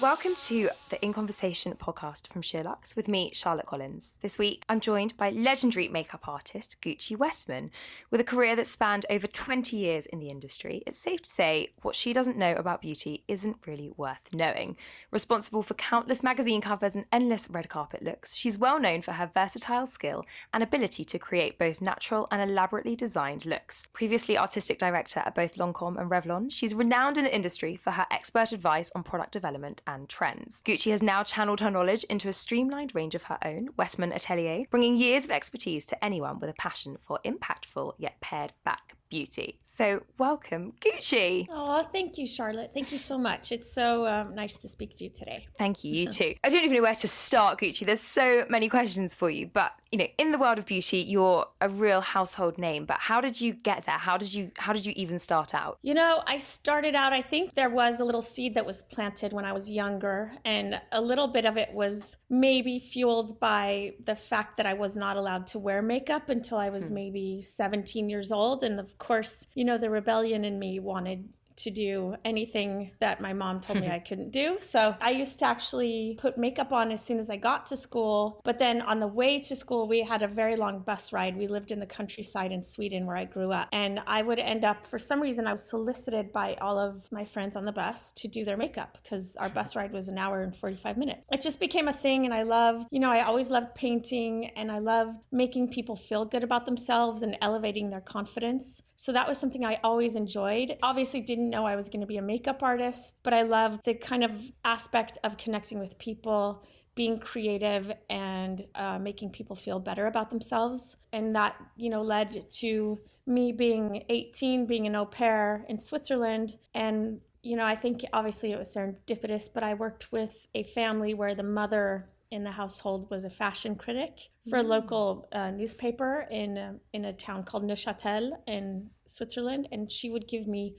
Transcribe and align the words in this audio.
Welcome 0.00 0.34
to 0.46 0.70
the 0.88 1.04
In 1.04 1.12
Conversation 1.12 1.74
podcast 1.74 2.32
from 2.32 2.40
Sheerluxe 2.40 2.96
with 2.96 3.06
me, 3.06 3.32
Charlotte 3.34 3.66
Collins. 3.66 4.14
This 4.22 4.38
week, 4.38 4.64
I'm 4.66 4.80
joined 4.80 5.14
by 5.18 5.28
legendary 5.28 5.88
makeup 5.88 6.26
artist 6.26 6.76
Gucci 6.80 7.18
Westman. 7.18 7.70
With 8.10 8.18
a 8.18 8.24
career 8.24 8.56
that 8.56 8.66
spanned 8.66 9.04
over 9.10 9.26
20 9.26 9.76
years 9.76 10.06
in 10.06 10.18
the 10.18 10.30
industry, 10.30 10.82
it's 10.86 10.96
safe 10.96 11.20
to 11.20 11.28
say 11.28 11.74
what 11.82 11.94
she 11.94 12.14
doesn't 12.14 12.38
know 12.38 12.54
about 12.54 12.80
beauty 12.80 13.24
isn't 13.28 13.58
really 13.66 13.90
worth 13.94 14.20
knowing. 14.32 14.78
Responsible 15.10 15.62
for 15.62 15.74
countless 15.74 16.22
magazine 16.22 16.62
covers 16.62 16.94
and 16.94 17.04
endless 17.12 17.50
red 17.50 17.68
carpet 17.68 18.02
looks, 18.02 18.34
she's 18.34 18.56
well 18.56 18.80
known 18.80 19.02
for 19.02 19.12
her 19.12 19.30
versatile 19.34 19.86
skill 19.86 20.24
and 20.54 20.62
ability 20.62 21.04
to 21.04 21.18
create 21.18 21.58
both 21.58 21.82
natural 21.82 22.26
and 22.30 22.40
elaborately 22.40 22.96
designed 22.96 23.44
looks. 23.44 23.86
Previously 23.92 24.38
artistic 24.38 24.78
director 24.78 25.20
at 25.20 25.34
both 25.34 25.56
Lancome 25.56 26.00
and 26.00 26.10
Revlon, 26.10 26.50
she's 26.50 26.72
renowned 26.72 27.18
in 27.18 27.24
the 27.24 27.34
industry 27.34 27.76
for 27.76 27.90
her 27.90 28.06
expert 28.10 28.52
advice 28.52 28.90
on 28.94 29.02
product 29.02 29.32
development 29.32 29.82
and 29.94 30.08
trends. 30.08 30.62
Gucci 30.64 30.90
has 30.90 31.02
now 31.02 31.22
channeled 31.22 31.60
her 31.60 31.70
knowledge 31.70 32.04
into 32.04 32.28
a 32.28 32.32
streamlined 32.32 32.94
range 32.94 33.14
of 33.14 33.24
her 33.24 33.38
own, 33.44 33.70
Westman 33.76 34.12
Atelier, 34.12 34.64
bringing 34.70 34.96
years 34.96 35.24
of 35.24 35.30
expertise 35.30 35.86
to 35.86 36.04
anyone 36.04 36.38
with 36.38 36.50
a 36.50 36.54
passion 36.54 36.96
for 37.00 37.18
impactful 37.24 37.94
yet 37.98 38.20
pared 38.20 38.52
back 38.64 38.96
beauty. 39.10 39.58
So, 39.62 40.02
welcome, 40.18 40.72
Gucci. 40.80 41.46
Oh, 41.50 41.86
thank 41.92 42.18
you, 42.18 42.26
Charlotte. 42.26 42.70
Thank 42.72 42.92
you 42.92 42.98
so 42.98 43.18
much. 43.18 43.50
It's 43.50 43.72
so 43.72 44.06
um, 44.06 44.34
nice 44.34 44.56
to 44.58 44.68
speak 44.68 44.96
to 44.96 45.04
you 45.04 45.10
today. 45.10 45.46
Thank 45.58 45.84
you, 45.84 45.92
you 45.92 46.06
too. 46.18 46.34
I 46.44 46.48
don't 46.48 46.64
even 46.64 46.76
know 46.76 46.82
where 46.82 46.94
to 46.94 47.08
start, 47.08 47.60
Gucci. 47.60 47.86
There's 47.86 48.00
so 48.00 48.44
many 48.48 48.68
questions 48.68 49.14
for 49.14 49.30
you, 49.30 49.50
but 49.52 49.72
you 49.90 49.98
know, 49.98 50.06
in 50.18 50.30
the 50.30 50.38
world 50.38 50.58
of 50.58 50.66
beauty, 50.66 50.98
you're 50.98 51.46
a 51.60 51.68
real 51.68 52.00
household 52.00 52.58
name. 52.58 52.84
But 52.84 52.98
how 52.98 53.20
did 53.20 53.40
you 53.40 53.52
get 53.52 53.86
there? 53.86 53.98
How 53.98 54.16
did 54.16 54.32
you 54.32 54.52
how 54.56 54.72
did 54.72 54.86
you 54.86 54.92
even 54.94 55.18
start 55.18 55.52
out? 55.52 55.78
You 55.82 55.94
know, 55.94 56.22
I 56.26 56.38
started 56.38 56.94
out. 56.94 57.12
I 57.12 57.22
think 57.22 57.54
there 57.54 57.70
was 57.70 57.98
a 57.98 58.04
little 58.04 58.22
seed 58.22 58.54
that 58.54 58.64
was 58.64 58.82
planted 58.82 59.32
when 59.32 59.44
I 59.44 59.52
was 59.52 59.68
younger, 59.68 60.32
and 60.44 60.80
a 60.92 61.00
little 61.00 61.26
bit 61.26 61.44
of 61.44 61.56
it 61.56 61.72
was 61.72 62.18
maybe 62.28 62.78
fueled 62.78 63.40
by 63.40 63.94
the 64.04 64.14
fact 64.14 64.56
that 64.58 64.66
I 64.66 64.74
was 64.74 64.96
not 64.96 65.16
allowed 65.16 65.48
to 65.48 65.58
wear 65.58 65.82
makeup 65.82 66.28
until 66.28 66.58
I 66.58 66.70
was 66.70 66.86
hmm. 66.86 66.94
maybe 66.94 67.42
17 67.42 68.08
years 68.08 68.30
old, 68.30 68.62
and 68.62 68.78
of 68.78 68.96
course, 69.00 69.46
you 69.54 69.64
know, 69.64 69.78
the 69.78 69.90
rebellion 69.90 70.44
in 70.44 70.58
me 70.58 70.78
wanted 70.78 71.28
to 71.64 71.70
do 71.70 72.14
anything 72.24 72.92
that 73.00 73.20
my 73.20 73.32
mom 73.32 73.60
told 73.60 73.80
me 73.80 73.88
I 73.90 73.98
couldn't 73.98 74.30
do. 74.30 74.58
So 74.60 74.94
I 75.00 75.10
used 75.10 75.38
to 75.40 75.46
actually 75.46 76.16
put 76.20 76.38
makeup 76.38 76.72
on 76.72 76.92
as 76.92 77.04
soon 77.04 77.18
as 77.18 77.30
I 77.30 77.36
got 77.36 77.66
to 77.66 77.76
school. 77.76 78.40
But 78.44 78.58
then 78.58 78.80
on 78.80 79.00
the 79.00 79.06
way 79.06 79.40
to 79.40 79.56
school, 79.56 79.88
we 79.88 80.02
had 80.02 80.22
a 80.22 80.28
very 80.28 80.56
long 80.56 80.80
bus 80.80 81.12
ride. 81.12 81.36
We 81.36 81.46
lived 81.46 81.70
in 81.72 81.80
the 81.80 81.86
countryside 81.86 82.52
in 82.52 82.62
Sweden 82.62 83.06
where 83.06 83.16
I 83.16 83.24
grew 83.24 83.52
up. 83.52 83.68
And 83.72 84.00
I 84.06 84.22
would 84.22 84.38
end 84.38 84.64
up, 84.64 84.86
for 84.86 84.98
some 84.98 85.20
reason, 85.20 85.46
I 85.46 85.52
was 85.52 85.68
solicited 85.68 86.32
by 86.32 86.54
all 86.60 86.78
of 86.78 87.10
my 87.10 87.24
friends 87.24 87.56
on 87.56 87.64
the 87.64 87.72
bus 87.72 88.12
to 88.12 88.28
do 88.28 88.44
their 88.44 88.56
makeup 88.56 88.98
because 89.02 89.36
our 89.36 89.48
bus 89.58 89.76
ride 89.76 89.92
was 89.92 90.08
an 90.08 90.18
hour 90.18 90.42
and 90.42 90.54
45 90.54 90.96
minutes. 90.96 91.22
It 91.32 91.42
just 91.42 91.60
became 91.60 91.88
a 91.88 91.92
thing. 91.92 92.24
And 92.24 92.34
I 92.34 92.42
love, 92.42 92.84
you 92.90 93.00
know, 93.00 93.10
I 93.10 93.24
always 93.24 93.50
loved 93.50 93.74
painting 93.74 94.50
and 94.56 94.70
I 94.70 94.78
love 94.78 95.14
making 95.32 95.68
people 95.68 95.96
feel 95.96 96.24
good 96.24 96.44
about 96.44 96.66
themselves 96.66 97.22
and 97.22 97.36
elevating 97.40 97.90
their 97.90 98.00
confidence. 98.00 98.82
So 98.96 99.12
that 99.12 99.26
was 99.26 99.38
something 99.38 99.64
I 99.64 99.80
always 99.82 100.14
enjoyed. 100.14 100.76
Obviously, 100.82 101.22
didn't 101.22 101.49
know 101.50 101.66
I 101.66 101.76
was 101.76 101.88
going 101.88 102.00
to 102.00 102.06
be 102.06 102.16
a 102.16 102.22
makeup 102.22 102.62
artist, 102.62 103.16
but 103.22 103.34
I 103.34 103.42
loved 103.42 103.84
the 103.84 103.94
kind 103.94 104.24
of 104.24 104.52
aspect 104.64 105.18
of 105.24 105.36
connecting 105.36 105.78
with 105.78 105.98
people, 105.98 106.64
being 106.94 107.18
creative, 107.18 107.92
and 108.08 108.64
uh, 108.74 108.98
making 108.98 109.30
people 109.30 109.56
feel 109.56 109.78
better 109.78 110.06
about 110.06 110.30
themselves. 110.30 110.96
And 111.12 111.34
that, 111.36 111.56
you 111.76 111.90
know, 111.90 112.02
led 112.02 112.50
to 112.60 112.98
me 113.26 113.52
being 113.52 114.04
18, 114.08 114.66
being 114.66 114.86
an 114.86 114.96
au 114.96 115.06
pair 115.06 115.64
in 115.68 115.78
Switzerland, 115.78 116.56
and 116.74 117.20
you 117.42 117.56
know, 117.56 117.64
I 117.64 117.76
think 117.76 118.04
obviously 118.12 118.52
it 118.52 118.58
was 118.58 118.74
serendipitous, 118.74 119.48
but 119.52 119.62
I 119.62 119.74
worked 119.74 120.12
with 120.12 120.46
a 120.54 120.62
family 120.62 121.14
where 121.14 121.34
the 121.34 121.42
mother 121.42 122.10
in 122.30 122.44
the 122.44 122.50
household 122.50 123.10
was 123.10 123.24
a 123.24 123.30
fashion 123.30 123.74
critic 123.74 124.28
for 124.48 124.58
a 124.58 124.62
mm. 124.62 124.68
local 124.68 125.28
uh, 125.32 125.50
newspaper 125.50 126.26
in 126.30 126.56
a, 126.56 126.74
in 126.92 127.04
a 127.06 127.12
town 127.12 127.42
called 127.42 127.64
Neuchâtel 127.64 128.30
in 128.46 128.90
Switzerland, 129.06 129.68
and 129.72 129.90
she 129.90 130.10
would 130.10 130.28
give 130.28 130.46
me 130.46 130.76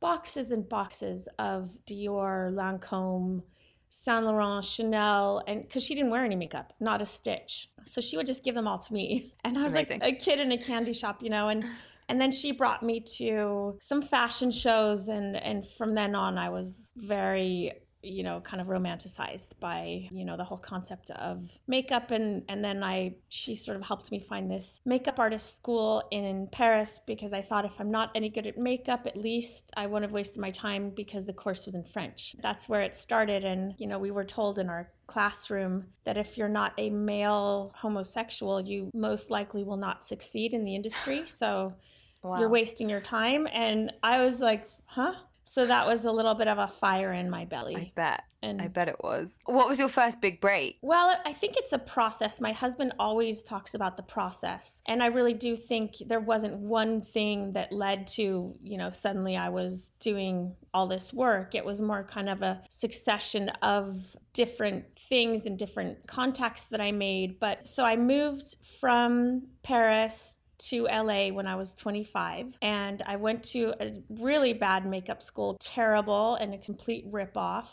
boxes 0.00 0.52
and 0.52 0.68
boxes 0.68 1.28
of 1.38 1.70
Dior, 1.86 2.52
Lancome, 2.52 3.42
Saint 3.88 4.24
Laurent, 4.24 4.64
Chanel, 4.64 5.42
and 5.46 5.62
because 5.62 5.82
she 5.82 5.94
didn't 5.94 6.10
wear 6.10 6.24
any 6.24 6.36
makeup, 6.36 6.72
not 6.80 7.00
a 7.00 7.06
stitch, 7.06 7.70
so 7.84 8.00
she 8.00 8.16
would 8.16 8.26
just 8.26 8.44
give 8.44 8.54
them 8.54 8.68
all 8.68 8.78
to 8.78 8.92
me, 8.92 9.34
and 9.44 9.56
I 9.58 9.62
was 9.62 9.74
Amazing. 9.74 10.00
like 10.00 10.14
a 10.14 10.16
kid 10.16 10.40
in 10.40 10.52
a 10.52 10.58
candy 10.58 10.92
shop, 10.92 11.22
you 11.22 11.30
know, 11.30 11.48
and. 11.48 11.64
And 12.10 12.18
then 12.18 12.32
she 12.32 12.52
brought 12.52 12.82
me 12.82 13.00
to 13.18 13.76
some 13.78 14.00
fashion 14.00 14.50
shows, 14.50 15.10
and, 15.10 15.36
and 15.36 15.68
from 15.68 15.94
then 15.94 16.14
on, 16.14 16.38
I 16.38 16.48
was 16.48 16.90
very 16.96 17.72
you 18.08 18.22
know 18.22 18.40
kind 18.40 18.60
of 18.60 18.68
romanticized 18.68 19.50
by 19.60 20.08
you 20.10 20.24
know 20.24 20.36
the 20.36 20.44
whole 20.44 20.58
concept 20.58 21.10
of 21.10 21.48
makeup. 21.66 22.10
And 22.10 22.42
and 22.48 22.64
then 22.64 22.82
i 22.82 23.14
she 23.28 23.54
sort 23.54 23.76
of 23.76 23.82
helped 23.82 24.10
me 24.10 24.20
find 24.20 24.50
this 24.50 24.80
makeup 24.84 25.18
artist 25.18 25.56
school 25.56 26.02
in 26.10 26.48
paris 26.50 27.00
because 27.06 27.32
i 27.32 27.42
thought 27.42 27.64
if 27.64 27.80
i'm 27.80 27.90
not 27.90 28.10
any 28.14 28.28
good 28.28 28.46
at 28.46 28.56
makeup 28.56 29.06
at 29.06 29.16
least 29.16 29.70
i 29.76 29.86
wouldn't 29.86 30.04
have 30.04 30.12
wasted 30.12 30.38
my 30.38 30.50
time 30.50 30.90
because 30.90 31.26
the 31.26 31.32
course 31.32 31.66
was 31.66 31.74
in 31.74 31.84
french. 31.84 32.36
That's 32.42 32.68
where 32.68 32.82
it 32.82 32.96
started. 32.96 33.44
And 33.44 33.74
you 33.78 33.86
know 33.86 33.98
we 33.98 34.10
were 34.10 34.24
told 34.24 34.58
in 34.58 34.68
our 34.68 34.90
classroom 35.06 35.86
that 36.04 36.18
if 36.18 36.36
you're 36.36 36.48
not 36.48 36.72
a 36.78 36.90
male 36.90 37.72
homosexual 37.74 38.60
you 38.60 38.90
most 38.92 39.30
likely 39.30 39.64
will 39.64 39.76
not 39.76 40.04
succeed 40.04 40.52
in 40.52 40.64
the 40.64 40.74
industry. 40.74 41.22
So 41.26 41.74
wow. 42.22 42.38
you're 42.38 42.48
wasting 42.48 42.88
your 42.88 43.00
time. 43.00 43.46
And 43.52 43.92
i 44.02 44.24
was 44.24 44.40
like 44.40 44.68
huh 44.84 45.14
so 45.48 45.64
that 45.64 45.86
was 45.86 46.04
a 46.04 46.12
little 46.12 46.34
bit 46.34 46.46
of 46.46 46.58
a 46.58 46.68
fire 46.68 47.12
in 47.12 47.30
my 47.30 47.46
belly. 47.46 47.74
I 47.74 47.92
bet. 47.94 48.24
And 48.42 48.60
I 48.60 48.68
bet 48.68 48.86
it 48.88 48.96
was. 49.02 49.32
What 49.46 49.66
was 49.66 49.78
your 49.78 49.88
first 49.88 50.20
big 50.20 50.40
break? 50.40 50.78
Well, 50.82 51.16
I 51.24 51.32
think 51.32 51.56
it's 51.56 51.72
a 51.72 51.78
process. 51.78 52.40
My 52.40 52.52
husband 52.52 52.92
always 52.98 53.42
talks 53.42 53.74
about 53.74 53.96
the 53.96 54.02
process. 54.02 54.82
And 54.86 55.02
I 55.02 55.06
really 55.06 55.32
do 55.32 55.56
think 55.56 55.96
there 56.06 56.20
wasn't 56.20 56.58
one 56.58 57.00
thing 57.00 57.54
that 57.54 57.72
led 57.72 58.06
to, 58.08 58.54
you 58.62 58.76
know, 58.76 58.90
suddenly 58.90 59.36
I 59.36 59.48
was 59.48 59.90
doing 60.00 60.54
all 60.74 60.86
this 60.86 61.12
work. 61.12 61.54
It 61.54 61.64
was 61.64 61.80
more 61.80 62.04
kind 62.04 62.28
of 62.28 62.42
a 62.42 62.62
succession 62.68 63.48
of 63.62 64.16
different 64.34 64.84
things 65.08 65.46
and 65.46 65.58
different 65.58 66.06
contacts 66.06 66.66
that 66.66 66.80
I 66.80 66.92
made. 66.92 67.40
But 67.40 67.66
so 67.66 67.84
I 67.84 67.96
moved 67.96 68.56
from 68.80 69.48
Paris 69.62 70.38
to 70.58 70.84
LA 70.84 71.28
when 71.28 71.46
I 71.46 71.56
was 71.56 71.74
25 71.74 72.56
and 72.62 73.02
I 73.06 73.16
went 73.16 73.42
to 73.44 73.74
a 73.80 74.02
really 74.10 74.52
bad 74.52 74.86
makeup 74.86 75.22
school, 75.22 75.56
terrible 75.60 76.34
and 76.36 76.54
a 76.54 76.58
complete 76.58 77.10
ripoff. 77.10 77.66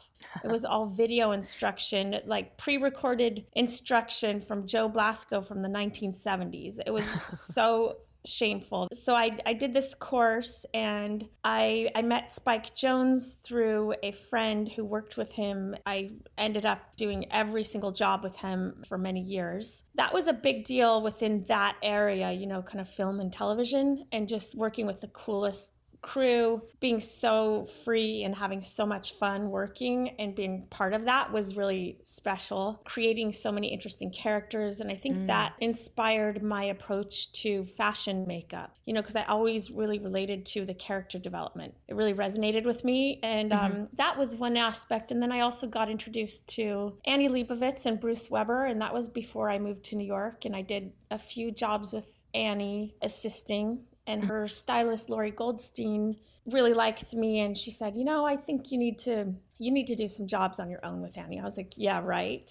It 0.44 0.50
was 0.50 0.66
all 0.66 0.86
video 0.86 1.32
instruction, 1.32 2.20
like 2.26 2.58
pre-recorded 2.58 3.48
instruction 3.54 4.42
from 4.42 4.68
Joe 4.68 4.88
Blasco 4.88 5.42
from 5.42 5.62
the 5.62 5.70
1970s. 5.70 6.80
It 6.86 6.92
was 6.92 7.06
so 7.30 7.98
shameful. 8.26 8.88
So 8.94 9.16
I, 9.16 9.38
I 9.46 9.54
did 9.54 9.74
this 9.74 9.94
course 9.94 10.66
and 10.74 11.28
I, 11.44 11.90
I 11.96 12.02
met 12.02 12.32
Spike 12.32 12.76
Jonze 12.76 13.42
through 13.42 13.94
a 14.04 14.12
friend 14.12 14.68
who 14.70 14.84
worked 14.84 15.18
with 15.18 15.32
him. 15.32 15.76
I 15.86 16.12
ended 16.38 16.66
up 16.66 16.96
doing 16.96 17.32
every 17.32 17.64
single 17.64 17.92
job 17.92 18.24
with 18.24 18.36
him 18.36 18.84
for 18.88 18.98
many 18.98 19.22
years. 19.22 19.84
That 19.96 20.14
was 20.14 20.28
a 20.28 20.34
big 20.34 20.66
deal 20.66 21.02
within 21.02 21.46
that 21.48 21.78
area, 21.84 22.32
you 22.32 22.48
know, 22.48 22.62
kind 22.62 22.82
of 22.82 22.90
film 22.90 23.20
and 23.20 23.32
television, 23.32 24.06
and 24.12 24.28
just 24.28 24.56
working 24.56 24.86
with 24.86 25.02
the 25.02 25.08
coolest 25.08 25.72
crew, 26.06 26.62
being 26.80 27.00
so 27.00 27.68
free 27.84 28.24
and 28.24 28.36
having 28.36 28.62
so 28.62 28.86
much 28.86 29.14
fun 29.14 29.50
working 29.50 30.10
and 30.20 30.36
being 30.36 30.68
part 30.70 30.94
of 30.94 31.06
that 31.06 31.34
was 31.34 31.58
really 31.58 31.98
special. 32.04 32.80
Creating 32.86 33.32
so 33.32 33.52
many 33.52 33.74
interesting 33.74 34.12
characters. 34.12 34.82
And 34.82 34.92
I 34.92 34.96
think 34.96 35.18
mm. 35.18 35.28
that 35.28 35.54
inspired 35.60 36.44
my 36.44 36.66
approach 36.66 37.32
to 37.42 37.64
fashion 37.64 38.26
makeup, 38.28 38.78
you 38.86 38.94
know, 38.94 39.02
because 39.02 39.16
I 39.16 39.24
always 39.24 39.72
really 39.72 39.98
related 39.98 40.46
to 40.48 40.64
the 40.64 40.76
character 40.76 41.18
development. 41.18 41.74
It 41.88 41.96
really 41.96 42.14
resonated 42.14 42.66
with 42.66 42.86
me. 42.86 43.20
And 43.24 43.52
mm-hmm. 43.52 43.66
um, 43.66 43.88
that 43.94 44.16
was 44.16 44.36
one 44.36 44.58
aspect. 44.58 45.12
And 45.12 45.20
then 45.20 45.32
I 45.32 45.40
also 45.40 45.66
got 45.66 45.90
introduced 45.90 46.48
to 46.50 46.98
Annie 47.06 47.30
Leibovitz 47.30 47.88
and 47.88 48.00
Bruce 48.00 48.30
Weber. 48.30 48.66
And 48.66 48.80
that 48.82 48.94
was 48.94 49.10
before 49.10 49.50
I 49.50 49.58
moved 49.58 49.84
to 49.86 49.96
New 49.96 50.06
York. 50.06 50.46
And 50.46 50.56
I 50.56 50.62
did 50.62 50.92
a 51.10 51.18
few 51.18 51.50
jobs 51.50 51.94
with 51.94 52.24
Annie 52.36 52.94
assisting 53.02 53.80
and 54.08 54.24
her 54.26 54.48
stylist 54.48 55.10
Lori 55.10 55.32
Goldstein 55.32 56.18
really 56.46 56.74
liked 56.74 57.14
me 57.14 57.40
and 57.40 57.58
she 57.58 57.72
said, 57.72 57.96
"You 57.96 58.06
know, 58.06 58.26
I 58.26 58.36
think 58.36 58.72
you 58.72 58.78
need 58.78 59.00
to 59.00 59.34
you 59.58 59.72
need 59.72 59.88
to 59.88 59.96
do 59.96 60.08
some 60.08 60.28
jobs 60.28 60.60
on 60.60 60.70
your 60.70 60.86
own 60.86 61.02
with 61.02 61.18
Annie." 61.18 61.40
I 61.40 61.44
was 61.44 61.58
like, 61.58 61.74
"Yeah, 61.78 62.02
right." 62.04 62.50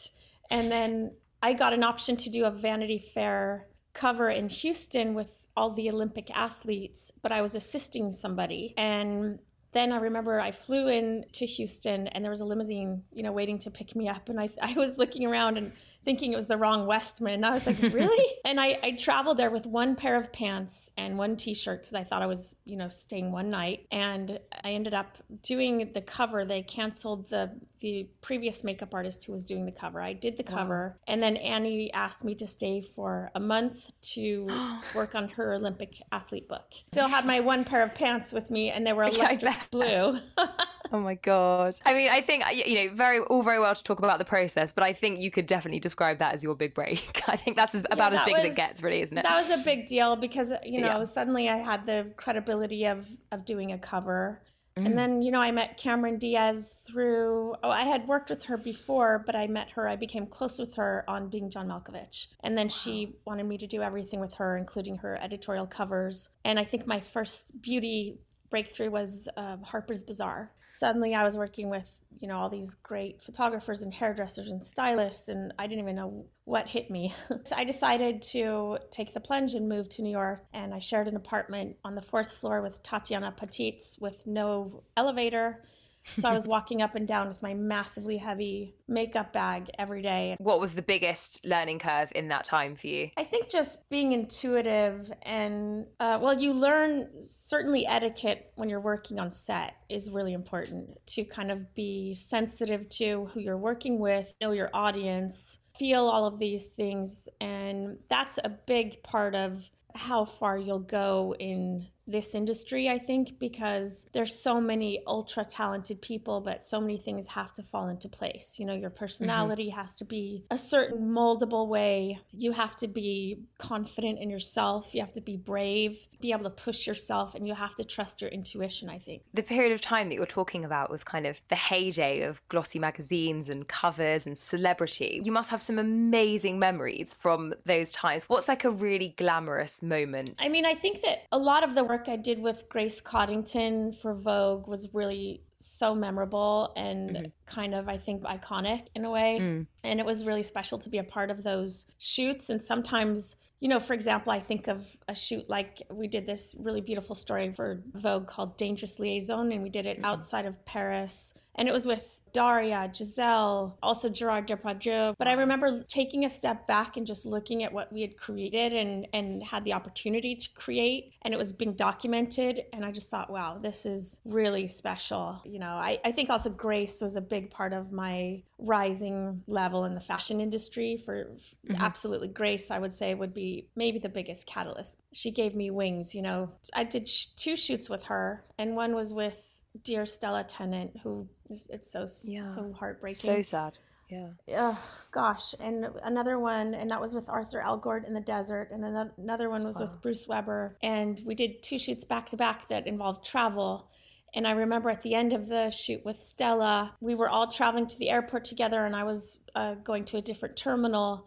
And 0.50 0.70
then 0.70 1.12
I 1.42 1.52
got 1.52 1.72
an 1.72 1.82
option 1.82 2.16
to 2.16 2.30
do 2.30 2.44
a 2.44 2.50
Vanity 2.50 2.98
Fair 2.98 3.68
cover 3.92 4.28
in 4.28 4.48
Houston 4.48 5.14
with 5.14 5.46
all 5.56 5.70
the 5.70 5.88
Olympic 5.90 6.30
athletes, 6.34 7.12
but 7.22 7.32
I 7.32 7.42
was 7.42 7.54
assisting 7.54 8.12
somebody 8.12 8.74
and 8.76 9.38
then 9.72 9.92
I 9.92 9.96
remember 9.96 10.40
I 10.40 10.52
flew 10.52 10.88
in 10.88 11.26
to 11.32 11.46
Houston 11.46 12.06
and 12.08 12.24
there 12.24 12.30
was 12.30 12.40
a 12.40 12.44
limousine, 12.44 13.02
you 13.12 13.22
know, 13.22 13.32
waiting 13.32 13.58
to 13.60 13.70
pick 13.70 13.94
me 13.94 14.08
up 14.08 14.28
and 14.28 14.40
I 14.40 14.48
I 14.60 14.72
was 14.72 14.98
looking 14.98 15.26
around 15.26 15.58
and 15.58 15.72
thinking 16.04 16.32
it 16.32 16.36
was 16.36 16.48
the 16.48 16.56
wrong 16.56 16.86
Westman. 16.86 17.44
I 17.44 17.50
was 17.50 17.66
like, 17.66 17.78
really? 17.82 18.36
and 18.44 18.60
I, 18.60 18.78
I 18.82 18.92
traveled 18.92 19.38
there 19.38 19.50
with 19.50 19.66
one 19.66 19.96
pair 19.96 20.16
of 20.16 20.32
pants 20.32 20.90
and 20.96 21.16
one 21.18 21.36
t-shirt 21.36 21.80
because 21.80 21.94
I 21.94 22.04
thought 22.04 22.22
I 22.22 22.26
was, 22.26 22.56
you 22.64 22.76
know, 22.76 22.88
staying 22.88 23.32
one 23.32 23.50
night. 23.50 23.86
And 23.90 24.38
I 24.62 24.72
ended 24.72 24.94
up 24.94 25.16
doing 25.42 25.90
the 25.92 26.00
cover. 26.00 26.44
They 26.44 26.62
canceled 26.62 27.28
the 27.28 27.52
the 27.80 28.08
previous 28.22 28.64
makeup 28.64 28.94
artist 28.94 29.26
who 29.26 29.32
was 29.32 29.44
doing 29.44 29.66
the 29.66 29.72
cover. 29.72 30.00
I 30.00 30.14
did 30.14 30.38
the 30.38 30.42
cover, 30.42 30.96
wow. 30.96 31.04
and 31.06 31.22
then 31.22 31.36
Annie 31.36 31.92
asked 31.92 32.24
me 32.24 32.34
to 32.36 32.46
stay 32.46 32.80
for 32.80 33.30
a 33.34 33.40
month 33.40 33.90
to 34.14 34.48
work 34.94 35.14
on 35.14 35.28
her 35.28 35.52
Olympic 35.52 36.00
athlete 36.10 36.48
book. 36.48 36.64
Still 36.94 37.08
had 37.08 37.26
my 37.26 37.40
one 37.40 37.62
pair 37.62 37.82
of 37.82 37.94
pants 37.94 38.32
with 38.32 38.50
me, 38.50 38.70
and 38.70 38.86
they 38.86 38.94
were 38.94 39.04
electric 39.04 39.70
blue. 39.70 40.18
oh 40.94 41.00
my 41.00 41.14
god! 41.14 41.78
I 41.84 41.92
mean, 41.92 42.08
I 42.10 42.20
think 42.20 42.44
you 42.54 42.74
know, 42.74 42.94
very 42.94 43.20
all 43.20 43.42
very 43.42 43.58
well 43.58 43.74
to 43.74 43.82
talk 43.82 43.98
about 43.98 44.18
the 44.18 44.24
process, 44.24 44.72
but 44.72 44.84
I 44.84 44.92
think 44.92 45.18
you 45.18 45.30
could 45.30 45.46
definitely 45.46 45.80
describe 45.80 46.18
that 46.18 46.34
as 46.34 46.42
your 46.42 46.54
big 46.54 46.72
break. 46.72 47.22
I 47.28 47.36
think 47.36 47.56
that's 47.56 47.74
as, 47.74 47.84
about 47.90 48.12
yeah, 48.12 48.20
as 48.20 48.24
big 48.24 48.36
was, 48.36 48.44
as 48.44 48.52
it 48.52 48.56
gets, 48.56 48.82
really, 48.82 49.02
isn't 49.02 49.18
it? 49.18 49.24
That 49.24 49.46
was 49.46 49.60
a 49.60 49.62
big 49.62 49.88
deal 49.88 50.16
because 50.16 50.52
you 50.64 50.80
know 50.80 50.98
yeah. 50.98 51.04
suddenly 51.04 51.48
I 51.48 51.56
had 51.56 51.84
the 51.84 52.12
credibility 52.16 52.86
of 52.86 53.08
of 53.32 53.44
doing 53.44 53.72
a 53.72 53.78
cover 53.78 54.40
Mm. 54.76 54.86
And 54.86 54.98
then, 54.98 55.22
you 55.22 55.30
know, 55.30 55.40
I 55.40 55.52
met 55.52 55.76
Cameron 55.76 56.18
Diaz 56.18 56.80
through, 56.84 57.54
oh, 57.62 57.70
I 57.70 57.84
had 57.84 58.08
worked 58.08 58.30
with 58.30 58.44
her 58.46 58.56
before, 58.56 59.22
but 59.24 59.36
I 59.36 59.46
met 59.46 59.70
her, 59.70 59.86
I 59.88 59.94
became 59.94 60.26
close 60.26 60.58
with 60.58 60.74
her 60.74 61.04
on 61.06 61.28
being 61.28 61.48
John 61.48 61.68
Malkovich. 61.68 62.26
And 62.40 62.58
then 62.58 62.66
wow. 62.66 62.70
she 62.70 63.16
wanted 63.24 63.44
me 63.44 63.56
to 63.58 63.68
do 63.68 63.82
everything 63.82 64.18
with 64.18 64.34
her, 64.34 64.56
including 64.56 64.98
her 64.98 65.16
editorial 65.22 65.66
covers. 65.66 66.28
And 66.44 66.58
I 66.58 66.64
think 66.64 66.86
my 66.86 66.98
first 66.98 67.60
beauty 67.62 68.18
breakthrough 68.50 68.90
was 68.90 69.28
uh, 69.36 69.56
Harper's 69.58 70.02
Bazaar. 70.02 70.52
Suddenly 70.68 71.14
I 71.14 71.24
was 71.24 71.36
working 71.36 71.70
with 71.70 71.90
you 72.20 72.28
know 72.28 72.36
all 72.36 72.48
these 72.48 72.74
great 72.74 73.22
photographers 73.22 73.82
and 73.82 73.92
hairdressers 73.92 74.50
and 74.50 74.64
stylists 74.64 75.28
and 75.28 75.52
i 75.58 75.66
didn't 75.66 75.82
even 75.82 75.96
know 75.96 76.24
what 76.44 76.68
hit 76.68 76.90
me 76.90 77.14
so 77.44 77.56
i 77.56 77.64
decided 77.64 78.22
to 78.22 78.78
take 78.90 79.12
the 79.12 79.20
plunge 79.20 79.54
and 79.54 79.68
move 79.68 79.88
to 79.88 80.02
new 80.02 80.10
york 80.10 80.44
and 80.52 80.72
i 80.72 80.78
shared 80.78 81.08
an 81.08 81.16
apartment 81.16 81.76
on 81.84 81.94
the 81.94 82.02
fourth 82.02 82.32
floor 82.32 82.62
with 82.62 82.82
tatjana 82.82 83.36
patitz 83.36 84.00
with 84.00 84.26
no 84.26 84.82
elevator 84.96 85.64
so 86.04 86.28
I 86.28 86.34
was 86.34 86.46
walking 86.46 86.82
up 86.82 86.94
and 86.94 87.08
down 87.08 87.28
with 87.28 87.42
my 87.42 87.54
massively 87.54 88.16
heavy 88.16 88.76
makeup 88.88 89.32
bag 89.32 89.70
every 89.78 90.02
day. 90.02 90.36
What 90.38 90.60
was 90.60 90.74
the 90.74 90.82
biggest 90.82 91.44
learning 91.44 91.78
curve 91.78 92.12
in 92.14 92.28
that 92.28 92.44
time 92.44 92.76
for 92.76 92.86
you? 92.86 93.10
I 93.16 93.24
think 93.24 93.48
just 93.48 93.88
being 93.88 94.12
intuitive 94.12 95.10
and, 95.22 95.86
uh, 96.00 96.18
well, 96.20 96.38
you 96.38 96.52
learn 96.52 97.20
certainly 97.20 97.86
etiquette 97.86 98.52
when 98.56 98.68
you're 98.68 98.80
working 98.80 99.18
on 99.18 99.30
set 99.30 99.74
is 99.88 100.10
really 100.10 100.32
important 100.32 100.98
to 101.06 101.24
kind 101.24 101.50
of 101.50 101.74
be 101.74 102.14
sensitive 102.14 102.88
to 102.90 103.26
who 103.32 103.40
you're 103.40 103.58
working 103.58 103.98
with, 103.98 104.34
know 104.40 104.52
your 104.52 104.70
audience, 104.74 105.58
feel 105.78 106.08
all 106.08 106.26
of 106.26 106.38
these 106.38 106.68
things. 106.68 107.28
And 107.40 107.98
that's 108.08 108.38
a 108.44 108.48
big 108.48 109.02
part 109.02 109.34
of 109.34 109.70
how 109.94 110.24
far 110.24 110.58
you'll 110.58 110.80
go 110.80 111.34
in 111.38 111.86
this 112.06 112.34
industry, 112.34 112.88
I 112.88 112.98
think, 112.98 113.38
because 113.38 114.06
there's 114.12 114.38
so 114.38 114.60
many 114.60 115.02
ultra 115.06 115.44
talented 115.44 116.02
people, 116.02 116.40
but 116.40 116.64
so 116.64 116.80
many 116.80 116.98
things 116.98 117.26
have 117.28 117.54
to 117.54 117.62
fall 117.62 117.88
into 117.88 118.08
place. 118.08 118.58
You 118.58 118.66
know, 118.66 118.74
your 118.74 118.90
personality 118.90 119.68
mm-hmm. 119.68 119.80
has 119.80 119.94
to 119.96 120.04
be 120.04 120.44
a 120.50 120.58
certain 120.58 121.10
moldable 121.10 121.68
way. 121.68 122.20
You 122.32 122.52
have 122.52 122.76
to 122.78 122.88
be 122.88 123.38
confident 123.58 124.18
in 124.18 124.30
yourself. 124.30 124.94
You 124.94 125.00
have 125.00 125.12
to 125.14 125.20
be 125.20 125.36
brave, 125.36 126.06
be 126.20 126.32
able 126.32 126.44
to 126.44 126.50
push 126.50 126.86
yourself, 126.86 127.34
and 127.34 127.46
you 127.46 127.54
have 127.54 127.74
to 127.76 127.84
trust 127.84 128.20
your 128.20 128.30
intuition, 128.30 128.88
I 128.90 128.98
think. 128.98 129.22
The 129.32 129.42
period 129.42 129.72
of 129.72 129.80
time 129.80 130.08
that 130.08 130.14
you're 130.14 130.26
talking 130.26 130.64
about 130.64 130.90
was 130.90 131.04
kind 131.04 131.26
of 131.26 131.40
the 131.48 131.56
heyday 131.56 132.22
of 132.22 132.46
glossy 132.48 132.78
magazines 132.78 133.48
and 133.48 133.66
covers 133.66 134.26
and 134.26 134.36
celebrity. 134.36 135.20
You 135.22 135.32
must 135.32 135.50
have 135.50 135.62
some 135.62 135.78
amazing 135.78 136.58
memories 136.58 137.14
from 137.18 137.54
those 137.64 137.92
times. 137.92 138.28
What's 138.28 138.48
like 138.48 138.64
a 138.64 138.70
really 138.70 139.14
glamorous 139.16 139.82
moment? 139.82 140.34
I 140.38 140.48
mean, 140.48 140.66
I 140.66 140.74
think 140.74 141.02
that 141.02 141.24
a 141.32 141.38
lot 141.38 141.64
of 141.64 141.74
the 141.74 141.84
work 141.94 142.08
I 142.08 142.16
did 142.16 142.40
with 142.40 142.68
Grace 142.68 143.00
Coddington 143.00 143.92
for 143.92 144.14
Vogue 144.14 144.66
was 144.66 144.92
really 144.92 145.42
so 145.58 145.94
memorable 145.94 146.72
and 146.76 147.10
mm-hmm. 147.10 147.26
kind 147.46 147.72
of, 147.72 147.88
I 147.88 147.98
think, 147.98 148.22
iconic 148.22 148.86
in 148.96 149.04
a 149.04 149.10
way. 149.10 149.38
Mm. 149.40 149.66
And 149.84 150.00
it 150.00 150.06
was 150.06 150.24
really 150.24 150.42
special 150.42 150.78
to 150.80 150.90
be 150.90 150.98
a 150.98 151.04
part 151.04 151.30
of 151.30 151.44
those 151.44 151.86
shoots. 151.98 152.50
And 152.50 152.60
sometimes, 152.60 153.36
you 153.60 153.68
know, 153.68 153.78
for 153.78 153.94
example, 153.94 154.32
I 154.32 154.40
think 154.40 154.66
of 154.66 154.84
a 155.06 155.14
shoot 155.14 155.48
like 155.48 155.82
we 155.88 156.08
did 156.08 156.26
this 156.26 156.56
really 156.58 156.80
beautiful 156.80 157.14
story 157.14 157.52
for 157.52 157.80
Vogue 157.94 158.26
called 158.26 158.56
Dangerous 158.56 158.98
Liaison, 158.98 159.52
and 159.52 159.62
we 159.62 159.70
did 159.70 159.86
it 159.86 159.98
mm-hmm. 159.98 160.04
outside 160.04 160.46
of 160.46 160.64
Paris. 160.64 161.32
And 161.56 161.68
it 161.68 161.72
was 161.72 161.86
with 161.86 162.20
Daria, 162.34 162.90
Gisele, 162.92 163.78
also 163.80 164.08
Gerard 164.08 164.48
Depardieu. 164.48 165.14
But 165.16 165.28
I 165.28 165.34
remember 165.34 165.84
taking 165.84 166.24
a 166.24 166.30
step 166.30 166.66
back 166.66 166.96
and 166.96 167.06
just 167.06 167.24
looking 167.24 167.62
at 167.62 167.72
what 167.72 167.92
we 167.92 168.00
had 168.00 168.16
created 168.16 168.72
and, 168.72 169.06
and 169.12 169.42
had 169.42 169.64
the 169.64 169.72
opportunity 169.72 170.34
to 170.34 170.48
create. 170.54 171.12
And 171.22 171.32
it 171.32 171.36
was 171.36 171.52
being 171.52 171.74
documented. 171.74 172.64
And 172.72 172.84
I 172.84 172.90
just 172.90 173.08
thought, 173.08 173.30
wow, 173.30 173.58
this 173.62 173.86
is 173.86 174.20
really 174.24 174.66
special. 174.66 175.40
You 175.44 175.60
know, 175.60 175.74
I, 175.74 176.00
I 176.04 176.10
think 176.10 176.28
also 176.28 176.50
Grace 176.50 177.00
was 177.00 177.14
a 177.14 177.20
big 177.20 177.50
part 177.50 177.72
of 177.72 177.92
my 177.92 178.42
rising 178.58 179.42
level 179.46 179.84
in 179.84 179.94
the 179.94 180.00
fashion 180.00 180.40
industry. 180.40 180.96
For 180.96 181.26
mm-hmm. 181.26 181.76
absolutely 181.78 182.28
Grace, 182.28 182.72
I 182.72 182.80
would 182.80 182.92
say 182.92 183.14
would 183.14 183.32
be 183.32 183.68
maybe 183.76 184.00
the 184.00 184.08
biggest 184.08 184.44
catalyst. 184.48 184.98
She 185.12 185.30
gave 185.30 185.54
me 185.54 185.70
wings, 185.70 186.16
you 186.16 186.22
know. 186.22 186.50
I 186.72 186.82
did 186.82 187.06
sh- 187.08 187.26
two 187.36 187.54
shoots 187.54 187.88
with 187.88 188.04
her, 188.04 188.44
and 188.58 188.74
one 188.74 188.96
was 188.96 189.14
with 189.14 189.54
dear 189.82 190.06
Stella 190.06 190.44
Tennant, 190.44 190.98
who 191.02 191.28
is 191.54 191.70
it's 191.70 191.90
so 191.90 192.06
yeah. 192.30 192.42
so 192.42 192.72
heartbreaking. 192.72 193.16
So 193.16 193.42
sad. 193.42 193.78
Yeah. 194.10 194.28
Yeah. 194.46 194.76
Gosh. 195.10 195.54
And 195.60 195.86
another 196.02 196.38
one, 196.38 196.74
and 196.74 196.90
that 196.90 197.00
was 197.00 197.14
with 197.14 197.28
Arthur 197.28 197.62
Elgort 197.64 198.06
in 198.06 198.12
the 198.12 198.20
desert, 198.20 198.70
and 198.70 198.84
another 199.18 199.48
one 199.48 199.64
was 199.64 199.76
wow. 199.76 199.86
with 199.86 200.02
Bruce 200.02 200.28
Weber, 200.28 200.76
and 200.82 201.20
we 201.24 201.34
did 201.34 201.62
two 201.62 201.78
shoots 201.78 202.04
back 202.04 202.26
to 202.26 202.36
back 202.36 202.68
that 202.68 202.86
involved 202.86 203.24
travel. 203.24 203.88
And 204.36 204.46
I 204.46 204.50
remember 204.50 204.90
at 204.90 205.02
the 205.02 205.14
end 205.14 205.32
of 205.32 205.46
the 205.46 205.70
shoot 205.70 206.04
with 206.04 206.20
Stella, 206.20 206.92
we 207.00 207.14
were 207.14 207.28
all 207.28 207.50
traveling 207.50 207.86
to 207.86 207.98
the 207.98 208.10
airport 208.10 208.44
together, 208.44 208.84
and 208.84 208.94
I 208.94 209.04
was 209.04 209.38
uh, 209.54 209.74
going 209.76 210.04
to 210.06 210.18
a 210.18 210.22
different 210.22 210.56
terminal 210.56 211.26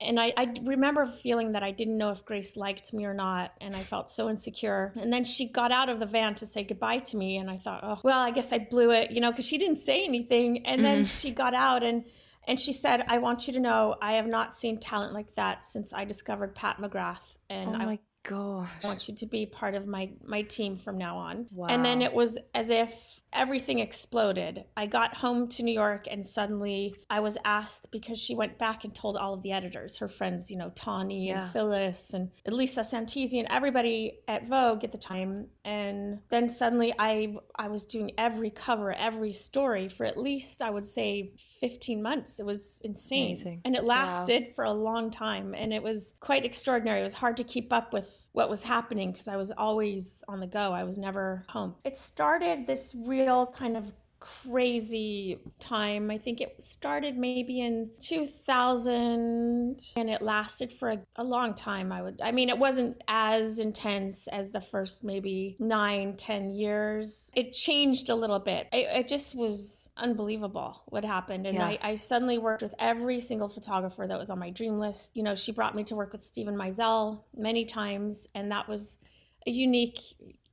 and 0.00 0.18
I, 0.18 0.32
I, 0.36 0.54
remember 0.62 1.04
feeling 1.06 1.52
that 1.52 1.62
I 1.62 1.72
didn't 1.72 1.98
know 1.98 2.10
if 2.10 2.24
Grace 2.24 2.56
liked 2.56 2.94
me 2.94 3.04
or 3.04 3.12
not, 3.12 3.52
and 3.60 3.76
I 3.76 3.82
felt 3.82 4.10
so 4.10 4.30
insecure. 4.30 4.92
And 4.98 5.12
then 5.12 5.24
she 5.24 5.46
got 5.46 5.72
out 5.72 5.88
of 5.88 6.00
the 6.00 6.06
van 6.06 6.34
to 6.36 6.46
say 6.46 6.64
goodbye 6.64 6.98
to 6.98 7.16
me, 7.16 7.36
and 7.36 7.50
I 7.50 7.58
thought, 7.58 7.80
oh, 7.82 8.00
well, 8.02 8.18
I 8.18 8.30
guess 8.30 8.52
I 8.52 8.58
blew 8.58 8.90
it, 8.92 9.10
you 9.10 9.20
know, 9.20 9.30
because 9.30 9.46
she 9.46 9.58
didn't 9.58 9.76
say 9.76 10.04
anything. 10.04 10.66
And 10.66 10.84
then 10.84 11.02
mm. 11.02 11.20
she 11.20 11.30
got 11.30 11.54
out 11.54 11.82
and 11.82 12.04
and 12.48 12.58
she 12.58 12.72
said, 12.72 13.04
"I 13.06 13.18
want 13.18 13.46
you 13.46 13.52
to 13.52 13.60
know 13.60 13.96
I 14.00 14.14
have 14.14 14.26
not 14.26 14.54
seen 14.54 14.78
talent 14.78 15.12
like 15.12 15.34
that 15.34 15.64
since 15.64 15.92
I 15.92 16.06
discovered 16.06 16.54
Pat 16.54 16.78
McGrath, 16.78 17.36
and 17.50 17.76
oh 17.76 17.78
I 17.78 17.98
gosh. 18.22 18.68
I 18.82 18.86
want 18.86 19.08
you 19.08 19.14
to 19.14 19.26
be 19.26 19.46
part 19.46 19.74
of 19.74 19.86
my 19.86 20.10
my 20.24 20.42
team 20.42 20.76
from 20.76 20.98
now 20.98 21.16
on." 21.16 21.46
Wow. 21.50 21.68
And 21.68 21.84
then 21.84 22.02
it 22.02 22.12
was 22.12 22.38
as 22.54 22.70
if 22.70 23.20
everything 23.32 23.78
exploded. 23.78 24.64
I 24.76 24.86
got 24.86 25.16
home 25.16 25.48
to 25.48 25.62
New 25.62 25.72
York 25.72 26.06
and 26.10 26.26
suddenly 26.26 26.96
I 27.08 27.20
was 27.20 27.38
asked 27.44 27.90
because 27.90 28.18
she 28.18 28.34
went 28.34 28.58
back 28.58 28.84
and 28.84 28.94
told 28.94 29.16
all 29.16 29.34
of 29.34 29.42
the 29.42 29.52
editors, 29.52 29.98
her 29.98 30.08
friends, 30.08 30.50
you 30.50 30.56
know, 30.56 30.70
Tonne 30.74 31.10
yeah. 31.10 31.42
and 31.42 31.52
Phyllis 31.52 32.12
and 32.12 32.30
Lisa 32.46 32.80
Santisi 32.80 33.38
and 33.38 33.48
everybody 33.50 34.18
at 34.26 34.48
Vogue 34.48 34.84
at 34.84 34.92
the 34.92 34.98
time. 34.98 35.46
And 35.70 36.18
then 36.30 36.48
suddenly 36.48 36.92
I 36.98 37.36
I 37.54 37.68
was 37.68 37.84
doing 37.84 38.10
every 38.18 38.50
cover, 38.50 38.92
every 38.92 39.30
story 39.30 39.86
for 39.86 40.04
at 40.04 40.18
least 40.18 40.62
I 40.62 40.70
would 40.70 40.84
say 40.84 41.30
15 41.60 42.02
months. 42.02 42.40
It 42.40 42.46
was 42.46 42.80
insane. 42.82 43.28
Amazing. 43.28 43.60
And 43.64 43.76
it 43.76 43.84
lasted 43.84 44.46
wow. 44.48 44.52
for 44.56 44.64
a 44.64 44.72
long 44.72 45.12
time 45.12 45.54
and 45.54 45.72
it 45.72 45.80
was 45.80 46.14
quite 46.18 46.44
extraordinary. 46.44 47.00
It 47.00 47.04
was 47.04 47.14
hard 47.14 47.36
to 47.36 47.44
keep 47.44 47.72
up 47.72 47.92
with 47.92 48.26
what 48.32 48.50
was 48.50 48.64
happening 48.64 49.12
because 49.12 49.28
I 49.28 49.36
was 49.36 49.52
always 49.52 50.24
on 50.26 50.40
the 50.40 50.46
go. 50.48 50.72
I 50.72 50.82
was 50.82 50.98
never 50.98 51.44
home. 51.48 51.76
It 51.84 51.96
started 51.96 52.66
this 52.66 52.96
real 53.06 53.46
kind 53.46 53.76
of 53.76 53.92
crazy 54.20 55.38
time. 55.58 56.10
I 56.10 56.18
think 56.18 56.40
it 56.40 56.62
started 56.62 57.16
maybe 57.16 57.60
in 57.60 57.90
2000 58.00 59.80
and 59.96 60.10
it 60.10 60.20
lasted 60.20 60.72
for 60.72 60.90
a, 60.90 60.98
a, 61.16 61.24
long 61.24 61.54
time. 61.54 61.90
I 61.90 62.02
would, 62.02 62.20
I 62.22 62.30
mean, 62.30 62.50
it 62.50 62.58
wasn't 62.58 63.02
as 63.08 63.58
intense 63.58 64.28
as 64.28 64.50
the 64.50 64.60
first 64.60 65.04
maybe 65.04 65.56
nine, 65.58 66.16
ten 66.16 66.50
years. 66.50 67.30
It 67.34 67.52
changed 67.52 68.10
a 68.10 68.14
little 68.14 68.38
bit. 68.38 68.68
It, 68.72 68.86
it 69.00 69.08
just 69.08 69.34
was 69.34 69.88
unbelievable 69.96 70.82
what 70.86 71.04
happened. 71.04 71.46
And 71.46 71.56
yeah. 71.56 71.66
I, 71.66 71.78
I 71.82 71.94
suddenly 71.94 72.36
worked 72.36 72.62
with 72.62 72.74
every 72.78 73.20
single 73.20 73.48
photographer 73.48 74.06
that 74.06 74.18
was 74.18 74.28
on 74.28 74.38
my 74.38 74.50
dream 74.50 74.78
list. 74.78 75.16
You 75.16 75.22
know, 75.22 75.34
she 75.34 75.50
brought 75.50 75.74
me 75.74 75.82
to 75.84 75.96
work 75.96 76.12
with 76.12 76.22
Steven 76.22 76.56
Meisel 76.56 77.22
many 77.34 77.64
times, 77.64 78.28
and 78.34 78.52
that 78.52 78.68
was 78.68 78.98
a 79.46 79.50
unique 79.50 79.98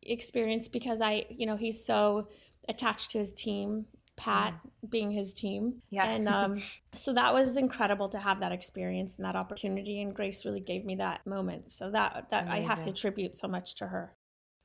experience 0.01 0.67
because 0.67 1.01
I, 1.01 1.25
you 1.29 1.45
know, 1.45 1.57
he's 1.57 1.83
so 1.83 2.29
attached 2.67 3.11
to 3.11 3.19
his 3.19 3.33
team 3.33 3.85
Pat 4.17 4.53
mm. 4.53 4.89
being 4.89 5.11
his 5.11 5.31
team. 5.31 5.81
Yeah. 5.89 6.05
And 6.05 6.27
um, 6.39 6.61
so 6.93 7.13
that 7.13 7.33
was 7.33 7.55
incredible 7.55 8.09
to 8.09 8.19
have 8.19 8.41
that 8.41 8.51
experience 8.51 9.15
and 9.15 9.25
that 9.25 9.35
opportunity. 9.35 10.01
And 10.01 10.13
Grace 10.13 10.43
really 10.43 10.59
gave 10.59 10.83
me 10.83 10.95
that 10.95 11.25
moment. 11.25 11.71
So 11.71 11.89
that 11.91 12.27
that 12.31 12.47
Amazing. 12.47 12.63
I 12.63 12.67
have 12.67 12.83
to 12.83 12.89
attribute 12.89 13.35
so 13.35 13.47
much 13.47 13.75
to 13.75 13.87
her. 13.87 14.13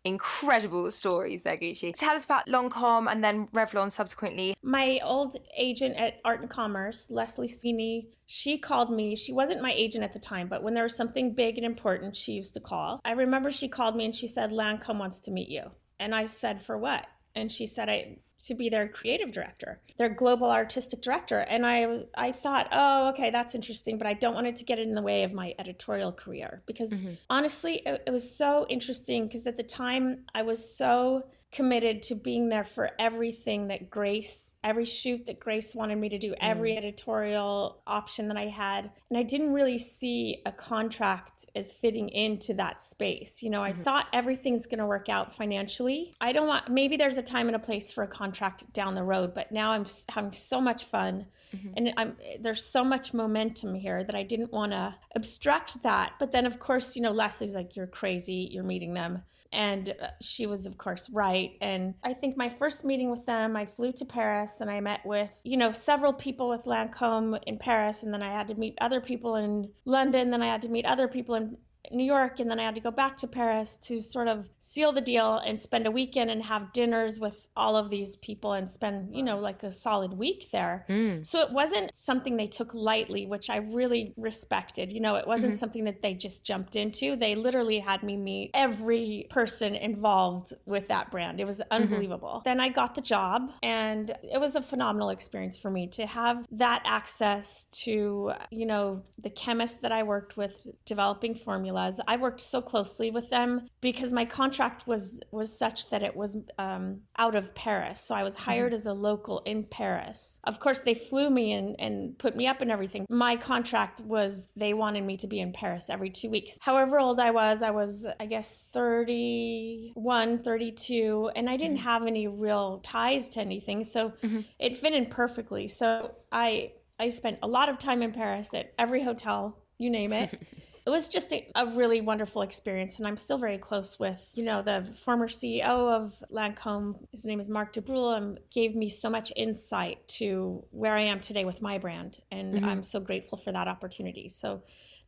Incredible 0.05 0.91
stories 0.91 1.45
there, 1.45 1.57
Gucci. 1.57 1.95
Tell 1.95 2.17
us 2.17 2.25
about 2.25 2.49
Lancome 2.49 3.09
and 3.09 3.23
then 3.23 3.47
Revlon 3.55 3.93
subsequently. 3.93 4.53
My 4.61 4.99
old 5.05 5.37
agent 5.57 5.95
at 5.95 6.15
Art 6.25 6.41
and 6.41 6.51
Commerce, 6.51 7.09
Leslie 7.09 7.47
Sweeney, 7.47 8.09
she 8.27 8.59
called 8.59 8.91
me. 8.91 9.15
She 9.15 9.33
wasn't 9.33 9.63
my 9.63 9.73
agent 9.73 10.03
at 10.03 10.13
the 10.13 10.19
time, 10.19 10.49
but 10.49 10.65
when 10.65 10.75
there 10.75 10.83
was 10.83 10.97
something 10.97 11.37
big 11.37 11.57
and 11.57 11.65
important, 11.65 12.17
she 12.17 12.33
used 12.33 12.55
to 12.55 12.61
call. 12.61 13.01
I 13.05 13.13
remember 13.13 13.53
she 13.53 13.69
called 13.69 13.95
me 13.95 14.05
and 14.05 14.15
she 14.15 14.27
said, 14.27 14.51
Lancome 14.51 14.99
wants 14.99 15.21
to 15.21 15.31
meet 15.31 15.49
you. 15.49 15.71
And 16.01 16.17
I 16.17 16.25
said, 16.25 16.61
For 16.61 16.77
what? 16.77 17.07
And 17.35 17.51
she 17.51 17.67
said 17.67 17.89
I 17.89 18.19
to 18.47 18.55
be 18.55 18.69
their 18.69 18.89
creative 18.89 19.31
director, 19.31 19.81
their 19.99 20.09
global 20.09 20.51
artistic 20.51 21.01
director. 21.01 21.41
And 21.41 21.65
I 21.65 22.05
I 22.17 22.33
thought, 22.33 22.69
oh, 22.73 23.09
okay, 23.11 23.31
that's 23.31 23.55
interesting, 23.55 23.99
but 23.99 24.07
I 24.07 24.15
don't 24.15 24.35
want 24.35 24.49
it 24.49 24.57
to 24.57 24.65
get 24.65 24.79
in 24.79 24.95
the 24.95 25.03
way 25.03 25.23
of 25.23 25.33
my 25.33 25.55
editorial 25.59 26.13
career 26.13 26.63
because 26.67 26.91
mm-hmm. 26.91 27.15
honestly, 27.31 27.83
it, 27.87 28.03
it 28.07 28.11
was 28.11 28.29
so 28.29 28.67
interesting 28.69 29.27
because 29.27 29.47
at 29.47 29.57
the 29.57 29.63
time 29.63 30.25
I 30.35 30.43
was 30.43 30.77
so 30.77 31.25
committed 31.53 32.03
to 32.03 32.15
being 32.15 32.49
there 32.49 32.65
for 32.65 32.91
everything 32.99 33.69
that 33.69 33.91
Grace, 33.91 34.53
every 34.65 34.87
shoot 34.87 35.27
that 35.27 35.39
Grace 35.39 35.75
wanted 35.75 35.97
me 35.97 36.09
to 36.09 36.19
do, 36.19 36.35
every 36.41 36.73
mm. 36.73 36.79
editorial 36.79 37.83
option 37.87 38.27
that 38.29 38.39
I 38.39 38.47
had. 38.47 38.91
And 39.11 39.19
I 39.19 39.23
didn't 39.23 39.53
really 39.53 39.77
see 39.77 40.41
a 40.47 40.53
contract 40.53 41.45
as 41.55 41.71
fitting 41.71 42.09
into 42.09 42.55
that 42.55 42.81
space. 42.81 43.43
You 43.43 43.51
know, 43.51 43.63
I 43.63 43.73
mm-hmm. 43.73 43.83
thought 43.83 44.07
everything's 44.15 44.67
going 44.67 44.79
to 44.79 44.87
work 44.87 45.11
out 45.11 45.31
financially. 45.31 46.15
I 46.23 46.33
don't 46.33 46.49
want, 46.49 46.71
maybe 46.71 46.97
there's 46.97 47.19
a 47.19 47.23
time 47.23 47.49
and 47.49 47.57
a 47.57 47.59
place 47.59 47.93
for 47.93 48.03
a 48.03 48.09
contract 48.09 48.73
down 48.73 48.95
the 48.95 49.05
road, 49.05 49.35
but 49.35 49.53
now 49.53 49.73
I'm 49.73 49.85
having 50.09 50.33
so 50.33 50.59
much 50.59 50.87
fun. 50.87 51.27
Mm-hmm. 51.55 51.73
And 51.77 51.95
I'm, 51.99 52.17
there's 52.41 52.65
so 52.65 52.83
much 52.83 53.13
momentum 53.13 53.75
here 53.75 54.05
that 54.05 54.15
I 54.15 54.23
didn't 54.23 54.53
want 54.53 54.73
to 54.73 54.95
obstruct 55.15 55.83
that. 55.83 56.13
But 56.19 56.33
then, 56.33 56.47
of 56.47 56.59
course, 56.59 56.97
you 56.97 57.03
know, 57.03 57.13
Leslie 57.13 57.47
was 57.47 57.55
like, 57.55 57.77
You're 57.77 57.87
crazy. 57.87 58.49
You're 58.51 58.65
meeting 58.65 58.95
them. 58.95 59.23
And 59.53 59.95
uh, 60.01 60.09
she 60.21 60.47
was, 60.47 60.67
of 60.67 60.79
course, 60.79 61.11
right. 61.11 61.53
And 61.61 61.95
I 62.03 62.15
think 62.15 62.37
my 62.37 62.49
first 62.49 62.85
meeting 62.85 63.11
with 63.11 63.27
them, 63.27 63.57
I 63.57 63.67
flew 63.67 63.93
to 63.93 64.05
Paris 64.05 64.61
and 64.61 64.71
I 64.71 64.81
met 64.81 65.05
with, 65.05 65.31
you 65.45 65.57
know, 65.57 65.71
several 65.71 66.13
people 66.13 66.49
with 66.49 66.65
Lancome 66.65 67.39
in 67.47 67.59
Paris. 67.59 68.03
And 68.03 68.13
then 68.13 68.23
I 68.23 68.33
had 68.33 68.49
to 68.49 68.55
meet 68.55 68.79
other 68.81 69.01
people 69.01 69.37
in 69.37 69.71
London. 69.85 70.31
Then 70.31 70.43
I 70.43 70.47
had 70.47 70.63
to 70.63 70.69
meet 70.69 70.87
other 70.87 71.09
people 71.09 71.35
in 71.35 71.57
New 71.91 72.05
York 72.05 72.39
and 72.39 72.51
then 72.51 72.61
I 72.61 72.65
had 72.65 72.75
to 72.77 72.81
go 72.81 72.91
back 72.91 73.19
to 73.19 73.27
Paris 73.27 73.77
to 73.83 74.01
sort 74.01 74.29
of 74.29 74.49
seal 74.59 74.93
the 74.93 75.01
deal 75.01 75.39
and 75.39 75.59
spend 75.59 75.87
a 75.87 75.91
weekend 75.91 76.31
and 76.31 76.43
have 76.45 76.73
dinners 76.73 77.19
with 77.19 77.49
all 77.57 77.77
of 77.77 77.91
these 77.91 78.17
people 78.17 78.53
and 78.53 78.69
spend, 78.69 79.15
you 79.15 79.23
know, 79.23 79.39
like 79.39 79.63
a 79.63 79.73
solid 79.73 80.13
week 80.13 80.51
there. 80.53 80.87
Mm. 80.89 81.27
So 81.27 81.41
it 81.41 81.51
wasn't 81.51 81.91
something 81.95 82.37
they 82.37 82.47
took 82.47 82.73
lightly, 82.73 83.27
which 83.27 83.51
I 83.51 83.57
really 83.57 84.15
respected. 84.17 84.93
You 84.93 85.01
know, 85.01 85.17
it 85.17 85.27
wasn't 85.27 85.55
mm-hmm. 85.55 85.59
something 85.59 85.85
that 85.85 86.03
they 86.03 86.15
just 86.15 86.45
jumped 86.45 86.77
into. 86.77 87.17
They 87.17 87.35
literally 87.35 87.81
had 87.81 88.03
me 88.03 88.17
meet 88.17 88.53
every 88.55 89.27
person 89.29 89.75
involved 89.75 90.53
with 90.65 90.89
that 90.89 91.11
brand. 91.11 91.41
It 91.41 91.47
was 91.47 91.59
mm-hmm. 91.59 91.83
unbelievable. 91.83 92.35
Mm-hmm. 92.37 92.49
Then 92.49 92.61
I 92.61 92.69
got 92.69 92.95
the 92.95 93.03
job 93.03 93.53
and 93.63 94.11
it 94.23 94.41
was 94.41 94.55
a 94.55 94.63
phenomenal 94.63 95.11
experience 95.11 95.59
for 95.59 95.71
me 95.71 95.89
to 95.89 96.07
have 96.07 96.47
that 96.53 96.83
access 96.85 97.65
to, 97.73 98.33
you 98.51 98.67
know, 98.67 99.03
the 99.19 99.31
chemists 99.31 99.79
that 99.79 99.93
I 99.93 100.05
worked 100.05 100.37
with 100.37 100.69
developing 100.85 101.35
formula 101.35 101.72
formulas. 101.73 102.01
I 102.07 102.17
worked 102.17 102.41
so 102.41 102.61
closely 102.61 103.11
with 103.11 103.31
them 103.31 103.69
because 103.81 104.13
my 104.13 104.25
contract 104.25 104.87
was 104.87 105.21
was 105.31 105.57
such 105.57 105.91
that 105.91 106.03
it 106.03 106.17
was 106.17 106.37
um, 106.59 107.01
out 107.17 107.35
of 107.35 107.55
Paris. 107.55 108.01
So 108.01 108.15
I 108.15 108.23
was 108.23 108.35
mm-hmm. 108.35 108.45
hired 108.45 108.73
mm-hmm. 108.73 108.75
as 108.75 108.87
a 108.87 108.93
local 108.93 109.41
in 109.41 109.65
Paris. 109.65 110.41
Of 110.45 110.61
course, 110.61 110.81
they 110.81 110.95
flew 110.95 111.31
me 111.31 111.53
and, 111.53 111.77
and 111.79 112.19
put 112.19 112.37
me 112.37 112.47
up 112.47 112.61
and 112.61 112.71
everything. 112.71 113.07
My 113.09 113.37
contract 113.37 114.01
was 114.01 114.49
they 114.57 114.75
wanted 114.75 115.05
me 115.05 115.17
to 115.19 115.27
be 115.27 115.41
in 115.41 115.53
Paris 115.53 115.91
every 115.91 116.11
two 116.11 116.31
weeks. 116.31 116.59
However 116.61 116.99
old 116.99 117.21
I 117.21 117.31
was, 117.31 117.63
I 117.63 117.71
was, 117.71 118.07
I 118.21 118.27
guess, 118.27 118.59
31, 118.73 120.39
32, 120.39 121.31
and 121.35 121.49
I 121.49 121.57
didn't 121.57 121.77
mm-hmm. 121.77 121.85
have 121.85 122.07
any 122.07 122.29
real 122.29 122.81
ties 122.81 123.29
to 123.31 123.41
anything. 123.41 123.85
So 123.85 124.11
mm-hmm. 124.23 124.41
it 124.59 124.77
fit 124.77 124.93
in 124.93 125.07
perfectly. 125.07 125.69
So 125.69 126.15
I 126.31 126.73
I 126.99 127.09
spent 127.09 127.39
a 127.43 127.49
lot 127.49 127.69
of 127.69 127.79
time 127.79 128.03
in 128.03 128.13
Paris 128.13 128.55
at 128.55 128.73
every 128.79 129.03
hotel, 129.03 129.59
you 129.79 129.91
name 129.91 130.13
it. 130.13 130.41
it 130.85 130.91
was 130.91 131.09
just 131.09 131.33
a, 131.33 131.49
a, 131.55 131.67
really 131.67 132.01
wonderful 132.01 132.43
experience 132.43 132.99
and 132.99 133.07
i'm 133.07 133.17
still 133.17 133.39
very 133.39 133.59
close 133.59 133.99
with 133.99 134.29
you 134.35 134.45
know 134.45 134.63
the 134.63 134.83
former 135.05 135.29
ceo 135.29 135.91
of 135.91 136.23
lancome 136.31 136.97
his 137.13 137.25
name 137.25 137.41
is 137.41 137.49
mark 137.49 137.73
debrule 137.73 138.17
and 138.17 138.39
gave 138.51 138.75
me 138.75 138.89
so 138.89 139.09
much 139.09 139.33
insight 139.37 140.07
to 140.09 140.65
where 140.71 140.95
i 140.95 141.03
am 141.03 141.21
today 141.21 141.45
with 141.45 141.63
my 141.63 141.79
brand 141.79 142.21
and 142.31 142.55
mm-hmm. 142.55 142.65
i'm 142.65 142.83
so 142.83 143.01
grateful 143.01 143.39
for 143.39 143.53
that 143.53 143.69
opportunity 143.69 144.29
so 144.29 144.63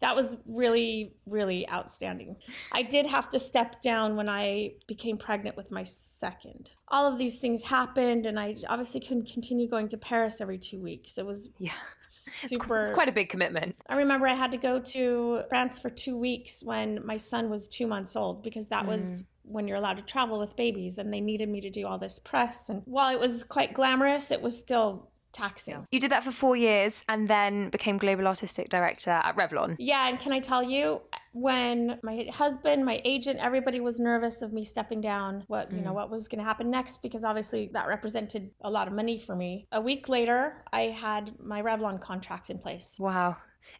that 0.04 0.14
was 0.14 0.36
really, 0.44 1.14
really 1.24 1.66
outstanding. 1.70 2.36
I 2.72 2.82
did 2.82 3.06
have 3.06 3.30
to 3.30 3.38
step 3.38 3.80
down 3.80 4.16
when 4.16 4.28
I 4.28 4.72
became 4.86 5.16
pregnant 5.16 5.56
with 5.56 5.72
my 5.72 5.82
second. 5.82 6.72
All 6.88 7.10
of 7.10 7.16
these 7.16 7.38
things 7.38 7.62
happened, 7.62 8.26
and 8.26 8.38
I 8.38 8.54
obviously 8.68 9.00
couldn't 9.00 9.32
continue 9.32 9.66
going 9.66 9.88
to 9.88 9.96
Paris 9.96 10.42
every 10.42 10.58
two 10.58 10.78
weeks. 10.78 11.16
It 11.16 11.24
was 11.24 11.48
yeah, 11.56 11.72
super. 12.06 12.82
It's 12.82 12.90
quite 12.90 13.08
a 13.08 13.12
big 13.12 13.30
commitment. 13.30 13.76
I 13.88 13.96
remember 13.96 14.28
I 14.28 14.34
had 14.34 14.50
to 14.50 14.58
go 14.58 14.78
to 14.78 15.40
France 15.48 15.78
for 15.78 15.88
two 15.88 16.18
weeks 16.18 16.62
when 16.62 17.00
my 17.02 17.16
son 17.16 17.48
was 17.48 17.66
two 17.66 17.86
months 17.86 18.14
old 18.14 18.42
because 18.42 18.68
that 18.68 18.84
mm. 18.84 18.88
was 18.88 19.22
when 19.46 19.66
you're 19.66 19.78
allowed 19.78 19.96
to 19.96 20.02
travel 20.02 20.38
with 20.38 20.54
babies 20.54 20.98
and 20.98 21.10
they 21.10 21.20
needed 21.22 21.48
me 21.48 21.62
to 21.62 21.70
do 21.70 21.86
all 21.86 21.98
this 21.98 22.18
press 22.18 22.70
and 22.70 22.80
while 22.86 23.14
it 23.14 23.20
was 23.20 23.44
quite 23.44 23.74
glamorous 23.74 24.30
it 24.30 24.40
was 24.40 24.58
still 24.58 25.10
taxing. 25.34 25.86
You 25.90 26.00
did 26.00 26.10
that 26.12 26.24
for 26.24 26.32
four 26.32 26.56
years 26.56 27.04
and 27.08 27.28
then 27.28 27.68
became 27.70 27.98
global 27.98 28.26
artistic 28.26 28.70
director 28.70 29.10
at 29.10 29.36
Revlon. 29.36 29.76
Yeah, 29.78 30.08
and 30.08 30.18
can 30.18 30.32
I 30.32 30.40
tell 30.40 30.62
you, 30.62 31.02
when 31.32 31.98
my 32.02 32.26
husband, 32.32 32.84
my 32.84 33.02
agent, 33.04 33.40
everybody 33.40 33.80
was 33.80 33.98
nervous 33.98 34.40
of 34.40 34.52
me 34.52 34.64
stepping 34.64 35.00
down, 35.00 35.44
what 35.48 35.70
you 35.72 35.80
know, 35.80 35.90
mm. 35.90 35.94
what 35.94 36.10
was 36.10 36.28
going 36.28 36.38
to 36.38 36.44
happen 36.44 36.70
next, 36.70 37.02
because 37.02 37.24
obviously 37.24 37.70
that 37.72 37.88
represented 37.88 38.50
a 38.62 38.70
lot 38.70 38.86
of 38.86 38.94
money 38.94 39.18
for 39.18 39.34
me. 39.34 39.66
A 39.72 39.80
week 39.80 40.08
later, 40.08 40.64
I 40.72 40.82
had 40.82 41.34
my 41.42 41.60
Revlon 41.60 42.00
contract 42.00 42.50
in 42.50 42.58
place. 42.58 42.94
Wow. 42.98 43.36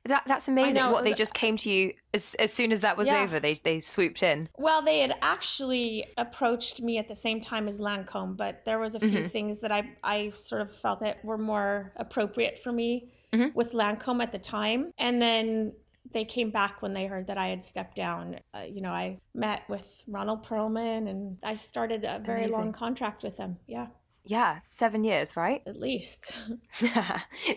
That 0.06 0.24
that's 0.26 0.48
amazing. 0.48 0.82
Know, 0.82 0.92
what 0.92 1.04
they 1.04 1.14
just 1.14 1.34
came 1.34 1.56
to 1.58 1.70
you 1.70 1.94
as 2.12 2.34
as 2.34 2.52
soon 2.52 2.72
as 2.72 2.80
that 2.80 2.96
was 2.96 3.06
yeah. 3.06 3.22
over. 3.22 3.40
They 3.40 3.54
they 3.54 3.80
swooped 3.80 4.22
in. 4.22 4.48
Well, 4.58 4.82
they 4.82 5.00
had 5.00 5.16
actually 5.22 6.04
approached 6.18 6.82
me 6.82 6.98
at 6.98 7.08
the 7.08 7.16
same 7.16 7.40
time 7.40 7.68
as 7.68 7.78
Lancome, 7.78 8.36
but 8.36 8.64
there 8.64 8.78
was 8.78 8.94
a 8.94 9.00
few 9.00 9.10
mm-hmm. 9.10 9.28
things 9.28 9.60
that 9.60 9.72
I 9.72 9.90
I 10.02 10.32
sort 10.36 10.60
of 10.60 10.74
felt 10.76 11.00
that 11.00 11.24
were 11.24 11.38
more 11.38 11.92
appropriate 11.96 12.58
for 12.58 12.72
me 12.72 13.08
mm-hmm. 13.32 13.48
with 13.54 13.72
Lancome 13.72 14.22
at 14.22 14.32
the 14.32 14.38
time, 14.38 14.92
and 14.98 15.20
then. 15.20 15.72
They 16.12 16.26
came 16.26 16.50
back 16.50 16.80
when 16.80 16.92
they 16.92 17.06
heard 17.06 17.26
that 17.26 17.38
I 17.38 17.48
had 17.48 17.64
stepped 17.64 17.96
down. 17.96 18.38
Uh, 18.54 18.60
you 18.60 18.82
know, 18.82 18.90
I 18.90 19.18
met 19.34 19.62
with 19.68 20.04
Ronald 20.06 20.46
Perelman 20.46 21.08
and 21.08 21.38
I 21.42 21.54
started 21.54 22.04
a 22.04 22.20
very 22.24 22.44
Amazing. 22.44 22.52
long 22.52 22.72
contract 22.72 23.24
with 23.24 23.36
them. 23.38 23.56
Yeah. 23.66 23.86
Yeah, 24.26 24.60
seven 24.64 25.04
years, 25.04 25.36
right? 25.36 25.62
At 25.66 25.78
least. 25.78 26.32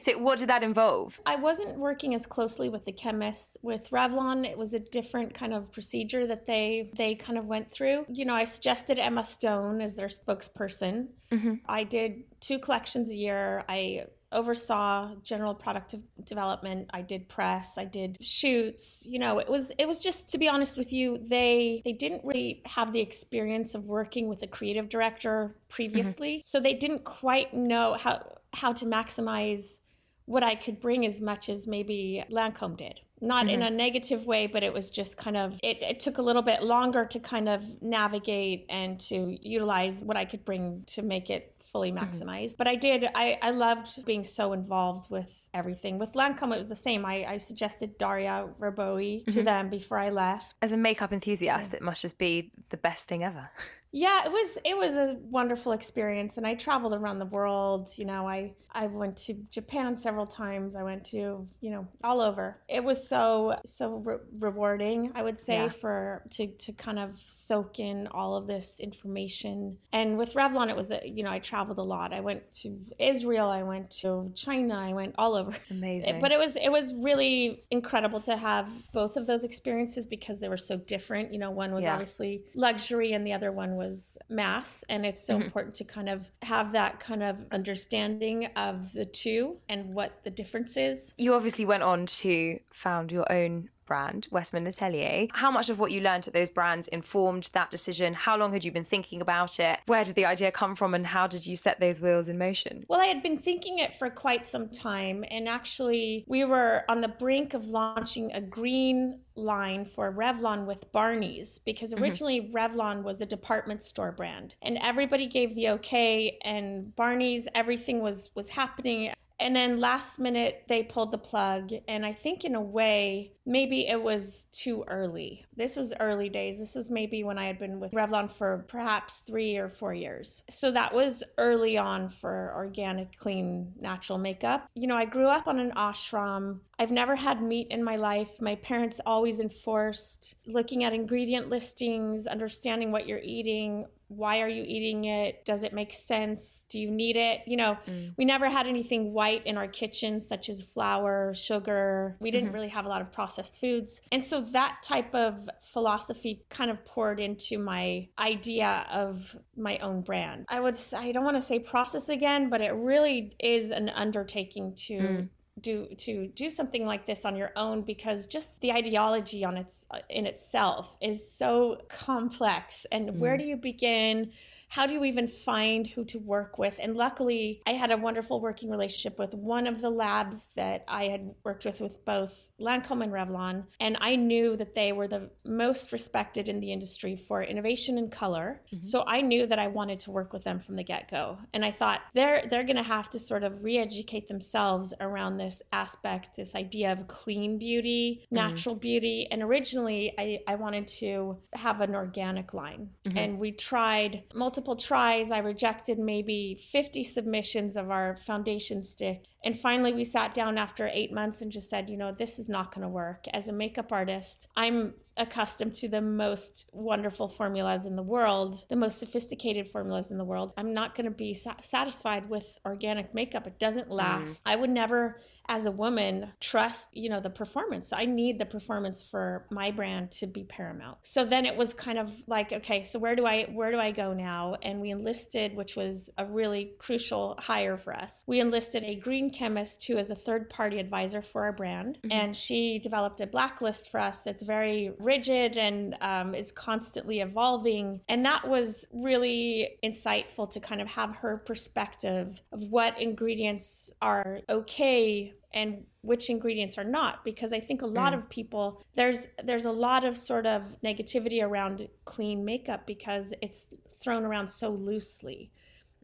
so, 0.01 0.17
what 0.17 0.37
did 0.37 0.49
that 0.49 0.63
involve? 0.63 1.19
I 1.25 1.37
wasn't 1.37 1.79
working 1.79 2.13
as 2.13 2.25
closely 2.25 2.67
with 2.67 2.83
the 2.83 2.91
chemists. 2.91 3.57
With 3.61 3.89
Revlon, 3.89 4.45
it 4.45 4.57
was 4.57 4.73
a 4.73 4.79
different 4.79 5.33
kind 5.33 5.53
of 5.53 5.71
procedure 5.71 6.27
that 6.27 6.45
they 6.45 6.91
they 6.97 7.15
kind 7.15 7.39
of 7.39 7.45
went 7.45 7.71
through. 7.71 8.05
You 8.09 8.25
know, 8.25 8.35
I 8.35 8.43
suggested 8.43 8.99
Emma 8.99 9.23
Stone 9.23 9.81
as 9.81 9.95
their 9.95 10.07
spokesperson. 10.07 11.07
Mm-hmm. 11.31 11.53
I 11.67 11.85
did 11.85 12.23
two 12.41 12.59
collections 12.59 13.11
a 13.11 13.15
year. 13.15 13.63
I 13.69 14.05
oversaw 14.31 15.15
general 15.23 15.55
product 15.55 15.95
development. 16.25 16.89
I 16.93 17.01
did 17.01 17.29
press 17.29 17.77
i 17.77 17.85
did 17.85 18.17
shoots 18.19 19.03
you 19.07 19.19
know 19.19 19.39
it 19.39 19.49
was 19.49 19.71
it 19.77 19.87
was 19.87 19.99
just 19.99 20.29
to 20.29 20.37
be 20.37 20.47
honest 20.47 20.77
with 20.77 20.91
you 20.91 21.17
they 21.17 21.81
they 21.85 21.93
didn't 21.93 22.23
really 22.23 22.61
have 22.65 22.93
the 22.93 22.99
experience 22.99 23.73
of 23.75 23.85
working 23.85 24.27
with 24.27 24.43
a 24.43 24.47
creative 24.47 24.89
director 24.89 25.55
previously. 25.69 26.33
Mm-hmm. 26.33 26.41
so 26.41 26.59
they 26.59 26.73
didn't 26.73 27.03
quite 27.03 27.53
know 27.53 27.95
how 27.99 28.21
how 28.53 28.73
to 28.73 28.85
maximize 28.85 29.79
what 30.25 30.43
i 30.43 30.55
could 30.55 30.79
bring 30.79 31.05
as 31.05 31.21
much 31.21 31.49
as 31.49 31.67
maybe 31.67 32.23
lancome 32.29 32.75
did 32.75 32.99
not 33.21 33.45
mm-hmm. 33.45 33.55
in 33.55 33.61
a 33.63 33.69
negative 33.69 34.25
way 34.25 34.47
but 34.47 34.63
it 34.63 34.73
was 34.73 34.89
just 34.89 35.17
kind 35.17 35.37
of 35.37 35.59
it, 35.63 35.81
it 35.81 35.99
took 35.99 36.17
a 36.17 36.21
little 36.21 36.41
bit 36.41 36.63
longer 36.63 37.05
to 37.05 37.19
kind 37.19 37.49
of 37.49 37.63
navigate 37.81 38.65
and 38.69 38.99
to 38.99 39.37
utilize 39.41 40.01
what 40.01 40.17
i 40.17 40.25
could 40.25 40.43
bring 40.45 40.83
to 40.85 41.01
make 41.01 41.29
it 41.29 41.57
fully 41.71 41.91
mm-hmm. 41.91 42.03
maximized. 42.03 42.51
Mm-hmm. 42.51 42.57
But 42.57 42.67
I 42.67 42.75
did, 42.75 43.05
I, 43.13 43.37
I 43.41 43.51
loved 43.51 44.05
being 44.05 44.23
so 44.23 44.53
involved 44.53 45.09
with 45.11 45.31
everything. 45.53 45.99
With 45.99 46.13
Lancome, 46.13 46.53
it 46.53 46.57
was 46.57 46.69
the 46.69 46.75
same. 46.75 47.05
I, 47.05 47.25
I 47.25 47.37
suggested 47.37 47.97
Daria 47.97 48.47
Werbowy 48.59 49.25
to 49.25 49.31
mm-hmm. 49.31 49.43
them 49.43 49.69
before 49.69 49.97
I 49.97 50.09
left. 50.09 50.55
As 50.61 50.71
a 50.71 50.77
makeup 50.77 51.13
enthusiast, 51.13 51.73
yeah. 51.73 51.77
it 51.77 51.83
must 51.83 52.01
just 52.01 52.17
be 52.17 52.51
the 52.69 52.77
best 52.77 53.07
thing 53.07 53.23
ever. 53.23 53.49
Yeah, 53.91 54.25
it 54.25 54.31
was 54.31 54.57
it 54.65 54.77
was 54.77 54.95
a 54.95 55.17
wonderful 55.21 55.71
experience 55.71 56.37
and 56.37 56.45
I 56.45 56.55
traveled 56.55 56.93
around 56.93 57.19
the 57.19 57.25
world, 57.25 57.89
you 57.95 58.05
know, 58.05 58.27
I 58.27 58.53
I 58.77 58.85
went 58.87 59.17
to 59.25 59.33
Japan 59.49 59.95
several 59.95 60.27
times. 60.27 60.75
I 60.75 60.83
went 60.83 61.05
to, 61.05 61.47
you 61.61 61.71
know, 61.71 61.87
all 62.03 62.21
over. 62.21 62.57
It 62.67 62.83
was 62.83 63.07
so 63.07 63.55
so 63.65 63.95
re- 63.95 64.17
rewarding, 64.39 65.11
I 65.15 65.23
would 65.23 65.39
say 65.39 65.63
yeah. 65.63 65.69
for 65.69 66.23
to 66.31 66.47
to 66.47 66.73
kind 66.73 66.99
of 66.99 67.17
soak 67.25 67.79
in 67.79 68.07
all 68.07 68.35
of 68.35 68.45
this 68.45 68.79
information. 68.79 69.77
And 69.93 70.17
with 70.17 70.33
Revlon 70.33 70.69
it 70.69 70.75
was 70.75 70.91
you 71.05 71.23
know, 71.23 71.31
I 71.31 71.39
traveled 71.39 71.79
a 71.79 71.83
lot. 71.83 72.13
I 72.13 72.19
went 72.19 72.51
to 72.61 72.77
Israel, 72.99 73.49
I 73.49 73.63
went 73.63 73.89
to 74.01 74.31
China, 74.35 74.75
I 74.75 74.93
went 74.93 75.15
all 75.17 75.35
over. 75.35 75.51
Eh, 75.51 75.57
Amazing. 75.71 76.21
But 76.21 76.31
it 76.31 76.37
was 76.37 76.55
it 76.55 76.69
was 76.69 76.93
really 76.93 77.63
incredible 77.71 78.19
to 78.21 78.35
have 78.35 78.69
both 78.93 79.15
of 79.15 79.25
those 79.27 79.43
experiences 79.43 80.05
because 80.05 80.39
they 80.39 80.49
were 80.49 80.57
so 80.57 80.77
different. 80.77 81.33
You 81.33 81.39
know, 81.39 81.51
one 81.51 81.73
was 81.73 81.83
yeah. 81.83 81.93
obviously 81.93 82.43
luxury 82.53 83.13
and 83.13 83.25
the 83.25 83.33
other 83.33 83.51
one 83.51 83.76
was 83.77 84.17
mass 84.27 84.83
and 84.89 85.05
it's 85.05 85.21
so 85.21 85.35
mm-hmm. 85.35 85.43
important 85.43 85.75
to 85.75 85.83
kind 85.83 86.09
of 86.09 86.29
have 86.41 86.71
that 86.73 86.99
kind 86.99 87.23
of 87.23 87.45
understanding 87.51 88.47
of 88.55 88.91
the 88.93 89.05
two 89.05 89.57
and 89.69 89.93
what 89.93 90.19
the 90.23 90.29
difference 90.29 90.75
is 90.75 91.13
you 91.17 91.33
obviously 91.33 91.65
went 91.65 91.83
on 91.83 92.05
to 92.05 92.59
found 92.73 93.11
your 93.11 93.31
own 93.31 93.69
brand, 93.87 94.27
Westman 94.31 94.67
Atelier. 94.67 95.27
How 95.31 95.49
much 95.49 95.69
of 95.69 95.79
what 95.79 95.91
you 95.91 96.01
learned 96.01 96.27
at 96.27 96.33
those 96.33 96.49
brands 96.49 96.87
informed 96.89 97.49
that 97.53 97.71
decision? 97.71 98.13
How 98.13 98.37
long 98.37 98.53
had 98.53 98.63
you 98.63 98.71
been 98.71 98.85
thinking 98.85 99.21
about 99.21 99.59
it? 99.59 99.79
Where 99.87 100.03
did 100.03 100.15
the 100.15 100.25
idea 100.25 100.51
come 100.51 100.75
from 100.75 100.93
and 100.93 101.07
how 101.07 101.27
did 101.27 101.47
you 101.47 101.55
set 101.55 101.79
those 101.79 101.99
wheels 101.99 102.29
in 102.29 102.37
motion? 102.37 102.85
Well, 102.87 103.01
I 103.01 103.05
had 103.05 103.23
been 103.23 103.37
thinking 103.37 103.79
it 103.79 103.95
for 103.95 104.09
quite 104.09 104.45
some 104.45 104.69
time 104.69 105.23
and 105.31 105.47
actually 105.47 106.25
we 106.27 106.43
were 106.43 106.83
on 106.89 107.01
the 107.01 107.07
brink 107.07 107.53
of 107.53 107.67
launching 107.67 108.31
a 108.33 108.41
green 108.41 109.19
line 109.35 109.85
for 109.85 110.11
Revlon 110.11 110.65
with 110.65 110.91
Barney's 110.91 111.59
because 111.59 111.93
mm-hmm. 111.93 112.03
originally 112.03 112.41
mm-hmm. 112.41 112.55
Revlon 112.55 113.03
was 113.03 113.21
a 113.21 113.25
department 113.25 113.83
store 113.83 114.11
brand 114.11 114.55
and 114.61 114.77
everybody 114.79 115.27
gave 115.27 115.55
the 115.55 115.69
okay 115.69 116.37
and 116.43 116.95
Barney's 116.95 117.47
everything 117.53 118.01
was 118.01 118.31
was 118.35 118.49
happening 118.49 119.11
and 119.39 119.55
then 119.55 119.79
last 119.79 120.17
minute, 120.17 120.63
they 120.67 120.83
pulled 120.83 121.11
the 121.11 121.17
plug. 121.17 121.71
And 121.87 122.05
I 122.05 122.11
think, 122.11 122.43
in 122.43 122.55
a 122.55 122.61
way, 122.61 123.33
maybe 123.45 123.87
it 123.87 124.01
was 124.01 124.47
too 124.51 124.83
early. 124.87 125.45
This 125.55 125.75
was 125.75 125.93
early 125.99 126.27
days. 126.27 126.57
This 126.57 126.73
was 126.73 126.89
maybe 126.89 127.23
when 127.23 127.37
I 127.37 127.45
had 127.45 127.59
been 127.59 127.79
with 127.79 127.91
Revlon 127.91 128.31
for 128.31 128.65
perhaps 128.67 129.19
three 129.19 129.57
or 129.57 129.69
four 129.69 129.93
years. 129.93 130.43
So 130.49 130.71
that 130.71 130.93
was 130.93 131.23
early 131.37 131.77
on 131.77 132.09
for 132.09 132.51
organic, 132.55 133.17
clean, 133.17 133.73
natural 133.79 134.17
makeup. 134.17 134.67
You 134.73 134.87
know, 134.87 134.97
I 134.97 135.05
grew 135.05 135.27
up 135.27 135.47
on 135.47 135.59
an 135.59 135.71
ashram. 135.75 136.59
I've 136.79 136.91
never 136.91 137.15
had 137.15 137.41
meat 137.41 137.67
in 137.69 137.83
my 137.83 137.95
life. 137.95 138.41
My 138.41 138.55
parents 138.55 138.99
always 139.05 139.39
enforced 139.39 140.35
looking 140.47 140.83
at 140.83 140.93
ingredient 140.93 141.49
listings, 141.49 142.27
understanding 142.27 142.91
what 142.91 143.07
you're 143.07 143.19
eating, 143.19 143.85
why 144.07 144.41
are 144.41 144.47
you 144.47 144.63
eating 144.65 145.05
it? 145.05 145.43
Does 145.45 145.63
it 145.63 145.73
make 145.73 145.93
sense? 145.93 146.65
Do 146.69 146.79
you 146.79 146.89
need 146.89 147.17
it? 147.17 147.41
You 147.45 147.57
know 147.57 147.77
mm. 147.87 148.13
we 148.17 148.25
never 148.25 148.49
had 148.49 148.67
anything 148.67 149.13
white 149.13 149.45
in 149.45 149.57
our 149.57 149.67
kitchen 149.67 150.21
such 150.21 150.49
as 150.49 150.61
flour 150.61 151.33
sugar. 151.35 152.17
We 152.19 152.31
didn't 152.31 152.47
mm-hmm. 152.47 152.55
really 152.55 152.69
have 152.69 152.85
a 152.85 152.89
lot 152.89 153.01
of 153.01 153.11
processed 153.11 153.57
foods. 153.59 154.01
And 154.11 154.23
so 154.23 154.41
that 154.51 154.77
type 154.83 155.13
of 155.13 155.49
philosophy 155.61 156.45
kind 156.49 156.71
of 156.71 156.83
poured 156.85 157.19
into 157.19 157.57
my 157.57 158.07
idea 158.17 158.85
of 158.91 159.35
my 159.55 159.77
own 159.79 160.01
brand. 160.01 160.45
I 160.49 160.59
would 160.59 160.77
i 160.95 161.11
don't 161.11 161.23
want 161.23 161.37
to 161.37 161.41
say 161.41 161.59
process 161.59 162.09
again 162.09 162.49
but 162.49 162.61
it 162.61 162.71
really 162.71 163.35
is 163.39 163.71
an 163.71 163.89
undertaking 163.89 164.73
to 164.75 164.93
mm 164.93 165.29
do 165.61 165.87
to 165.97 166.27
do 166.27 166.49
something 166.49 166.85
like 166.85 167.05
this 167.05 167.25
on 167.25 167.35
your 167.35 167.51
own 167.55 167.81
because 167.81 168.27
just 168.27 168.59
the 168.61 168.71
ideology 168.71 169.43
on 169.43 169.57
its 169.57 169.87
in 170.09 170.25
itself 170.25 170.97
is 171.01 171.31
so 171.31 171.81
complex 171.89 172.85
and 172.91 173.09
mm. 173.09 173.17
where 173.17 173.37
do 173.37 173.43
you 173.43 173.57
begin 173.57 174.31
how 174.69 174.85
do 174.85 174.93
you 174.93 175.03
even 175.05 175.27
find 175.27 175.87
who 175.87 176.03
to 176.05 176.19
work 176.19 176.57
with? 176.57 176.77
And 176.81 176.95
luckily, 176.95 177.61
I 177.65 177.73
had 177.73 177.91
a 177.91 177.97
wonderful 177.97 178.41
working 178.41 178.69
relationship 178.69 179.17
with 179.17 179.33
one 179.33 179.65
of 179.65 179.81
the 179.81 179.89
labs 179.89 180.49
that 180.55 180.83
I 180.87 181.05
had 181.05 181.33
worked 181.43 181.65
with 181.65 181.79
with 181.79 182.03
both 182.03 182.46
Lancome 182.59 183.03
and 183.03 183.13
Revlon. 183.13 183.65
And 183.79 183.97
I 184.01 184.15
knew 184.15 184.55
that 184.57 184.75
they 184.75 184.91
were 184.91 185.07
the 185.07 185.29
most 185.45 185.91
respected 185.91 186.49
in 186.49 186.59
the 186.59 186.71
industry 186.71 187.15
for 187.15 187.41
innovation 187.41 187.97
and 187.97 188.11
color. 188.11 188.61
Mm-hmm. 188.73 188.83
So 188.83 189.03
I 189.07 189.21
knew 189.21 189.47
that 189.47 189.59
I 189.59 189.67
wanted 189.67 189.99
to 190.01 190.11
work 190.11 190.33
with 190.33 190.43
them 190.43 190.59
from 190.59 190.75
the 190.75 190.83
get-go. 190.83 191.37
And 191.53 191.63
I 191.63 191.71
thought 191.71 192.01
they're 192.13 192.43
they're 192.49 192.63
gonna 192.63 192.83
have 192.83 193.09
to 193.11 193.19
sort 193.19 193.43
of 193.43 193.63
re-educate 193.63 194.27
themselves 194.27 194.93
around 194.99 195.37
this 195.37 195.61
aspect, 195.71 196.35
this 196.35 196.55
idea 196.55 196.91
of 196.91 197.07
clean 197.07 197.57
beauty, 197.57 198.23
mm-hmm. 198.25 198.35
natural 198.35 198.75
beauty. 198.75 199.27
And 199.31 199.41
originally 199.41 200.13
I, 200.17 200.39
I 200.47 200.55
wanted 200.55 200.87
to 200.99 201.37
have 201.53 201.81
an 201.81 201.95
organic 201.95 202.53
line. 202.53 202.89
Mm-hmm. 203.05 203.17
And 203.17 203.39
we 203.39 203.51
tried 203.51 204.23
multiple 204.33 204.57
multiple 204.57 204.75
tries. 204.75 205.31
I 205.31 205.39
rejected 205.39 205.99
maybe 205.99 206.59
50 206.71 207.03
submissions 207.03 207.77
of 207.77 207.89
our 207.89 208.15
foundation 208.15 208.83
stick. 208.83 209.25
And 209.47 209.57
finally, 209.57 209.93
we 209.93 210.03
sat 210.03 210.33
down 210.33 210.57
after 210.57 210.89
eight 210.91 211.13
months 211.13 211.41
and 211.41 211.49
just 211.49 211.69
said, 211.69 211.89
you 211.89 211.95
know, 211.95 212.11
this 212.11 212.37
is 212.37 212.49
not 212.49 212.75
going 212.75 212.81
to 212.81 212.89
work. 212.89 213.27
As 213.33 213.47
a 213.47 213.53
makeup 213.53 213.93
artist, 213.93 214.49
I'm 214.57 214.95
accustomed 215.15 215.73
to 215.75 215.87
the 215.87 216.01
most 216.01 216.69
wonderful 216.73 217.29
formulas 217.29 217.85
in 217.85 217.95
the 217.95 218.03
world, 218.03 218.65
the 218.69 218.75
most 218.75 218.99
sophisticated 218.99 219.69
formulas 219.69 220.11
in 220.11 220.17
the 220.17 220.25
world. 220.25 220.53
I'm 220.57 220.73
not 220.73 220.95
going 220.95 221.05
to 221.05 221.15
be 221.15 221.33
sa- 221.33 221.61
satisfied 221.61 222.29
with 222.29 222.59
organic 222.65 223.15
makeup. 223.15 223.47
It 223.47 223.57
doesn't 223.57 223.89
last. 223.89 224.43
Mm. 224.43 224.51
I 224.51 224.55
would 224.57 224.69
never 224.69 225.21
as 225.49 225.65
a 225.65 225.71
woman 225.71 226.31
trust 226.39 226.87
you 226.93 227.09
know 227.09 227.19
the 227.19 227.29
performance. 227.29 227.93
I 227.93 228.05
need 228.05 228.39
the 228.39 228.45
performance 228.45 229.03
for 229.03 229.45
my 229.49 229.71
brand 229.71 230.11
to 230.11 230.27
be 230.27 230.43
paramount. 230.43 230.97
So 231.01 231.25
then 231.25 231.45
it 231.45 231.55
was 231.55 231.73
kind 231.73 231.97
of 231.97 232.11
like 232.27 232.51
okay 232.51 232.83
so 232.83 232.99
where 232.99 233.15
do 233.15 233.25
i 233.25 233.43
where 233.45 233.71
do 233.71 233.79
i 233.79 233.91
go 233.91 234.13
now? 234.13 234.55
And 234.61 234.81
we 234.81 234.91
enlisted 234.91 235.55
which 235.55 235.75
was 235.75 236.09
a 236.17 236.25
really 236.25 236.73
crucial 236.79 237.35
hire 237.39 237.77
for 237.77 237.93
us. 237.95 238.23
We 238.27 238.39
enlisted 238.39 238.83
a 238.83 238.95
green 238.95 239.29
chemist 239.29 239.85
who 239.85 239.97
is 239.97 240.11
a 240.11 240.15
third 240.15 240.49
party 240.49 240.79
advisor 240.79 241.21
for 241.21 241.43
our 241.43 241.53
brand. 241.53 241.97
Mm-hmm. 241.97 242.11
and 242.11 242.35
she 242.35 242.79
developed 242.79 243.21
a 243.21 243.27
blacklist 243.27 243.89
for 243.89 243.99
us 243.99 244.19
that's 244.19 244.43
very 244.43 244.91
rigid 244.99 245.57
and 245.57 245.95
um, 246.01 246.35
is 246.35 246.51
constantly 246.51 247.21
evolving. 247.21 248.01
And 248.07 248.25
that 248.25 248.47
was 248.47 248.87
really 248.93 249.77
insightful 249.83 250.49
to 250.51 250.59
kind 250.59 250.81
of 250.81 250.87
have 250.87 251.15
her 251.17 251.37
perspective 251.37 252.41
of 252.51 252.61
what 252.69 252.99
ingredients 253.01 253.91
are 254.01 254.39
okay 254.49 255.33
and 255.53 255.85
which 256.01 256.29
ingredients 256.29 256.77
are 256.77 256.83
not 256.83 257.23
because 257.23 257.53
i 257.53 257.59
think 257.59 257.81
a 257.81 257.87
lot 257.87 258.13
mm. 258.13 258.17
of 258.17 258.29
people 258.29 258.81
there's 258.93 259.27
there's 259.43 259.65
a 259.65 259.71
lot 259.71 260.03
of 260.03 260.17
sort 260.17 260.45
of 260.45 260.75
negativity 260.83 261.41
around 261.41 261.87
clean 262.05 262.43
makeup 262.43 262.85
because 262.85 263.33
it's 263.41 263.69
thrown 264.01 264.25
around 264.25 264.47
so 264.47 264.69
loosely 264.69 265.51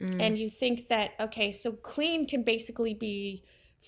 mm. 0.02 0.16
and 0.20 0.38
you 0.38 0.50
think 0.50 0.88
that 0.88 1.12
okay 1.20 1.52
so 1.52 1.72
clean 1.72 2.28
can 2.28 2.44
basically 2.44 2.94
be 2.94 3.44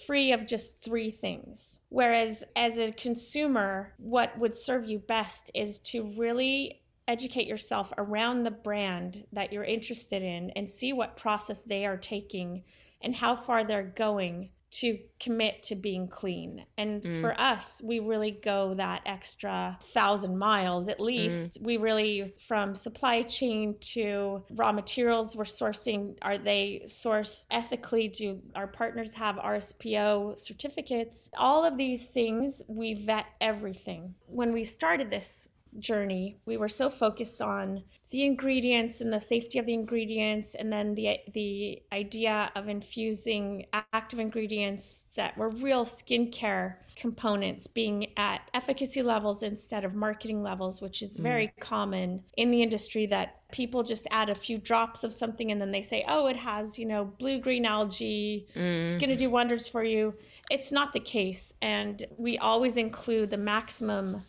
free 0.06 0.34
of 0.34 0.46
just 0.46 0.82
three 0.82 1.10
things 1.10 1.80
whereas 1.90 2.44
as 2.56 2.78
a 2.78 2.92
consumer 2.92 3.94
what 3.98 4.38
would 4.38 4.54
serve 4.54 4.86
you 4.86 5.00
best 5.00 5.50
is 5.54 5.80
to 5.80 6.14
really 6.18 6.82
educate 7.08 7.48
yourself 7.48 7.94
around 7.98 8.44
the 8.44 8.52
brand 8.52 9.26
that 9.32 9.54
you're 9.54 9.64
interested 9.64 10.22
in 10.24 10.50
and 10.52 10.70
see 10.70 10.92
what 10.92 11.16
process 11.16 11.62
they 11.62 11.86
are 11.86 11.98
taking 11.98 12.64
and 13.02 13.16
how 13.16 13.36
far 13.36 13.64
they're 13.64 13.84
going 13.84 14.50
to 14.80 14.98
commit 15.20 15.64
to 15.64 15.76
being 15.76 16.08
clean. 16.08 16.66
And 16.78 17.02
mm. 17.02 17.22
for 17.22 17.40
us, 17.40 17.82
we 17.84 18.00
really 18.00 18.32
go 18.32 18.74
that 18.74 19.02
extra 19.06 19.78
thousand 19.94 20.38
miles 20.38 20.90
at 20.90 20.98
mm. 20.98 21.06
least. 21.06 21.62
Mm. 21.62 21.66
We 21.66 21.78
really, 21.78 22.34
from 22.48 22.76
supply 22.76 23.22
chain 23.22 23.76
to 23.94 24.44
raw 24.52 24.72
materials 24.72 25.36
we're 25.36 25.46
sourcing, 25.46 26.18
are 26.22 26.38
they 26.38 26.82
sourced 26.86 27.46
ethically? 27.52 28.10
Do 28.10 28.42
our 28.54 28.68
partners 28.68 29.14
have 29.14 29.38
RSPO 29.38 30.38
certificates? 30.38 31.30
All 31.38 31.64
of 31.64 31.78
these 31.78 32.08
things, 32.08 32.62
we 32.68 32.96
vet 32.96 33.26
everything. 33.40 34.16
When 34.28 34.52
we 34.52 34.66
started 34.66 35.10
this 35.10 35.50
journey. 35.80 36.38
We 36.46 36.58
were 36.58 36.70
so 36.70 36.90
focused 36.90 37.42
on 37.42 37.84
the 38.12 38.24
ingredients 38.24 39.02
and 39.02 39.12
the 39.12 39.20
safety 39.20 39.60
of 39.60 39.66
the 39.66 39.74
ingredients 39.74 40.56
and 40.56 40.72
then 40.72 40.94
the 40.96 41.18
the 41.34 41.82
idea 41.92 42.52
of 42.56 42.70
infusing 42.70 43.66
active 43.92 44.20
ingredients 44.20 45.04
that 45.16 45.36
were 45.38 45.50
real 45.50 45.84
skincare 45.84 46.76
components 46.96 47.68
being 47.68 48.08
at 48.16 48.42
efficacy 48.54 49.02
levels 49.02 49.44
instead 49.44 49.84
of 49.84 49.96
marketing 49.96 50.44
levels 50.44 50.82
which 50.82 51.02
is 51.02 51.16
very 51.16 51.48
mm. 51.48 51.60
common 51.60 52.24
in 52.38 52.52
the 52.52 52.62
industry 52.62 53.06
that 53.06 53.40
people 53.52 53.84
just 53.84 54.08
add 54.12 54.30
a 54.30 54.36
few 54.36 54.58
drops 54.60 55.04
of 55.04 55.12
something 55.12 55.52
and 55.52 55.60
then 55.60 55.72
they 55.72 55.82
say 55.82 56.06
oh 56.08 56.28
it 56.28 56.38
has 56.38 56.78
you 56.78 56.86
know 56.86 57.06
blue 57.06 57.40
green 57.40 57.66
algae 57.66 58.48
mm. 58.56 58.86
it's 58.86 58.96
going 58.96 59.10
to 59.10 59.16
do 59.16 59.30
wonders 59.30 59.68
for 59.68 59.84
you 59.84 60.14
it's 60.52 60.72
not 60.72 60.94
the 60.94 61.00
case 61.00 61.54
and 61.62 62.06
we 62.18 62.38
always 62.38 62.78
include 62.78 63.32
the 63.32 63.38
maximum 63.38 64.24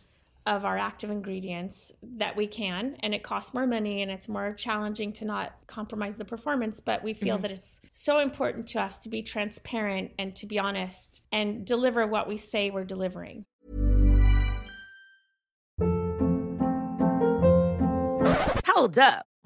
of 0.47 0.63
our 0.63 0.77
active 0.77 1.11
ingredients 1.11 1.91
that 2.01 2.37
we 2.37 2.47
can 2.47 2.95
and 3.01 3.13
it 3.13 3.21
costs 3.21 3.53
more 3.53 3.67
money 3.67 4.01
and 4.01 4.09
it's 4.09 4.29
more 4.29 4.53
challenging 4.53 5.11
to 5.11 5.25
not 5.25 5.53
compromise 5.67 6.15
the 6.15 6.23
performance 6.23 6.79
but 6.79 7.03
we 7.03 7.13
feel 7.13 7.35
mm-hmm. 7.35 7.41
that 7.41 7.51
it's 7.51 7.81
so 7.91 8.19
important 8.19 8.65
to 8.65 8.79
us 8.79 8.97
to 8.97 9.09
be 9.09 9.21
transparent 9.21 10.09
and 10.17 10.33
to 10.37 10.45
be 10.45 10.57
honest 10.57 11.21
and 11.33 11.65
deliver 11.65 12.07
what 12.07 12.29
we 12.29 12.37
say 12.37 12.69
we're 12.69 12.85
delivering 12.85 13.45
hold 18.65 18.97
up 18.97 19.26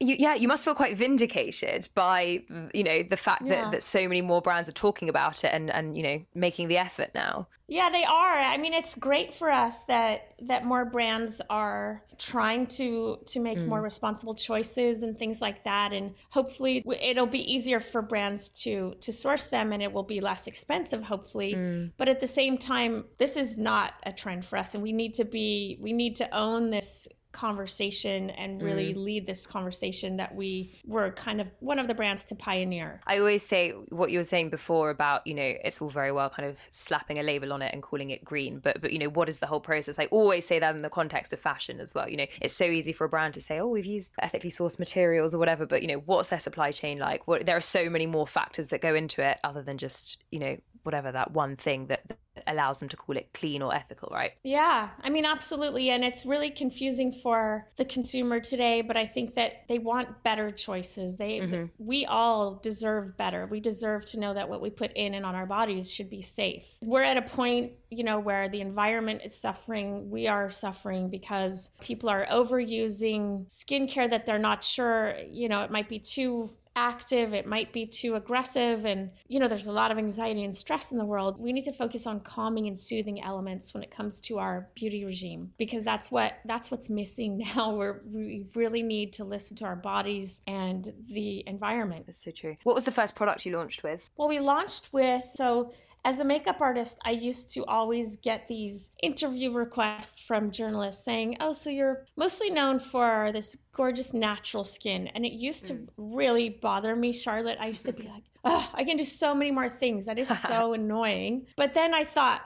You, 0.00 0.16
yeah, 0.18 0.34
you 0.34 0.46
must 0.46 0.64
feel 0.64 0.74
quite 0.74 0.96
vindicated 0.96 1.88
by 1.94 2.42
you 2.72 2.84
know 2.84 3.02
the 3.02 3.16
fact 3.16 3.42
yeah. 3.44 3.64
that, 3.64 3.72
that 3.72 3.82
so 3.82 4.06
many 4.06 4.20
more 4.20 4.40
brands 4.40 4.68
are 4.68 4.72
talking 4.72 5.08
about 5.08 5.44
it 5.44 5.52
and 5.52 5.70
and 5.70 5.96
you 5.96 6.02
know 6.02 6.20
making 6.34 6.68
the 6.68 6.78
effort 6.78 7.10
now. 7.14 7.48
Yeah, 7.70 7.90
they 7.90 8.04
are. 8.04 8.38
I 8.38 8.56
mean, 8.56 8.72
it's 8.72 8.94
great 8.94 9.34
for 9.34 9.50
us 9.50 9.82
that 9.84 10.32
that 10.42 10.64
more 10.64 10.86
brands 10.86 11.42
are 11.50 12.02
trying 12.16 12.66
to 12.66 13.18
to 13.26 13.40
make 13.40 13.58
mm. 13.58 13.66
more 13.66 13.82
responsible 13.82 14.34
choices 14.34 15.02
and 15.02 15.16
things 15.16 15.40
like 15.40 15.62
that 15.64 15.92
and 15.92 16.14
hopefully 16.30 16.82
it'll 17.00 17.26
be 17.26 17.52
easier 17.52 17.78
for 17.78 18.02
brands 18.02 18.48
to 18.48 18.94
to 19.00 19.12
source 19.12 19.44
them 19.44 19.72
and 19.72 19.82
it 19.82 19.92
will 19.92 20.02
be 20.02 20.20
less 20.20 20.46
expensive 20.46 21.02
hopefully. 21.02 21.54
Mm. 21.54 21.92
But 21.96 22.08
at 22.08 22.20
the 22.20 22.26
same 22.26 22.56
time, 22.56 23.04
this 23.18 23.36
is 23.36 23.58
not 23.58 23.94
a 24.04 24.12
trend 24.12 24.44
for 24.44 24.56
us 24.56 24.74
and 24.74 24.82
we 24.82 24.92
need 24.92 25.14
to 25.14 25.24
be 25.24 25.76
we 25.80 25.92
need 25.92 26.16
to 26.16 26.36
own 26.36 26.70
this 26.70 27.08
conversation 27.38 28.30
and 28.30 28.60
really 28.60 28.92
mm. 28.92 29.04
lead 29.04 29.24
this 29.24 29.46
conversation 29.46 30.16
that 30.16 30.34
we 30.34 30.74
were 30.84 31.12
kind 31.12 31.40
of 31.40 31.48
one 31.60 31.78
of 31.78 31.86
the 31.86 31.94
brands 31.94 32.24
to 32.24 32.34
pioneer. 32.34 33.00
I 33.06 33.18
always 33.18 33.44
say 33.44 33.70
what 33.90 34.10
you 34.10 34.18
were 34.18 34.24
saying 34.24 34.50
before 34.50 34.90
about, 34.90 35.24
you 35.24 35.34
know, 35.34 35.52
it's 35.64 35.80
all 35.80 35.88
very 35.88 36.10
well 36.10 36.30
kind 36.30 36.48
of 36.48 36.58
slapping 36.72 37.18
a 37.18 37.22
label 37.22 37.52
on 37.52 37.62
it 37.62 37.72
and 37.72 37.80
calling 37.80 38.10
it 38.10 38.24
green, 38.24 38.58
but 38.58 38.80
but 38.80 38.92
you 38.92 38.98
know, 38.98 39.08
what 39.08 39.28
is 39.28 39.38
the 39.38 39.46
whole 39.46 39.60
process? 39.60 40.00
I 40.00 40.06
always 40.06 40.44
say 40.44 40.58
that 40.58 40.74
in 40.74 40.82
the 40.82 40.90
context 40.90 41.32
of 41.32 41.38
fashion 41.38 41.78
as 41.78 41.94
well. 41.94 42.08
You 42.08 42.16
know, 42.16 42.26
it's 42.40 42.54
so 42.54 42.64
easy 42.64 42.92
for 42.92 43.04
a 43.04 43.08
brand 43.08 43.34
to 43.34 43.40
say, 43.40 43.60
"Oh, 43.60 43.68
we've 43.68 43.86
used 43.86 44.14
ethically 44.20 44.50
sourced 44.50 44.80
materials 44.80 45.32
or 45.32 45.38
whatever," 45.38 45.64
but 45.64 45.82
you 45.82 45.88
know, 45.88 46.02
what's 46.06 46.30
their 46.30 46.40
supply 46.40 46.72
chain 46.72 46.98
like? 46.98 47.28
What 47.28 47.46
there 47.46 47.56
are 47.56 47.60
so 47.60 47.88
many 47.88 48.06
more 48.06 48.26
factors 48.26 48.68
that 48.68 48.80
go 48.80 48.94
into 48.96 49.22
it 49.22 49.38
other 49.44 49.62
than 49.62 49.78
just, 49.78 50.24
you 50.32 50.40
know, 50.40 50.56
whatever 50.82 51.12
that 51.12 51.32
one 51.32 51.56
thing 51.56 51.86
that 51.86 52.16
allows 52.46 52.78
them 52.78 52.88
to 52.88 52.96
call 52.96 53.16
it 53.16 53.32
clean 53.32 53.62
or 53.62 53.74
ethical, 53.74 54.08
right? 54.12 54.32
Yeah, 54.42 54.90
I 55.00 55.10
mean, 55.10 55.24
absolutely. 55.24 55.90
And 55.90 56.04
it's 56.04 56.24
really 56.24 56.50
confusing 56.50 57.12
for 57.12 57.68
the 57.76 57.84
consumer 57.84 58.40
today, 58.40 58.82
but 58.82 58.96
I 58.96 59.06
think 59.06 59.34
that 59.34 59.66
they 59.68 59.78
want 59.78 60.22
better 60.22 60.50
choices. 60.50 61.16
They, 61.16 61.40
mm-hmm. 61.40 61.64
we 61.78 62.06
all 62.06 62.54
deserve 62.62 63.16
better. 63.16 63.46
We 63.46 63.60
deserve 63.60 64.06
to 64.06 64.20
know 64.20 64.34
that 64.34 64.48
what 64.48 64.60
we 64.60 64.70
put 64.70 64.92
in 64.92 65.14
and 65.14 65.24
on 65.26 65.34
our 65.34 65.46
bodies 65.46 65.92
should 65.92 66.10
be 66.10 66.22
safe. 66.22 66.66
We're 66.80 67.02
at 67.02 67.16
a 67.16 67.22
point, 67.22 67.72
you 67.90 68.04
know, 68.04 68.20
where 68.20 68.48
the 68.48 68.60
environment 68.60 69.22
is 69.24 69.34
suffering. 69.34 70.10
We 70.10 70.28
are 70.28 70.50
suffering 70.50 71.10
because 71.10 71.70
people 71.80 72.08
are 72.08 72.26
overusing 72.30 73.46
skincare 73.48 74.08
that 74.10 74.26
they're 74.26 74.38
not 74.38 74.62
sure, 74.62 75.14
you 75.28 75.48
know, 75.48 75.62
it 75.62 75.70
might 75.70 75.88
be 75.88 75.98
too 75.98 76.50
active, 76.78 77.34
it 77.34 77.44
might 77.44 77.72
be 77.72 77.84
too 77.84 78.14
aggressive. 78.14 78.84
And, 78.84 79.10
you 79.26 79.40
know, 79.40 79.48
there's 79.48 79.66
a 79.66 79.72
lot 79.72 79.90
of 79.90 79.98
anxiety 79.98 80.44
and 80.44 80.54
stress 80.54 80.92
in 80.92 80.98
the 80.98 81.04
world. 81.04 81.38
We 81.38 81.52
need 81.52 81.64
to 81.64 81.72
focus 81.72 82.06
on 82.06 82.20
calming 82.20 82.68
and 82.68 82.78
soothing 82.78 83.20
elements 83.20 83.74
when 83.74 83.82
it 83.82 83.90
comes 83.90 84.20
to 84.20 84.38
our 84.38 84.68
beauty 84.74 85.04
regime 85.04 85.52
because 85.58 85.82
that's 85.82 86.10
what 86.10 86.34
that's 86.44 86.70
what's 86.70 86.88
missing 86.88 87.38
now. 87.56 87.74
Where 87.74 88.02
we 88.06 88.46
really 88.54 88.82
need 88.82 89.12
to 89.14 89.24
listen 89.24 89.56
to 89.58 89.64
our 89.64 89.76
bodies 89.76 90.40
and 90.46 90.88
the 91.08 91.42
environment. 91.48 92.06
That's 92.06 92.22
so 92.22 92.30
true. 92.30 92.56
What 92.62 92.76
was 92.76 92.84
the 92.84 92.92
first 92.92 93.16
product 93.16 93.44
you 93.44 93.56
launched 93.56 93.82
with? 93.82 94.08
Well, 94.16 94.28
we 94.28 94.38
launched 94.38 94.92
with 94.92 95.24
so 95.34 95.72
as 96.04 96.20
a 96.20 96.24
makeup 96.24 96.60
artist, 96.60 96.98
I 97.04 97.10
used 97.10 97.50
to 97.54 97.64
always 97.64 98.16
get 98.16 98.48
these 98.48 98.90
interview 99.02 99.52
requests 99.52 100.20
from 100.20 100.50
journalists 100.50 101.04
saying, 101.04 101.36
Oh, 101.40 101.52
so 101.52 101.70
you're 101.70 102.06
mostly 102.16 102.50
known 102.50 102.78
for 102.78 103.30
this 103.32 103.56
gorgeous 103.72 104.14
natural 104.14 104.64
skin. 104.64 105.08
And 105.08 105.26
it 105.26 105.32
used 105.32 105.66
to 105.66 105.74
mm. 105.74 105.88
really 105.96 106.48
bother 106.48 106.94
me, 106.94 107.12
Charlotte. 107.12 107.58
I 107.60 107.68
used 107.68 107.84
to 107.86 107.92
be 107.92 108.02
like, 108.14 108.24
Oh, 108.44 108.70
I 108.72 108.84
can 108.84 108.96
do 108.96 109.04
so 109.04 109.34
many 109.34 109.50
more 109.50 109.68
things. 109.68 110.06
That 110.06 110.18
is 110.18 110.28
so 110.40 110.72
annoying. 110.72 111.46
But 111.56 111.74
then 111.74 111.94
I 111.94 112.04
thought, 112.04 112.42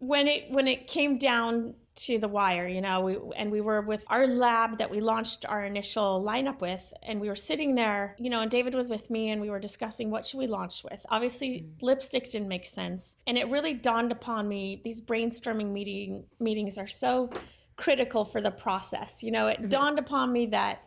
when 0.00 0.28
it 0.28 0.50
when 0.50 0.68
it 0.68 0.86
came 0.86 1.18
down 1.18 1.74
to 1.98 2.18
the 2.18 2.28
wire, 2.28 2.68
you 2.68 2.80
know, 2.80 3.00
we, 3.00 3.16
and 3.36 3.50
we 3.50 3.60
were 3.60 3.80
with 3.80 4.04
our 4.08 4.26
lab 4.26 4.78
that 4.78 4.90
we 4.90 5.00
launched 5.00 5.44
our 5.48 5.64
initial 5.64 6.24
lineup 6.24 6.60
with, 6.60 6.92
and 7.02 7.20
we 7.20 7.28
were 7.28 7.36
sitting 7.36 7.74
there, 7.74 8.14
you 8.18 8.30
know, 8.30 8.40
and 8.40 8.50
David 8.50 8.74
was 8.74 8.88
with 8.88 9.10
me, 9.10 9.30
and 9.30 9.40
we 9.40 9.50
were 9.50 9.58
discussing 9.58 10.10
what 10.10 10.24
should 10.24 10.38
we 10.38 10.46
launch 10.46 10.84
with. 10.84 11.04
Obviously, 11.08 11.62
mm. 11.62 11.82
lipstick 11.82 12.30
didn't 12.30 12.46
make 12.46 12.66
sense, 12.66 13.16
and 13.26 13.36
it 13.36 13.48
really 13.48 13.74
dawned 13.74 14.12
upon 14.12 14.48
me 14.48 14.80
these 14.84 15.00
brainstorming 15.00 15.72
meeting 15.72 16.24
meetings 16.38 16.78
are 16.78 16.86
so 16.86 17.30
critical 17.76 18.24
for 18.24 18.40
the 18.40 18.50
process. 18.50 19.22
You 19.22 19.32
know, 19.32 19.48
it 19.48 19.58
mm-hmm. 19.58 19.68
dawned 19.68 19.98
upon 19.98 20.32
me 20.32 20.46
that 20.46 20.82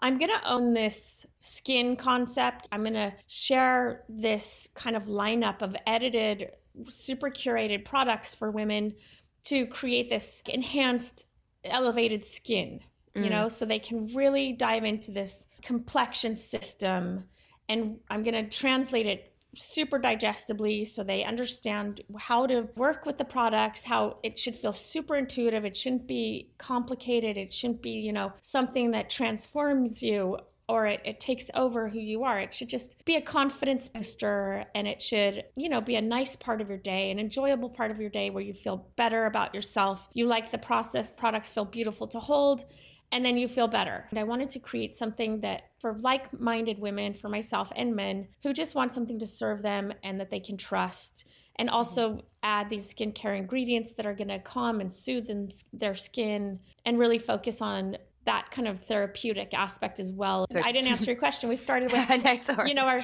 I'm 0.00 0.18
going 0.18 0.30
to 0.30 0.50
own 0.50 0.72
this 0.72 1.26
skin 1.40 1.96
concept. 1.96 2.68
I'm 2.72 2.82
going 2.82 2.94
to 2.94 3.12
share 3.26 4.04
this 4.08 4.68
kind 4.74 4.96
of 4.96 5.04
lineup 5.04 5.60
of 5.60 5.76
edited, 5.86 6.50
super 6.88 7.30
curated 7.30 7.84
products 7.84 8.34
for 8.34 8.50
women 8.50 8.94
to 9.44 9.66
create 9.66 10.08
this 10.10 10.42
enhanced 10.46 11.26
elevated 11.64 12.24
skin 12.24 12.80
you 13.14 13.30
know? 13.30 13.46
Mm. 13.46 13.50
so 13.50 13.64
they 13.64 13.78
can 13.78 14.12
really 14.14 14.52
dive 14.52 14.84
into 14.84 15.10
this 15.10 15.46
complexion 15.62 16.36
system. 16.36 17.24
And 17.68 17.98
i'm 18.10 18.22
going 18.22 18.34
to 18.34 18.48
translate 18.48 19.06
it 19.06 19.32
super 19.56 20.00
digestibly 20.00 20.84
so 20.84 21.04
they 21.04 21.22
understand 21.22 22.00
how 22.18 22.44
to 22.44 22.68
work 22.74 23.06
with 23.06 23.18
the 23.18 23.24
products 23.24 23.84
how 23.84 24.18
it 24.24 24.36
should 24.36 24.56
feel 24.56 24.72
super 24.72 25.14
intuitive. 25.16 25.64
It 25.64 25.76
shouldn't 25.76 26.08
be 26.08 26.50
complicated. 26.58 27.38
It 27.38 27.52
shouldn't 27.52 27.82
be 27.82 27.90
you 27.90 28.12
know 28.12 28.32
something 28.40 28.90
that 28.92 29.10
transforms 29.10 30.02
you 30.02 30.38
or 30.68 30.86
it, 30.86 31.00
it 31.04 31.20
takes 31.20 31.50
over 31.54 31.88
who 31.88 31.98
you 31.98 32.24
are. 32.24 32.40
It 32.40 32.54
should 32.54 32.68
just 32.68 33.04
be 33.04 33.16
a 33.16 33.20
confidence 33.20 33.88
booster 33.88 34.64
and 34.74 34.88
it 34.88 35.00
should, 35.00 35.44
you 35.56 35.68
know, 35.68 35.80
be 35.80 35.96
a 35.96 36.02
nice 36.02 36.36
part 36.36 36.60
of 36.60 36.68
your 36.68 36.78
day, 36.78 37.10
an 37.10 37.18
enjoyable 37.18 37.68
part 37.68 37.90
of 37.90 38.00
your 38.00 38.10
day 38.10 38.30
where 38.30 38.42
you 38.42 38.54
feel 38.54 38.88
better 38.96 39.26
about 39.26 39.54
yourself. 39.54 40.08
You 40.14 40.26
like 40.26 40.50
the 40.50 40.58
process, 40.58 41.14
products 41.14 41.52
feel 41.52 41.66
beautiful 41.66 42.06
to 42.08 42.20
hold, 42.20 42.64
and 43.12 43.24
then 43.24 43.36
you 43.36 43.46
feel 43.46 43.68
better. 43.68 44.06
And 44.10 44.18
I 44.18 44.24
wanted 44.24 44.50
to 44.50 44.58
create 44.58 44.94
something 44.94 45.40
that 45.40 45.70
for 45.78 45.98
like 46.00 46.32
minded 46.38 46.78
women, 46.78 47.14
for 47.14 47.28
myself 47.28 47.70
and 47.76 47.94
men 47.94 48.28
who 48.42 48.52
just 48.52 48.74
want 48.74 48.92
something 48.92 49.18
to 49.18 49.26
serve 49.26 49.62
them 49.62 49.92
and 50.02 50.18
that 50.18 50.30
they 50.30 50.40
can 50.40 50.56
trust. 50.56 51.24
And 51.56 51.70
also 51.70 52.24
add 52.42 52.68
these 52.68 52.92
skincare 52.92 53.38
ingredients 53.38 53.92
that 53.92 54.06
are 54.06 54.14
going 54.14 54.28
to 54.28 54.40
calm 54.40 54.80
and 54.80 54.92
soothe 54.92 55.30
their 55.72 55.94
skin 55.94 56.58
and 56.84 56.98
really 56.98 57.20
focus 57.20 57.60
on 57.60 57.96
that 58.24 58.50
kind 58.50 58.66
of 58.66 58.80
therapeutic 58.80 59.54
aspect 59.54 60.00
as 60.00 60.12
well. 60.12 60.46
Sorry. 60.50 60.64
I 60.64 60.72
didn't 60.72 60.90
answer 60.90 61.10
your 61.10 61.18
question. 61.18 61.48
We 61.48 61.56
started 61.56 61.92
with, 61.92 62.24
no, 62.24 62.64
you 62.64 62.74
know, 62.74 62.86
our, 62.86 63.00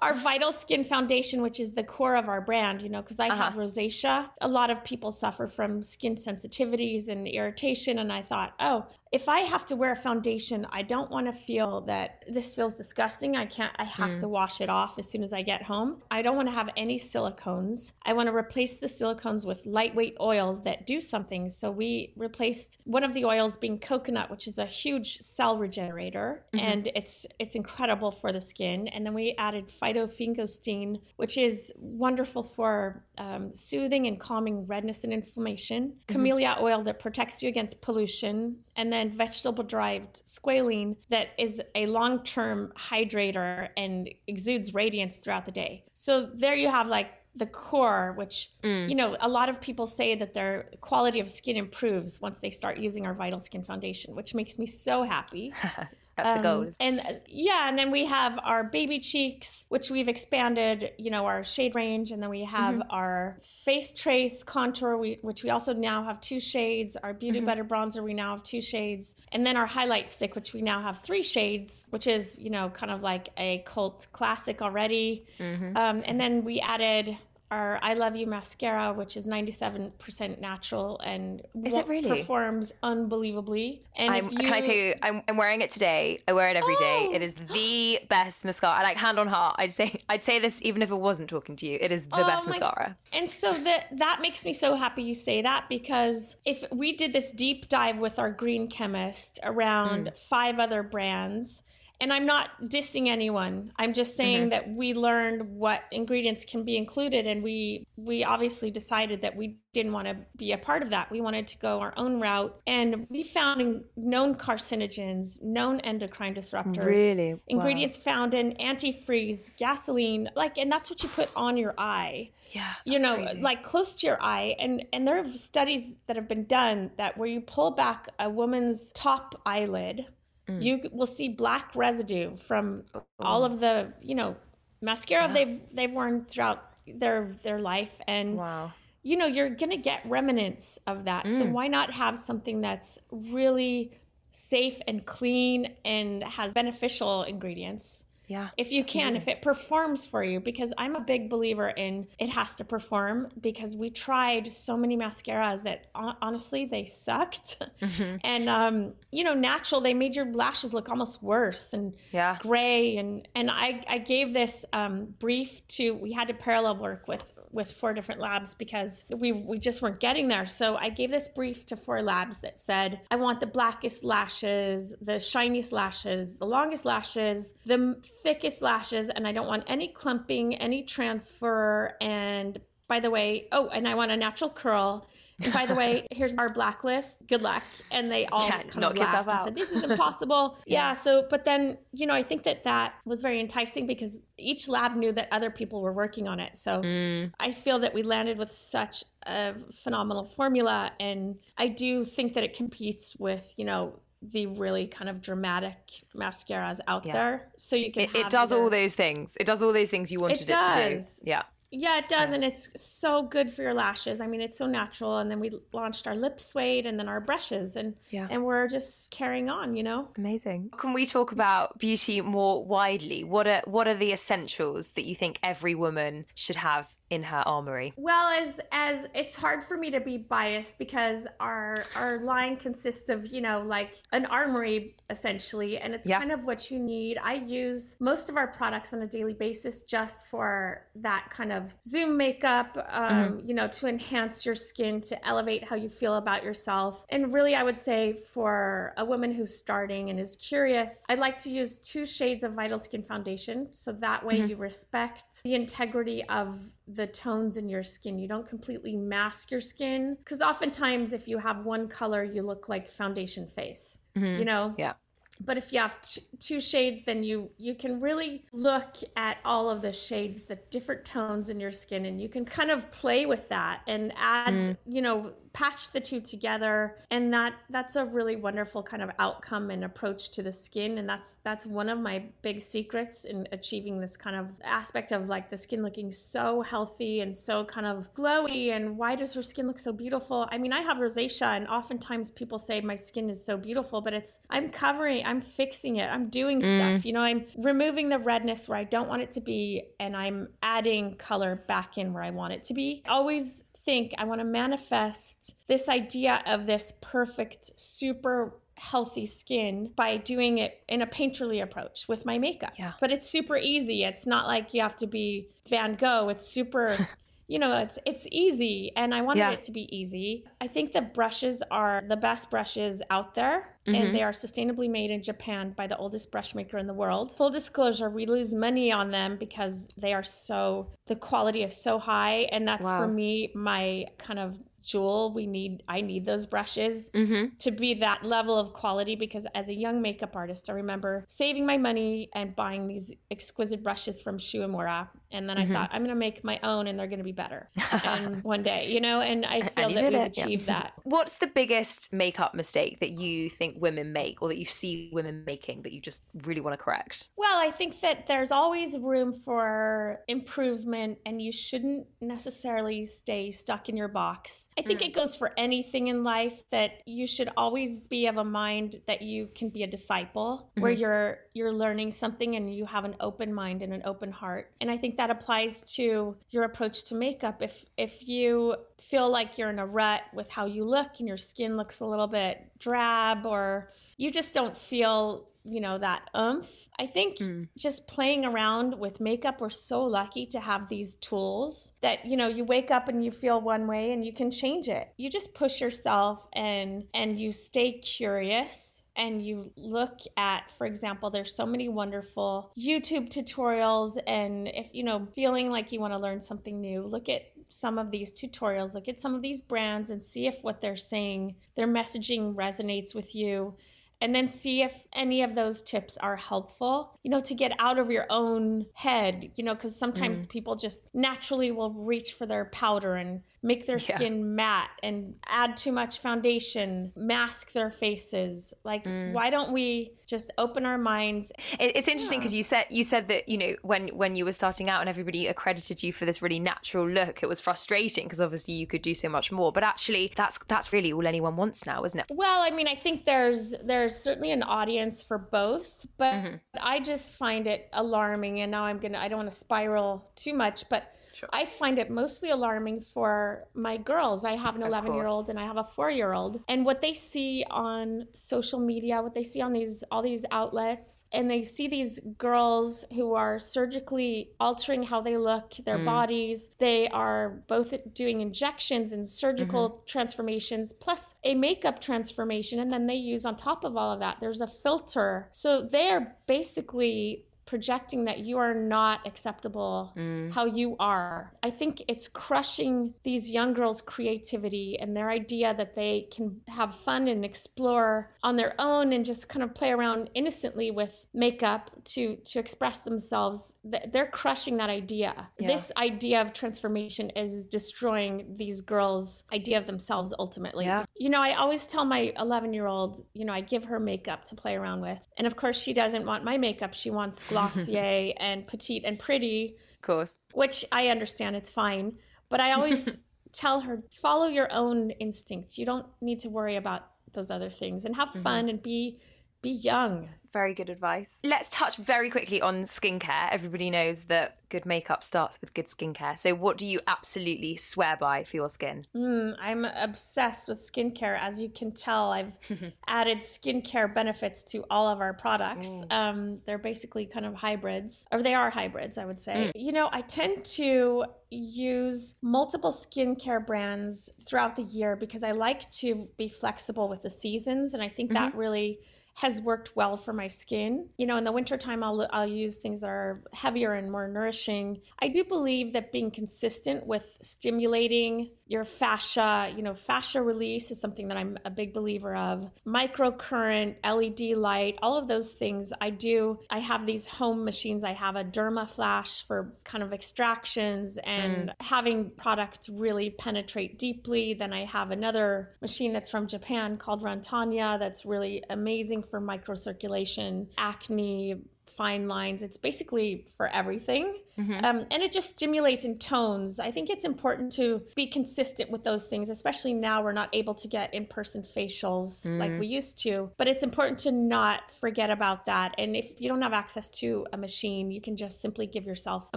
our 0.00 0.14
Vital 0.14 0.52
Skin 0.52 0.84
Foundation, 0.84 1.42
which 1.42 1.60
is 1.60 1.72
the 1.72 1.84
core 1.84 2.16
of 2.16 2.28
our 2.28 2.40
brand, 2.40 2.82
you 2.82 2.88
know, 2.88 3.02
because 3.02 3.20
I 3.20 3.28
uh-huh. 3.28 3.44
have 3.44 3.54
rosacea. 3.54 4.30
A 4.40 4.48
lot 4.48 4.70
of 4.70 4.82
people 4.84 5.10
suffer 5.10 5.46
from 5.46 5.82
skin 5.82 6.14
sensitivities 6.14 7.08
and 7.08 7.26
irritation. 7.28 7.98
And 7.98 8.12
I 8.12 8.22
thought, 8.22 8.54
oh, 8.60 8.86
if 9.14 9.28
I 9.28 9.40
have 9.42 9.64
to 9.66 9.76
wear 9.76 9.92
a 9.92 9.96
foundation, 9.96 10.66
I 10.72 10.82
don't 10.82 11.08
want 11.08 11.28
to 11.28 11.32
feel 11.32 11.82
that 11.82 12.24
this 12.26 12.56
feels 12.56 12.74
disgusting. 12.74 13.36
I 13.36 13.46
can't, 13.46 13.72
I 13.76 13.84
have 13.84 14.10
mm. 14.10 14.18
to 14.18 14.28
wash 14.28 14.60
it 14.60 14.68
off 14.68 14.98
as 14.98 15.08
soon 15.08 15.22
as 15.22 15.32
I 15.32 15.40
get 15.40 15.62
home. 15.62 16.02
I 16.10 16.20
don't 16.20 16.34
want 16.34 16.48
to 16.48 16.54
have 16.54 16.68
any 16.76 16.98
silicones. 16.98 17.92
I 18.02 18.12
want 18.12 18.28
to 18.28 18.34
replace 18.34 18.74
the 18.74 18.88
silicones 18.88 19.44
with 19.44 19.64
lightweight 19.66 20.16
oils 20.20 20.62
that 20.62 20.84
do 20.84 21.00
something. 21.00 21.48
So 21.48 21.70
we 21.70 22.12
replaced 22.16 22.78
one 22.82 23.04
of 23.04 23.14
the 23.14 23.24
oils 23.24 23.56
being 23.56 23.78
coconut, 23.78 24.32
which 24.32 24.48
is 24.48 24.58
a 24.58 24.66
huge 24.66 25.18
cell 25.18 25.58
regenerator, 25.58 26.44
mm-hmm. 26.52 26.66
and 26.66 26.88
it's 26.96 27.24
it's 27.38 27.54
incredible 27.54 28.10
for 28.10 28.32
the 28.32 28.40
skin. 28.40 28.88
And 28.88 29.06
then 29.06 29.14
we 29.14 29.36
added 29.38 29.70
phytosphingosine, 29.80 31.00
which 31.18 31.38
is 31.38 31.72
wonderful 31.76 32.42
for 32.42 33.04
um, 33.18 33.54
soothing 33.54 34.08
and 34.08 34.18
calming 34.18 34.66
redness 34.66 35.04
and 35.04 35.12
inflammation. 35.12 35.90
Mm-hmm. 35.90 36.12
Camellia 36.12 36.56
oil 36.60 36.82
that 36.82 36.98
protects 36.98 37.44
you 37.44 37.48
against 37.48 37.80
pollution, 37.80 38.56
and 38.74 38.92
then 38.92 39.03
vegetable 39.10 39.64
derived 39.64 40.22
squalene 40.26 40.96
that 41.10 41.28
is 41.38 41.60
a 41.74 41.86
long 41.86 42.22
term 42.22 42.72
hydrator 42.76 43.68
and 43.76 44.08
exudes 44.26 44.74
radiance 44.74 45.16
throughout 45.16 45.46
the 45.46 45.52
day. 45.52 45.84
So 45.94 46.28
there 46.34 46.54
you 46.54 46.68
have 46.68 46.88
like 46.88 47.10
the 47.36 47.46
core, 47.46 48.14
which, 48.16 48.50
mm. 48.62 48.88
you 48.88 48.94
know, 48.94 49.16
a 49.20 49.28
lot 49.28 49.48
of 49.48 49.60
people 49.60 49.86
say 49.86 50.14
that 50.14 50.34
their 50.34 50.70
quality 50.80 51.20
of 51.20 51.28
skin 51.28 51.56
improves 51.56 52.20
once 52.20 52.38
they 52.38 52.50
start 52.50 52.78
using 52.78 53.06
our 53.06 53.14
Vital 53.14 53.40
Skin 53.40 53.64
Foundation, 53.64 54.14
which 54.14 54.34
makes 54.34 54.58
me 54.58 54.66
so 54.66 55.02
happy. 55.02 55.52
That's 56.16 56.28
um, 56.28 56.36
the 56.36 56.42
goal. 56.42 56.72
And 56.80 57.00
uh, 57.00 57.12
yeah, 57.28 57.68
and 57.68 57.78
then 57.78 57.90
we 57.90 58.06
have 58.06 58.38
our 58.42 58.64
baby 58.64 58.98
cheeks, 59.00 59.66
which 59.68 59.90
we've 59.90 60.08
expanded, 60.08 60.92
you 60.98 61.10
know, 61.10 61.26
our 61.26 61.44
shade 61.44 61.74
range. 61.74 62.10
And 62.12 62.22
then 62.22 62.30
we 62.30 62.44
have 62.44 62.76
mm-hmm. 62.76 62.90
our 62.90 63.38
face 63.64 63.92
trace 63.92 64.42
contour, 64.42 64.96
we, 64.96 65.18
which 65.22 65.42
we 65.42 65.50
also 65.50 65.72
now 65.72 66.04
have 66.04 66.20
two 66.20 66.40
shades. 66.40 66.96
Our 66.96 67.12
Beauty 67.12 67.38
mm-hmm. 67.38 67.46
Butter 67.46 67.64
bronzer, 67.64 68.02
we 68.02 68.14
now 68.14 68.34
have 68.34 68.42
two 68.42 68.60
shades. 68.60 69.16
And 69.32 69.46
then 69.46 69.56
our 69.56 69.66
highlight 69.66 70.10
stick, 70.10 70.34
which 70.34 70.52
we 70.52 70.62
now 70.62 70.80
have 70.82 70.98
three 70.98 71.22
shades, 71.22 71.84
which 71.90 72.06
is, 72.06 72.38
you 72.38 72.50
know, 72.50 72.70
kind 72.70 72.92
of 72.92 73.02
like 73.02 73.30
a 73.36 73.58
cult 73.66 74.06
classic 74.12 74.62
already. 74.62 75.26
Mm-hmm. 75.38 75.76
Um, 75.76 76.02
and 76.04 76.20
then 76.20 76.44
we 76.44 76.60
added 76.60 77.16
our 77.54 77.78
Eye 77.82 77.94
Love 77.94 78.16
You 78.16 78.26
mascara, 78.26 78.92
which 78.92 79.16
is 79.16 79.26
97% 79.26 80.40
natural 80.40 80.98
and 80.98 81.40
is 81.64 81.74
it 81.74 81.86
really 81.86 82.08
performs 82.08 82.72
unbelievably. 82.82 83.82
And 83.94 84.32
you... 84.32 84.38
can 84.38 84.52
I 84.52 84.60
tell 84.60 84.74
you, 84.74 84.94
I'm, 85.02 85.22
I'm, 85.28 85.36
wearing 85.36 85.60
it 85.60 85.70
today. 85.70 86.18
I 86.26 86.32
wear 86.32 86.48
it 86.48 86.56
every 86.56 86.74
oh. 86.74 86.78
day. 86.78 87.08
It 87.12 87.22
is 87.22 87.34
the 87.34 88.00
best 88.08 88.44
mascara. 88.44 88.80
I 88.80 88.82
like 88.82 88.96
hand 88.96 89.18
on 89.18 89.28
heart. 89.28 89.56
I'd 89.58 89.72
say 89.72 90.00
I'd 90.08 90.24
say 90.24 90.40
this 90.40 90.60
even 90.62 90.82
if 90.82 90.90
it 90.90 90.96
wasn't 90.96 91.30
talking 91.30 91.54
to 91.56 91.66
you. 91.66 91.78
It 91.80 91.92
is 91.92 92.06
the 92.06 92.24
oh, 92.24 92.26
best 92.26 92.46
my... 92.46 92.50
mascara. 92.50 92.96
And 93.12 93.30
so 93.30 93.52
that 93.52 93.86
that 93.92 94.18
makes 94.20 94.44
me 94.44 94.52
so 94.52 94.74
happy 94.74 95.04
you 95.04 95.14
say 95.14 95.42
that 95.42 95.68
because 95.68 96.36
if 96.44 96.64
we 96.72 96.96
did 96.96 97.12
this 97.12 97.30
deep 97.30 97.68
dive 97.68 97.98
with 97.98 98.18
our 98.18 98.30
green 98.30 98.68
chemist 98.68 99.38
around 99.44 100.08
mm. 100.08 100.18
five 100.18 100.58
other 100.58 100.82
brands 100.82 101.62
and 102.00 102.12
I'm 102.12 102.26
not 102.26 102.50
dissing 102.64 103.08
anyone. 103.08 103.72
I'm 103.76 103.92
just 103.92 104.16
saying 104.16 104.42
mm-hmm. 104.42 104.48
that 104.50 104.68
we 104.68 104.94
learned 104.94 105.48
what 105.48 105.82
ingredients 105.90 106.44
can 106.44 106.64
be 106.64 106.76
included 106.76 107.26
and 107.26 107.42
we 107.42 107.86
we 107.96 108.24
obviously 108.24 108.70
decided 108.70 109.22
that 109.22 109.36
we 109.36 109.56
didn't 109.72 109.92
want 109.92 110.08
to 110.08 110.16
be 110.36 110.52
a 110.52 110.58
part 110.58 110.82
of 110.82 110.90
that. 110.90 111.10
We 111.10 111.20
wanted 111.20 111.46
to 111.48 111.58
go 111.58 111.80
our 111.80 111.94
own 111.96 112.20
route 112.20 112.60
and 112.66 113.06
we 113.08 113.22
found 113.22 113.84
known 113.96 114.34
carcinogens, 114.34 115.42
known 115.42 115.80
endocrine 115.80 116.34
disruptors. 116.34 116.84
Really? 116.84 117.36
Ingredients 117.48 117.96
wow. 117.98 118.04
found 118.04 118.34
in 118.34 118.54
antifreeze, 118.54 119.50
gasoline, 119.56 120.30
like 120.34 120.58
and 120.58 120.70
that's 120.70 120.90
what 120.90 121.02
you 121.02 121.08
put 121.08 121.30
on 121.36 121.56
your 121.56 121.74
eye. 121.78 122.30
Yeah. 122.50 122.72
You 122.84 122.98
know, 122.98 123.16
crazy. 123.16 123.40
like 123.40 123.62
close 123.62 123.94
to 123.96 124.06
your 124.06 124.20
eye 124.20 124.56
and 124.58 124.84
and 124.92 125.06
there 125.06 125.18
are 125.18 125.36
studies 125.36 125.96
that 126.06 126.16
have 126.16 126.28
been 126.28 126.44
done 126.44 126.90
that 126.96 127.16
where 127.16 127.28
you 127.28 127.40
pull 127.40 127.70
back 127.70 128.08
a 128.18 128.28
woman's 128.28 128.90
top 128.92 129.40
eyelid 129.46 130.06
Mm. 130.48 130.62
You 130.62 130.90
will 130.92 131.06
see 131.06 131.28
black 131.28 131.74
residue 131.74 132.36
from 132.36 132.84
oh. 132.94 133.02
all 133.18 133.44
of 133.44 133.60
the, 133.60 133.92
you 134.02 134.14
know, 134.14 134.36
mascara 134.80 135.26
yeah. 135.26 135.32
they've 135.32 135.60
they've 135.72 135.90
worn 135.90 136.26
throughout 136.26 136.70
their 136.86 137.34
their 137.42 137.58
life 137.58 138.00
and 138.06 138.36
wow. 138.36 138.72
You 139.06 139.18
know, 139.18 139.26
you're 139.26 139.50
going 139.50 139.68
to 139.68 139.76
get 139.76 140.00
remnants 140.06 140.78
of 140.86 141.04
that. 141.04 141.26
Mm. 141.26 141.38
So 141.38 141.44
why 141.44 141.68
not 141.68 141.92
have 141.92 142.18
something 142.18 142.62
that's 142.62 142.98
really 143.10 143.92
safe 144.30 144.80
and 144.88 145.04
clean 145.04 145.74
and 145.84 146.24
has 146.24 146.54
beneficial 146.54 147.24
ingredients? 147.24 148.06
Yeah. 148.26 148.48
If 148.56 148.72
you 148.72 148.84
can, 148.84 149.08
amazing. 149.08 149.22
if 149.22 149.28
it 149.28 149.42
performs 149.42 150.06
for 150.06 150.22
you, 150.22 150.40
because 150.40 150.72
I'm 150.78 150.96
a 150.96 151.00
big 151.00 151.28
believer 151.28 151.68
in 151.68 152.06
it 152.18 152.28
has 152.30 152.54
to 152.56 152.64
perform 152.64 153.28
because 153.40 153.76
we 153.76 153.90
tried 153.90 154.52
so 154.52 154.76
many 154.76 154.96
mascaras 154.96 155.62
that 155.64 155.86
honestly 155.94 156.64
they 156.64 156.84
sucked. 156.84 157.62
Mm-hmm. 157.80 158.16
And 158.24 158.48
um, 158.48 158.94
you 159.10 159.22
know, 159.22 159.34
natural, 159.34 159.80
they 159.80 159.94
made 159.94 160.16
your 160.16 160.32
lashes 160.32 160.72
look 160.72 160.88
almost 160.88 161.22
worse 161.22 161.72
and 161.72 161.94
yeah. 162.10 162.38
gray. 162.40 162.96
And 162.96 163.28
and 163.34 163.50
I, 163.50 163.84
I 163.88 163.98
gave 163.98 164.32
this 164.32 164.64
um, 164.72 165.14
brief 165.18 165.66
to 165.68 165.94
we 165.94 166.12
had 166.12 166.28
to 166.28 166.34
parallel 166.34 166.76
work 166.76 167.06
with 167.06 167.34
with 167.54 167.72
four 167.72 167.94
different 167.94 168.20
labs 168.20 168.52
because 168.52 169.04
we, 169.08 169.30
we 169.30 169.58
just 169.58 169.80
weren't 169.80 170.00
getting 170.00 170.26
there. 170.26 170.44
So 170.44 170.76
I 170.76 170.88
gave 170.88 171.10
this 171.10 171.28
brief 171.28 171.64
to 171.66 171.76
four 171.76 172.02
labs 172.02 172.40
that 172.40 172.58
said, 172.58 173.00
I 173.12 173.16
want 173.16 173.38
the 173.38 173.46
blackest 173.46 174.02
lashes, 174.02 174.92
the 175.00 175.20
shiniest 175.20 175.70
lashes, 175.70 176.34
the 176.34 176.46
longest 176.46 176.84
lashes, 176.84 177.54
the 177.64 177.96
thickest 178.22 178.62
lashes, 178.62 179.08
and 179.08 179.26
I 179.26 179.32
don't 179.32 179.46
want 179.46 179.64
any 179.66 179.88
clumping, 179.88 180.54
any 180.56 180.82
transfer. 180.82 181.96
And 182.00 182.60
by 182.88 183.00
the 183.00 183.10
way, 183.10 183.48
oh, 183.52 183.68
and 183.68 183.88
I 183.88 183.94
want 183.94 184.10
a 184.10 184.16
natural 184.16 184.50
curl 184.50 185.08
and 185.42 185.52
by 185.52 185.66
the 185.66 185.74
way, 185.74 186.06
here's 186.12 186.34
our 186.34 186.48
blacklist. 186.48 187.26
Good 187.26 187.42
luck. 187.42 187.62
And 187.90 188.10
they 188.10 188.26
all 188.26 188.46
yeah, 188.46 188.62
kind 188.62 188.84
of 188.84 188.96
laughed 188.96 189.28
and 189.28 189.42
said, 189.42 189.54
"This 189.54 189.72
is 189.72 189.82
impossible." 189.90 190.58
yeah. 190.66 190.90
yeah. 190.90 190.92
So, 190.92 191.26
but 191.28 191.44
then 191.44 191.78
you 191.92 192.06
know, 192.06 192.14
I 192.14 192.22
think 192.22 192.44
that 192.44 192.64
that 192.64 192.94
was 193.04 193.22
very 193.22 193.40
enticing 193.40 193.86
because 193.86 194.18
each 194.38 194.68
lab 194.68 194.94
knew 194.94 195.12
that 195.12 195.28
other 195.32 195.50
people 195.50 195.82
were 195.82 195.92
working 195.92 196.28
on 196.28 196.40
it. 196.40 196.56
So 196.56 196.80
mm. 196.80 197.32
I 197.38 197.50
feel 197.50 197.78
that 197.80 197.94
we 197.94 198.02
landed 198.02 198.38
with 198.38 198.52
such 198.52 199.04
a 199.26 199.54
phenomenal 199.82 200.24
formula, 200.24 200.92
and 201.00 201.36
I 201.56 201.68
do 201.68 202.04
think 202.04 202.34
that 202.34 202.44
it 202.44 202.54
competes 202.54 203.16
with 203.16 203.52
you 203.56 203.64
know 203.64 204.00
the 204.32 204.46
really 204.46 204.86
kind 204.86 205.08
of 205.08 205.20
dramatic 205.20 205.76
mascaras 206.14 206.80
out 206.86 207.04
yeah. 207.04 207.12
there. 207.12 207.48
So 207.56 207.76
you 207.76 207.92
can. 207.92 208.04
It, 208.04 208.14
it 208.14 208.30
does 208.30 208.52
either... 208.52 208.62
all 208.62 208.70
those 208.70 208.94
things. 208.94 209.36
It 209.38 209.46
does 209.46 209.62
all 209.62 209.72
those 209.72 209.90
things 209.90 210.10
you 210.10 210.18
wanted 210.18 210.40
it, 210.40 210.42
it 210.42 210.46
to 210.46 210.96
do. 210.96 211.02
Yeah. 211.22 211.42
Yeah, 211.76 211.98
it 211.98 212.08
does. 212.08 212.28
Yeah. 212.28 212.36
And 212.36 212.44
it's 212.44 212.68
so 212.76 213.22
good 213.22 213.50
for 213.52 213.62
your 213.62 213.74
lashes. 213.74 214.20
I 214.20 214.28
mean, 214.28 214.40
it's 214.40 214.56
so 214.56 214.66
natural. 214.66 215.18
And 215.18 215.28
then 215.28 215.40
we 215.40 215.50
launched 215.72 216.06
our 216.06 216.14
lip 216.14 216.38
suede 216.38 216.86
and 216.86 216.98
then 217.00 217.08
our 217.08 217.20
brushes 217.20 217.74
and 217.74 217.94
yeah. 218.10 218.28
and 218.30 218.44
we're 218.44 218.68
just 218.68 219.10
carrying 219.10 219.48
on, 219.50 219.74
you 219.74 219.82
know? 219.82 220.08
Amazing. 220.16 220.70
Can 220.76 220.92
we 220.92 221.04
talk 221.04 221.32
about 221.32 221.76
beauty 221.80 222.20
more 222.20 222.64
widely? 222.64 223.24
What 223.24 223.48
are 223.48 223.62
what 223.64 223.88
are 223.88 223.94
the 223.94 224.12
essentials 224.12 224.92
that 224.92 225.04
you 225.04 225.16
think 225.16 225.40
every 225.42 225.74
woman 225.74 226.26
should 226.36 226.56
have 226.56 226.88
in 227.14 227.22
her 227.22 227.42
armory? 227.46 227.92
Well, 227.96 228.28
as 228.40 228.60
as 228.72 229.08
it's 229.14 229.36
hard 229.36 229.62
for 229.62 229.76
me 229.76 229.90
to 229.90 230.00
be 230.00 230.18
biased 230.18 230.78
because 230.78 231.26
our 231.40 231.84
our 231.94 232.18
line 232.18 232.56
consists 232.56 233.08
of, 233.08 233.26
you 233.26 233.40
know, 233.40 233.62
like 233.66 233.94
an 234.12 234.26
armory 234.26 234.96
essentially, 235.10 235.78
and 235.78 235.94
it's 235.94 236.08
yeah. 236.08 236.18
kind 236.18 236.32
of 236.32 236.44
what 236.44 236.70
you 236.70 236.78
need. 236.78 237.18
I 237.22 237.34
use 237.34 237.96
most 238.00 238.28
of 238.28 238.36
our 238.36 238.48
products 238.48 238.92
on 238.92 239.02
a 239.02 239.06
daily 239.06 239.34
basis 239.34 239.82
just 239.82 240.26
for 240.26 240.86
that 240.96 241.28
kind 241.30 241.52
of 241.52 241.74
zoom 241.84 242.16
makeup, 242.16 242.76
um, 242.88 243.14
mm. 243.14 243.48
you 243.48 243.54
know, 243.54 243.68
to 243.68 243.86
enhance 243.86 244.44
your 244.44 244.54
skin, 244.54 245.00
to 245.02 245.26
elevate 245.26 245.64
how 245.64 245.76
you 245.76 245.88
feel 245.88 246.14
about 246.14 246.42
yourself. 246.42 247.04
And 247.10 247.32
really, 247.32 247.54
I 247.54 247.62
would 247.62 247.78
say 247.78 248.12
for 248.12 248.92
a 248.96 249.04
woman 249.04 249.32
who's 249.32 249.56
starting 249.56 250.10
and 250.10 250.18
is 250.18 250.36
curious, 250.36 251.04
I'd 251.08 251.18
like 251.18 251.38
to 251.38 251.50
use 251.50 251.76
two 251.76 252.06
shades 252.06 252.42
of 252.42 252.54
Vital 252.54 252.78
Skin 252.78 253.02
Foundation. 253.02 253.72
So 253.72 253.92
that 253.92 254.24
way 254.24 254.38
mm-hmm. 254.38 254.48
you 254.48 254.56
respect 254.56 255.42
the 255.44 255.54
integrity 255.54 256.24
of 256.28 256.58
the 256.86 257.06
tones 257.06 257.56
in 257.56 257.68
your 257.68 257.82
skin. 257.82 258.18
You 258.18 258.28
don't 258.28 258.48
completely 258.48 258.96
mask 258.96 259.50
your 259.50 259.60
skin 259.60 260.16
because 260.18 260.40
oftentimes 260.42 261.12
if 261.12 261.26
you 261.26 261.38
have 261.38 261.64
one 261.64 261.88
color, 261.88 262.24
you 262.24 262.42
look 262.42 262.68
like 262.68 262.88
foundation 262.88 263.46
face. 263.46 264.00
Mm-hmm. 264.16 264.38
You 264.38 264.44
know? 264.44 264.74
Yeah. 264.76 264.94
But 265.40 265.58
if 265.58 265.72
you 265.72 265.80
have 265.80 266.00
t- 266.00 266.22
two 266.38 266.60
shades, 266.60 267.02
then 267.02 267.24
you 267.24 267.50
you 267.56 267.74
can 267.74 268.00
really 268.00 268.44
look 268.52 268.96
at 269.16 269.38
all 269.44 269.68
of 269.68 269.82
the 269.82 269.90
shades, 269.90 270.44
the 270.44 270.56
different 270.70 271.04
tones 271.04 271.50
in 271.50 271.58
your 271.58 271.72
skin, 271.72 272.06
and 272.06 272.20
you 272.20 272.28
can 272.28 272.44
kind 272.44 272.70
of 272.70 272.88
play 272.92 273.26
with 273.26 273.48
that 273.48 273.80
and 273.88 274.12
add, 274.16 274.54
mm. 274.54 274.76
you 274.86 275.02
know, 275.02 275.32
patch 275.54 275.90
the 275.92 276.00
two 276.00 276.20
together 276.20 276.96
and 277.12 277.32
that 277.32 277.54
that's 277.70 277.94
a 277.94 278.04
really 278.04 278.34
wonderful 278.34 278.82
kind 278.82 279.00
of 279.00 279.10
outcome 279.20 279.70
and 279.70 279.84
approach 279.84 280.30
to 280.30 280.42
the 280.42 280.50
skin 280.50 280.98
and 280.98 281.08
that's 281.08 281.38
that's 281.44 281.64
one 281.64 281.88
of 281.88 281.96
my 281.96 282.24
big 282.42 282.60
secrets 282.60 283.24
in 283.24 283.46
achieving 283.52 284.00
this 284.00 284.16
kind 284.16 284.34
of 284.34 284.48
aspect 284.64 285.12
of 285.12 285.28
like 285.28 285.48
the 285.48 285.56
skin 285.56 285.80
looking 285.80 286.10
so 286.10 286.60
healthy 286.60 287.20
and 287.20 287.34
so 287.34 287.64
kind 287.66 287.86
of 287.86 288.12
glowy 288.14 288.72
and 288.72 288.98
why 288.98 289.14
does 289.14 289.32
her 289.32 289.44
skin 289.44 289.68
look 289.68 289.78
so 289.78 289.92
beautiful 289.92 290.48
i 290.50 290.58
mean 290.58 290.72
i 290.72 290.82
have 290.82 290.96
rosacea 290.96 291.56
and 291.56 291.68
oftentimes 291.68 292.32
people 292.32 292.58
say 292.58 292.80
my 292.80 292.96
skin 292.96 293.30
is 293.30 293.42
so 293.42 293.56
beautiful 293.56 294.00
but 294.00 294.12
it's 294.12 294.40
i'm 294.50 294.68
covering 294.68 295.24
i'm 295.24 295.40
fixing 295.40 295.96
it 295.96 296.10
i'm 296.10 296.28
doing 296.30 296.60
mm. 296.60 296.76
stuff 296.76 297.06
you 297.06 297.12
know 297.12 297.22
i'm 297.22 297.46
removing 297.58 298.08
the 298.08 298.18
redness 298.18 298.68
where 298.68 298.76
i 298.76 298.82
don't 298.82 299.08
want 299.08 299.22
it 299.22 299.30
to 299.30 299.40
be 299.40 299.84
and 300.00 300.16
i'm 300.16 300.48
adding 300.64 301.14
color 301.14 301.62
back 301.68 301.96
in 301.96 302.12
where 302.12 302.24
i 302.24 302.30
want 302.30 302.52
it 302.52 302.64
to 302.64 302.74
be 302.74 303.04
always 303.06 303.62
think 303.84 304.14
I 304.18 304.24
want 304.24 304.40
to 304.40 304.44
manifest 304.44 305.54
this 305.66 305.88
idea 305.88 306.42
of 306.46 306.66
this 306.66 306.92
perfect, 307.00 307.78
super 307.78 308.54
healthy 308.76 309.26
skin 309.26 309.90
by 309.94 310.16
doing 310.16 310.58
it 310.58 310.82
in 310.88 311.00
a 311.00 311.06
painterly 311.06 311.62
approach 311.62 312.06
with 312.08 312.26
my 312.26 312.38
makeup. 312.38 312.72
Yeah. 312.76 312.92
But 313.00 313.12
it's 313.12 313.28
super 313.28 313.56
easy. 313.56 314.04
It's 314.04 314.26
not 314.26 314.46
like 314.46 314.74
you 314.74 314.82
have 314.82 314.96
to 314.96 315.06
be 315.06 315.48
Van 315.68 315.94
Gogh. 315.94 316.28
It's 316.28 316.46
super 316.46 317.08
you 317.46 317.58
know, 317.58 317.76
it's 317.78 317.98
it's 318.06 318.26
easy 318.30 318.92
and 318.96 319.14
I 319.14 319.22
wanted 319.22 319.40
yeah. 319.40 319.50
it 319.50 319.62
to 319.64 319.72
be 319.72 319.94
easy. 319.94 320.44
I 320.60 320.66
think 320.66 320.92
the 320.92 321.02
brushes 321.02 321.62
are 321.70 322.02
the 322.08 322.16
best 322.16 322.50
brushes 322.50 323.02
out 323.10 323.34
there 323.34 323.76
mm-hmm. 323.86 323.94
and 323.94 324.14
they 324.14 324.22
are 324.22 324.32
sustainably 324.32 324.90
made 324.90 325.10
in 325.10 325.22
Japan 325.22 325.74
by 325.76 325.86
the 325.86 325.96
oldest 325.96 326.30
brush 326.30 326.54
maker 326.54 326.78
in 326.78 326.86
the 326.86 326.94
world. 326.94 327.36
Full 327.36 327.50
disclosure, 327.50 328.08
we 328.08 328.26
lose 328.26 328.54
money 328.54 328.90
on 328.90 329.10
them 329.10 329.36
because 329.38 329.88
they 329.96 330.12
are 330.14 330.22
so 330.22 330.90
the 331.06 331.16
quality 331.16 331.62
is 331.62 331.76
so 331.76 331.98
high 331.98 332.48
and 332.50 332.66
that's 332.66 332.84
wow. 332.84 333.00
for 333.00 333.08
me 333.08 333.50
my 333.54 334.06
kind 334.18 334.38
of 334.38 334.58
jewel 334.82 335.32
we 335.32 335.46
need 335.46 335.82
i 335.88 336.02
need 336.02 336.26
those 336.26 336.46
brushes 336.46 337.08
mm-hmm. 337.14 337.46
to 337.58 337.70
be 337.70 337.94
that 337.94 338.22
level 338.22 338.58
of 338.58 338.74
quality 338.74 339.16
because 339.16 339.46
as 339.54 339.70
a 339.70 339.74
young 339.74 340.02
makeup 340.02 340.36
artist 340.36 340.68
i 340.68 340.74
remember 340.74 341.24
saving 341.26 341.64
my 341.64 341.78
money 341.78 342.28
and 342.34 342.54
buying 342.54 342.86
these 342.86 343.10
exquisite 343.30 343.82
brushes 343.82 344.20
from 344.20 344.38
Shu 344.38 344.60
Uemura 344.60 345.08
and 345.34 345.48
then 345.48 345.56
mm-hmm. 345.56 345.72
I 345.72 345.74
thought 345.74 345.90
I'm 345.92 346.00
going 346.02 346.14
to 346.14 346.18
make 346.18 346.44
my 346.44 346.60
own 346.62 346.86
and 346.86 346.98
they're 346.98 347.08
going 347.08 347.18
to 347.18 347.24
be 347.24 347.32
better. 347.32 347.68
and 348.04 348.42
one 348.44 348.62
day, 348.62 348.90
you 348.90 349.00
know, 349.00 349.20
and 349.20 349.44
I 349.44 349.62
feel 349.62 349.88
and 349.88 349.96
that 349.96 350.12
we've 350.12 350.20
it, 350.20 350.38
achieved 350.38 350.62
yeah. 350.62 350.82
that. 350.82 350.92
What's 351.02 351.38
the 351.38 351.48
biggest 351.48 352.12
makeup 352.12 352.54
mistake 352.54 353.00
that 353.00 353.10
you 353.10 353.50
think 353.50 353.76
women 353.80 354.12
make 354.12 354.40
or 354.40 354.48
that 354.48 354.58
you 354.58 354.64
see 354.64 355.10
women 355.12 355.44
making 355.44 355.82
that 355.82 355.92
you 355.92 356.00
just 356.00 356.22
really 356.44 356.60
want 356.60 356.78
to 356.78 356.82
correct? 356.82 357.28
Well, 357.36 357.58
I 357.58 357.70
think 357.70 358.00
that 358.00 358.26
there's 358.26 358.52
always 358.52 358.96
room 358.96 359.32
for 359.32 360.20
improvement 360.28 361.18
and 361.26 361.42
you 361.42 361.52
shouldn't 361.52 362.06
necessarily 362.20 363.04
stay 363.04 363.50
stuck 363.50 363.88
in 363.88 363.96
your 363.96 364.08
box. 364.08 364.70
I 364.78 364.82
think 364.82 365.00
mm. 365.00 365.06
it 365.06 365.14
goes 365.14 365.34
for 365.34 365.52
anything 365.56 366.08
in 366.08 366.22
life 366.22 366.62
that 366.70 367.02
you 367.06 367.26
should 367.26 367.50
always 367.56 368.06
be 368.06 368.26
of 368.26 368.36
a 368.36 368.44
mind 368.44 369.00
that 369.06 369.22
you 369.22 369.48
can 369.54 369.68
be 369.68 369.82
a 369.82 369.86
disciple 369.86 370.70
mm-hmm. 370.70 370.82
where 370.82 370.92
you're 370.92 371.38
you're 371.54 371.72
learning 371.72 372.10
something 372.10 372.56
and 372.56 372.74
you 372.74 372.84
have 372.84 373.04
an 373.04 373.14
open 373.20 373.54
mind 373.54 373.80
and 373.80 373.94
an 373.94 374.02
open 374.04 374.32
heart. 374.32 374.72
And 374.80 374.90
I 374.90 374.98
think 374.98 375.16
that 375.16 375.30
applies 375.30 375.82
to 375.94 376.36
your 376.50 376.64
approach 376.64 377.04
to 377.04 377.14
makeup. 377.14 377.62
If 377.62 377.84
if 377.96 378.28
you 378.28 378.74
feel 379.00 379.30
like 379.30 379.56
you're 379.56 379.70
in 379.70 379.78
a 379.78 379.86
rut 379.86 380.22
with 380.34 380.50
how 380.50 380.66
you 380.66 380.84
look 380.84 381.20
and 381.20 381.28
your 381.28 381.36
skin 381.36 381.76
looks 381.76 382.00
a 382.00 382.06
little 382.06 382.26
bit 382.26 382.72
drab 382.78 383.46
or 383.46 383.92
you 384.16 384.30
just 384.30 384.52
don't 384.52 384.76
feel, 384.76 385.48
you 385.64 385.80
know, 385.80 385.96
that 385.98 386.28
oomph, 386.36 386.68
I 386.98 387.06
think 387.06 387.38
mm. 387.38 387.68
just 387.78 388.08
playing 388.08 388.44
around 388.44 388.98
with 388.98 389.20
makeup, 389.20 389.60
we're 389.60 389.70
so 389.70 390.02
lucky 390.02 390.46
to 390.46 390.60
have 390.60 390.88
these 390.88 391.14
tools 391.16 391.92
that, 392.00 392.26
you 392.26 392.36
know, 392.36 392.48
you 392.48 392.64
wake 392.64 392.90
up 392.90 393.08
and 393.08 393.24
you 393.24 393.30
feel 393.30 393.60
one 393.60 393.86
way 393.86 394.12
and 394.12 394.24
you 394.24 394.32
can 394.32 394.50
change 394.50 394.88
it. 394.88 395.12
You 395.16 395.30
just 395.30 395.54
push 395.54 395.80
yourself 395.80 396.48
and 396.52 397.04
and 397.14 397.38
you 397.38 397.52
stay 397.52 397.92
curious 397.92 399.03
and 399.16 399.44
you 399.44 399.70
look 399.76 400.18
at 400.36 400.70
for 400.76 400.86
example 400.86 401.30
there's 401.30 401.54
so 401.54 401.66
many 401.66 401.88
wonderful 401.88 402.72
youtube 402.78 403.28
tutorials 403.28 404.16
and 404.26 404.68
if 404.68 404.88
you 404.92 405.04
know 405.04 405.26
feeling 405.34 405.70
like 405.70 405.92
you 405.92 406.00
want 406.00 406.12
to 406.12 406.18
learn 406.18 406.40
something 406.40 406.80
new 406.80 407.02
look 407.02 407.28
at 407.28 407.42
some 407.68 407.98
of 407.98 408.10
these 408.10 408.32
tutorials 408.32 408.94
look 408.94 409.08
at 409.08 409.20
some 409.20 409.34
of 409.34 409.42
these 409.42 409.62
brands 409.62 410.10
and 410.10 410.24
see 410.24 410.46
if 410.46 410.62
what 410.62 410.80
they're 410.80 410.96
saying 410.96 411.54
their 411.76 411.88
messaging 411.88 412.54
resonates 412.54 413.14
with 413.14 413.34
you 413.34 413.74
and 414.20 414.34
then 414.34 414.48
see 414.48 414.82
if 414.82 414.94
any 415.12 415.42
of 415.42 415.54
those 415.54 415.82
tips 415.82 416.16
are 416.16 416.36
helpful, 416.36 417.18
you 417.22 417.30
know, 417.30 417.42
to 417.42 417.54
get 417.54 417.72
out 417.78 417.98
of 417.98 418.10
your 418.10 418.26
own 418.30 418.86
head, 418.94 419.50
you 419.56 419.62
know, 419.62 419.74
because 419.74 419.94
sometimes 419.94 420.46
mm. 420.46 420.48
people 420.48 420.76
just 420.76 421.02
naturally 421.12 421.70
will 421.70 421.92
reach 421.92 422.32
for 422.32 422.46
their 422.46 422.64
powder 422.64 423.16
and 423.16 423.42
make 423.64 423.86
their 423.86 423.96
yeah. 423.96 424.16
skin 424.16 424.54
matte 424.54 424.90
and 425.02 425.34
add 425.46 425.74
too 425.76 425.90
much 425.90 426.18
foundation, 426.18 427.10
mask 427.16 427.72
their 427.72 427.90
faces. 427.90 428.74
Like, 428.84 429.04
mm. 429.04 429.32
why 429.32 429.48
don't 429.48 429.72
we 429.72 430.12
just 430.26 430.52
open 430.58 430.84
our 430.84 430.98
minds? 430.98 431.50
It's 431.80 432.06
interesting 432.06 432.40
because 432.40 432.52
yeah. 432.52 432.58
you 432.58 432.62
said 432.62 432.86
you 432.90 433.02
said 433.02 433.28
that 433.28 433.48
you 433.48 433.56
know 433.56 433.74
when 433.82 434.08
when 434.08 434.36
you 434.36 434.44
were 434.44 434.52
starting 434.52 434.90
out 434.90 435.00
and 435.00 435.08
everybody 435.08 435.46
accredited 435.46 436.02
you 436.02 436.12
for 436.12 436.26
this 436.26 436.42
really 436.42 436.58
natural 436.58 437.08
look, 437.08 437.42
it 437.42 437.48
was 437.48 437.60
frustrating 437.60 438.26
because 438.26 438.40
obviously 438.40 438.74
you 438.74 438.86
could 438.86 439.02
do 439.02 439.14
so 439.14 439.30
much 439.30 439.50
more. 439.50 439.72
But 439.72 439.82
actually, 439.82 440.32
that's 440.36 440.58
that's 440.68 440.92
really 440.92 441.12
all 441.12 441.26
anyone 441.26 441.56
wants 441.56 441.86
now, 441.86 442.04
isn't 442.04 442.20
it? 442.20 442.26
Well, 442.30 442.60
I 442.60 442.70
mean, 442.70 442.86
I 442.86 442.94
think 442.94 443.24
there's 443.24 443.74
there's 443.82 444.14
certainly 444.14 444.52
an 444.52 444.62
audience 444.62 445.22
for 445.22 445.38
both, 445.38 446.04
but 446.18 446.34
mm-hmm. 446.34 446.56
I 446.78 447.00
just 447.00 447.32
find 447.32 447.66
it 447.66 447.88
alarming. 447.94 448.60
And 448.60 448.70
now 448.70 448.84
I'm 448.84 448.98
gonna 448.98 449.18
I 449.18 449.28
don't 449.28 449.38
want 449.38 449.50
to 449.50 449.56
spiral 449.56 450.30
too 450.36 450.52
much, 450.52 450.86
but 450.90 451.14
Sure. 451.34 451.48
I 451.52 451.66
find 451.66 451.98
it 451.98 452.10
mostly 452.10 452.50
alarming 452.50 453.00
for 453.00 453.66
my 453.74 453.96
girls. 453.96 454.44
I 454.44 454.56
have 454.56 454.76
an 454.76 454.82
11 454.82 455.14
year 455.14 455.26
old 455.26 455.50
and 455.50 455.58
I 455.58 455.64
have 455.64 455.76
a 455.76 455.84
four 455.84 456.10
year 456.10 456.32
old. 456.32 456.62
And 456.68 456.84
what 456.84 457.00
they 457.00 457.12
see 457.12 457.64
on 457.70 458.28
social 458.34 458.78
media, 458.78 459.20
what 459.20 459.34
they 459.34 459.42
see 459.42 459.60
on 459.60 459.72
these 459.72 460.04
all 460.10 460.22
these 460.22 460.44
outlets, 460.50 461.24
and 461.32 461.50
they 461.50 461.62
see 461.62 461.88
these 461.88 462.20
girls 462.38 463.04
who 463.14 463.34
are 463.34 463.58
surgically 463.58 464.50
altering 464.60 465.02
how 465.02 465.20
they 465.20 465.36
look, 465.36 465.74
their 465.84 465.98
mm. 465.98 466.04
bodies. 466.04 466.70
They 466.78 467.08
are 467.08 467.62
both 467.68 467.92
doing 468.14 468.40
injections 468.40 469.12
and 469.12 469.28
surgical 469.28 469.90
mm-hmm. 469.90 470.06
transformations, 470.06 470.92
plus 470.92 471.34
a 471.42 471.54
makeup 471.54 472.00
transformation. 472.00 472.78
And 472.78 472.92
then 472.92 473.06
they 473.06 473.14
use 473.14 473.44
on 473.44 473.56
top 473.56 473.84
of 473.84 473.96
all 473.96 474.12
of 474.12 474.20
that, 474.20 474.38
there's 474.40 474.60
a 474.60 474.66
filter. 474.66 475.48
So 475.52 475.82
they're 475.82 476.36
basically 476.46 477.46
projecting 477.66 478.24
that 478.24 478.40
you 478.40 478.58
are 478.58 478.74
not 478.74 479.26
acceptable 479.26 480.12
mm. 480.16 480.52
how 480.52 480.64
you 480.64 480.96
are. 480.98 481.52
I 481.62 481.70
think 481.70 482.02
it's 482.08 482.28
crushing 482.28 483.14
these 483.22 483.50
young 483.50 483.72
girls' 483.72 484.00
creativity 484.00 484.98
and 484.98 485.16
their 485.16 485.30
idea 485.30 485.74
that 485.74 485.94
they 485.94 486.28
can 486.34 486.60
have 486.68 486.94
fun 486.94 487.28
and 487.28 487.44
explore 487.44 488.30
on 488.42 488.56
their 488.56 488.74
own 488.78 489.12
and 489.12 489.24
just 489.24 489.48
kind 489.48 489.62
of 489.62 489.74
play 489.74 489.90
around 489.90 490.30
innocently 490.34 490.90
with 490.90 491.26
makeup 491.32 491.90
to 492.04 492.36
to 492.44 492.58
express 492.58 493.00
themselves. 493.00 493.74
They're 493.84 494.26
crushing 494.26 494.76
that 494.78 494.90
idea. 494.90 495.48
Yeah. 495.58 495.68
This 495.68 495.92
idea 495.96 496.40
of 496.40 496.52
transformation 496.52 497.30
is 497.30 497.64
destroying 497.64 498.56
these 498.56 498.80
girls' 498.80 499.44
idea 499.52 499.78
of 499.78 499.86
themselves 499.86 500.34
ultimately. 500.38 500.86
Yeah. 500.86 501.04
You 501.16 501.30
know, 501.30 501.40
I 501.40 501.54
always 501.54 501.86
tell 501.86 502.04
my 502.04 502.32
11-year-old, 502.38 503.24
you 503.34 503.44
know, 503.44 503.52
I 503.52 503.60
give 503.60 503.84
her 503.84 503.98
makeup 503.98 504.44
to 504.46 504.54
play 504.54 504.74
around 504.74 505.00
with. 505.00 505.18
And 505.36 505.46
of 505.46 505.56
course, 505.56 505.80
she 505.80 505.94
doesn't 505.94 506.26
want 506.26 506.44
my 506.44 506.58
makeup. 506.58 506.94
She 506.94 507.10
wants 507.10 507.42
Glossier 507.54 508.32
and 508.38 508.66
petite 508.66 509.04
and 509.04 509.18
pretty. 509.18 509.76
Of 509.94 510.02
course. 510.02 510.32
Which 510.52 510.84
I 510.92 511.08
understand, 511.08 511.56
it's 511.56 511.70
fine. 511.70 512.16
But 512.48 512.60
I 512.60 512.72
always 512.72 513.16
tell 513.52 513.80
her, 513.80 514.02
follow 514.10 514.46
your 514.46 514.72
own 514.72 515.10
instincts. 515.12 515.78
You 515.78 515.86
don't 515.86 516.06
need 516.20 516.40
to 516.40 516.48
worry 516.48 516.76
about 516.76 517.06
those 517.32 517.50
other 517.50 517.70
things 517.70 518.04
and 518.04 518.16
have 518.16 518.30
mm-hmm. 518.30 518.42
fun 518.42 518.68
and 518.68 518.82
be 518.82 519.18
be 519.64 519.70
young. 519.70 520.28
Very 520.52 520.72
good 520.72 520.88
advice. 520.88 521.30
Let's 521.42 521.68
touch 521.68 521.96
very 521.96 522.30
quickly 522.30 522.62
on 522.62 522.84
skincare. 522.84 523.48
Everybody 523.50 523.90
knows 523.90 524.24
that 524.24 524.58
good 524.68 524.86
makeup 524.86 525.24
starts 525.24 525.60
with 525.60 525.74
good 525.74 525.86
skincare. 525.86 526.38
So, 526.38 526.54
what 526.54 526.78
do 526.78 526.86
you 526.86 527.00
absolutely 527.08 527.74
swear 527.74 528.16
by 528.16 528.44
for 528.44 528.56
your 528.56 528.68
skin? 528.68 529.04
Mm, 529.16 529.56
I'm 529.60 529.84
obsessed 529.84 530.68
with 530.68 530.78
skincare. 530.78 531.36
As 531.40 531.60
you 531.60 531.70
can 531.70 531.90
tell, 531.90 532.30
I've 532.30 532.52
added 533.08 533.38
skincare 533.38 534.14
benefits 534.14 534.62
to 534.64 534.84
all 534.90 535.08
of 535.08 535.20
our 535.20 535.32
products. 535.32 535.88
Mm. 535.88 536.12
Um, 536.12 536.58
they're 536.66 536.78
basically 536.78 537.26
kind 537.26 537.46
of 537.46 537.54
hybrids, 537.54 538.24
or 538.30 538.40
they 538.40 538.54
are 538.54 538.70
hybrids, 538.70 539.18
I 539.18 539.24
would 539.24 539.40
say. 539.40 539.72
Mm. 539.74 539.82
You 539.82 539.90
know, 539.90 540.08
I 540.12 540.20
tend 540.20 540.64
to 540.76 541.24
use 541.50 542.36
multiple 542.42 542.92
skincare 542.92 543.64
brands 543.64 544.30
throughout 544.46 544.76
the 544.76 544.82
year 544.82 545.16
because 545.16 545.42
I 545.42 545.50
like 545.50 545.90
to 545.92 546.28
be 546.36 546.48
flexible 546.48 547.08
with 547.08 547.22
the 547.22 547.30
seasons. 547.30 547.94
And 547.94 548.02
I 548.02 548.08
think 548.08 548.30
mm-hmm. 548.30 548.44
that 548.44 548.54
really 548.54 549.00
has 549.34 549.60
worked 549.60 549.96
well 549.96 550.16
for 550.16 550.32
my 550.32 550.46
skin. 550.46 551.08
You 551.18 551.26
know, 551.26 551.36
in 551.36 551.44
the 551.44 551.52
wintertime, 551.52 552.02
I'll, 552.02 552.26
I'll 552.30 552.46
use 552.46 552.78
things 552.78 553.00
that 553.00 553.08
are 553.08 553.42
heavier 553.52 553.94
and 553.94 554.10
more 554.10 554.28
nourishing. 554.28 555.00
I 555.20 555.28
do 555.28 555.44
believe 555.44 555.92
that 555.92 556.12
being 556.12 556.30
consistent 556.30 557.06
with 557.06 557.38
stimulating 557.42 558.50
your 558.66 558.84
fascia. 558.84 559.72
You 559.76 559.82
know, 559.82 559.94
fascia 559.94 560.42
release 560.42 560.90
is 560.90 561.00
something 561.00 561.28
that 561.28 561.36
I'm 561.36 561.58
a 561.64 561.70
big 561.70 561.92
believer 561.92 562.34
of. 562.34 562.70
Microcurrent, 562.86 563.96
LED 564.04 564.56
light, 564.56 564.98
all 565.02 565.18
of 565.18 565.28
those 565.28 565.54
things 565.54 565.92
I 566.00 566.10
do. 566.10 566.58
I 566.70 566.78
have 566.78 567.06
these 567.06 567.26
home 567.26 567.64
machines. 567.64 568.04
I 568.04 568.12
have 568.12 568.36
a 568.36 568.44
Derma 568.44 568.88
Flash 568.88 569.46
for 569.46 569.74
kind 569.84 570.02
of 570.02 570.12
extractions 570.12 571.18
and 571.18 571.68
mm. 571.68 571.72
having 571.80 572.30
products 572.30 572.88
really 572.88 573.30
penetrate 573.30 573.98
deeply. 573.98 574.54
Then 574.54 574.72
I 574.72 574.84
have 574.86 575.10
another 575.10 575.74
machine 575.80 576.12
that's 576.12 576.30
from 576.30 576.46
Japan 576.46 576.96
called 576.96 577.22
Rantanya 577.22 577.98
that's 577.98 578.24
really 578.24 578.62
amazing 578.70 579.24
for 579.24 579.40
microcirculation, 579.40 580.68
acne, 580.78 581.62
fine 581.96 582.28
lines. 582.28 582.62
It's 582.62 582.76
basically 582.76 583.46
for 583.56 583.68
everything. 583.68 584.34
Mm-hmm. 584.58 584.84
Um, 584.84 585.06
and 585.10 585.22
it 585.22 585.32
just 585.32 585.50
stimulates 585.50 586.04
in 586.04 586.18
tones. 586.18 586.80
I 586.80 586.90
think 586.90 587.10
it's 587.10 587.24
important 587.24 587.72
to 587.74 588.02
be 588.14 588.26
consistent 588.26 588.90
with 588.90 589.04
those 589.04 589.26
things, 589.26 589.50
especially 589.50 589.94
now 589.94 590.22
we're 590.22 590.32
not 590.32 590.48
able 590.52 590.74
to 590.74 590.88
get 590.88 591.12
in 591.14 591.26
person 591.26 591.62
facials 591.62 592.46
mm. 592.46 592.58
like 592.58 592.78
we 592.78 592.86
used 592.86 593.18
to. 593.20 593.50
But 593.56 593.68
it's 593.68 593.82
important 593.82 594.18
to 594.20 594.32
not 594.32 594.90
forget 594.90 595.30
about 595.30 595.66
that. 595.66 595.94
And 595.98 596.16
if 596.16 596.40
you 596.40 596.48
don't 596.48 596.62
have 596.62 596.72
access 596.72 597.10
to 597.10 597.46
a 597.52 597.56
machine, 597.56 598.10
you 598.10 598.20
can 598.20 598.36
just 598.36 598.60
simply 598.60 598.86
give 598.86 599.06
yourself 599.06 599.48
a 599.52 599.56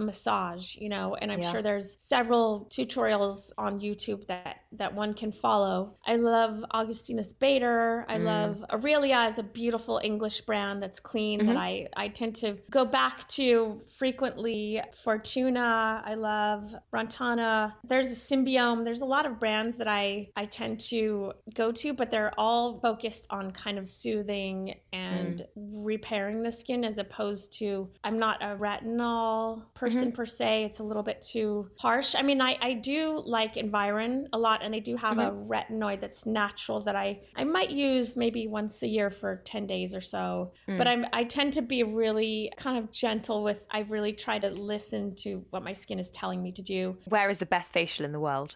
massage, 0.00 0.76
you 0.76 0.88
know. 0.88 1.14
And 1.14 1.30
I'm 1.30 1.40
yeah. 1.40 1.52
sure 1.52 1.62
there's 1.62 1.96
several 1.98 2.66
tutorials 2.70 3.52
on 3.58 3.80
YouTube 3.80 4.26
that 4.26 4.62
that 4.72 4.94
one 4.94 5.14
can 5.14 5.32
follow. 5.32 5.96
I 6.06 6.16
love 6.16 6.64
Augustinus 6.72 7.32
Bader. 7.32 8.04
I 8.08 8.18
mm. 8.18 8.24
love 8.24 8.64
Aurelia 8.70 9.28
is 9.30 9.38
a 9.38 9.42
beautiful 9.42 10.00
English 10.02 10.42
brand 10.42 10.82
that's 10.82 11.00
clean 11.00 11.40
mm-hmm. 11.40 11.48
that 11.48 11.56
I 11.56 11.88
I 11.96 12.08
tend 12.08 12.34
to 12.36 12.58
go 12.70 12.84
back 12.84 13.26
to 13.28 13.80
frequently 13.96 14.80
Furtuna. 14.94 16.02
I 16.04 16.14
love 16.14 16.74
Rantana. 16.92 17.74
There's 17.84 18.08
a 18.08 18.14
Symbiome. 18.14 18.84
There's 18.84 19.00
a 19.00 19.06
lot 19.06 19.26
of 19.26 19.38
brands 19.38 19.76
that 19.76 19.88
I 19.88 20.28
I 20.36 20.44
tend 20.46 20.80
to 20.80 21.32
go 21.54 21.72
to, 21.72 21.92
but 21.92 22.10
they're 22.10 22.32
all 22.38 22.80
focused 22.80 23.26
on 23.30 23.50
kind 23.50 23.78
of 23.78 23.88
soothing 23.88 24.74
and 24.92 25.40
mm. 25.40 25.84
repairing 25.84 26.42
the 26.42 26.52
skin 26.52 26.84
as 26.84 26.98
opposed 26.98 27.52
to 27.58 27.90
I'm 28.02 28.18
not 28.18 28.42
a 28.42 28.56
retinol 28.56 29.62
person 29.74 30.08
mm-hmm. 30.08 30.16
per 30.16 30.26
se. 30.26 30.64
It's 30.64 30.78
a 30.78 30.84
little 30.84 31.02
bit 31.02 31.20
too 31.20 31.68
harsh. 31.78 32.14
I 32.16 32.22
mean, 32.22 32.40
I 32.40 32.56
I 32.60 32.72
do 32.74 33.22
like 33.24 33.56
Environ 33.56 34.28
a 34.32 34.38
lot 34.38 34.62
and 34.62 34.72
they 34.72 34.80
do 34.80 34.96
have 34.96 35.16
mm-hmm. 35.16 35.52
a 35.52 35.56
retinoid 35.56 36.00
that's 36.00 36.24
natural 36.24 36.80
that 36.82 36.96
I 36.96 37.20
I 37.36 37.44
might 37.44 37.70
use 37.70 38.16
maybe 38.16 38.46
once 38.46 38.82
a 38.82 38.88
year 38.88 39.10
for 39.10 39.42
10 39.44 39.66
days 39.66 39.94
or 39.94 40.00
so. 40.00 40.52
Mm. 40.68 40.78
But 40.78 40.88
I'm 40.88 41.06
I 41.12 41.24
tend 41.24 41.52
to 41.54 41.62
be 41.62 41.82
really 41.82 42.52
kind 42.56 42.78
of 42.78 42.90
gentle 42.90 43.42
with 43.42 43.64
I 43.70 43.80
really 43.80 44.12
try 44.12 44.38
to 44.38 44.50
live 44.50 44.77
listen 44.78 45.12
to 45.16 45.44
what 45.50 45.64
my 45.64 45.72
skin 45.72 45.98
is 45.98 46.08
telling 46.10 46.40
me 46.40 46.52
to 46.52 46.62
do. 46.62 46.96
Where 47.06 47.28
is 47.28 47.38
the 47.38 47.46
best 47.46 47.72
facial 47.72 48.04
in 48.04 48.12
the 48.12 48.20
world? 48.20 48.54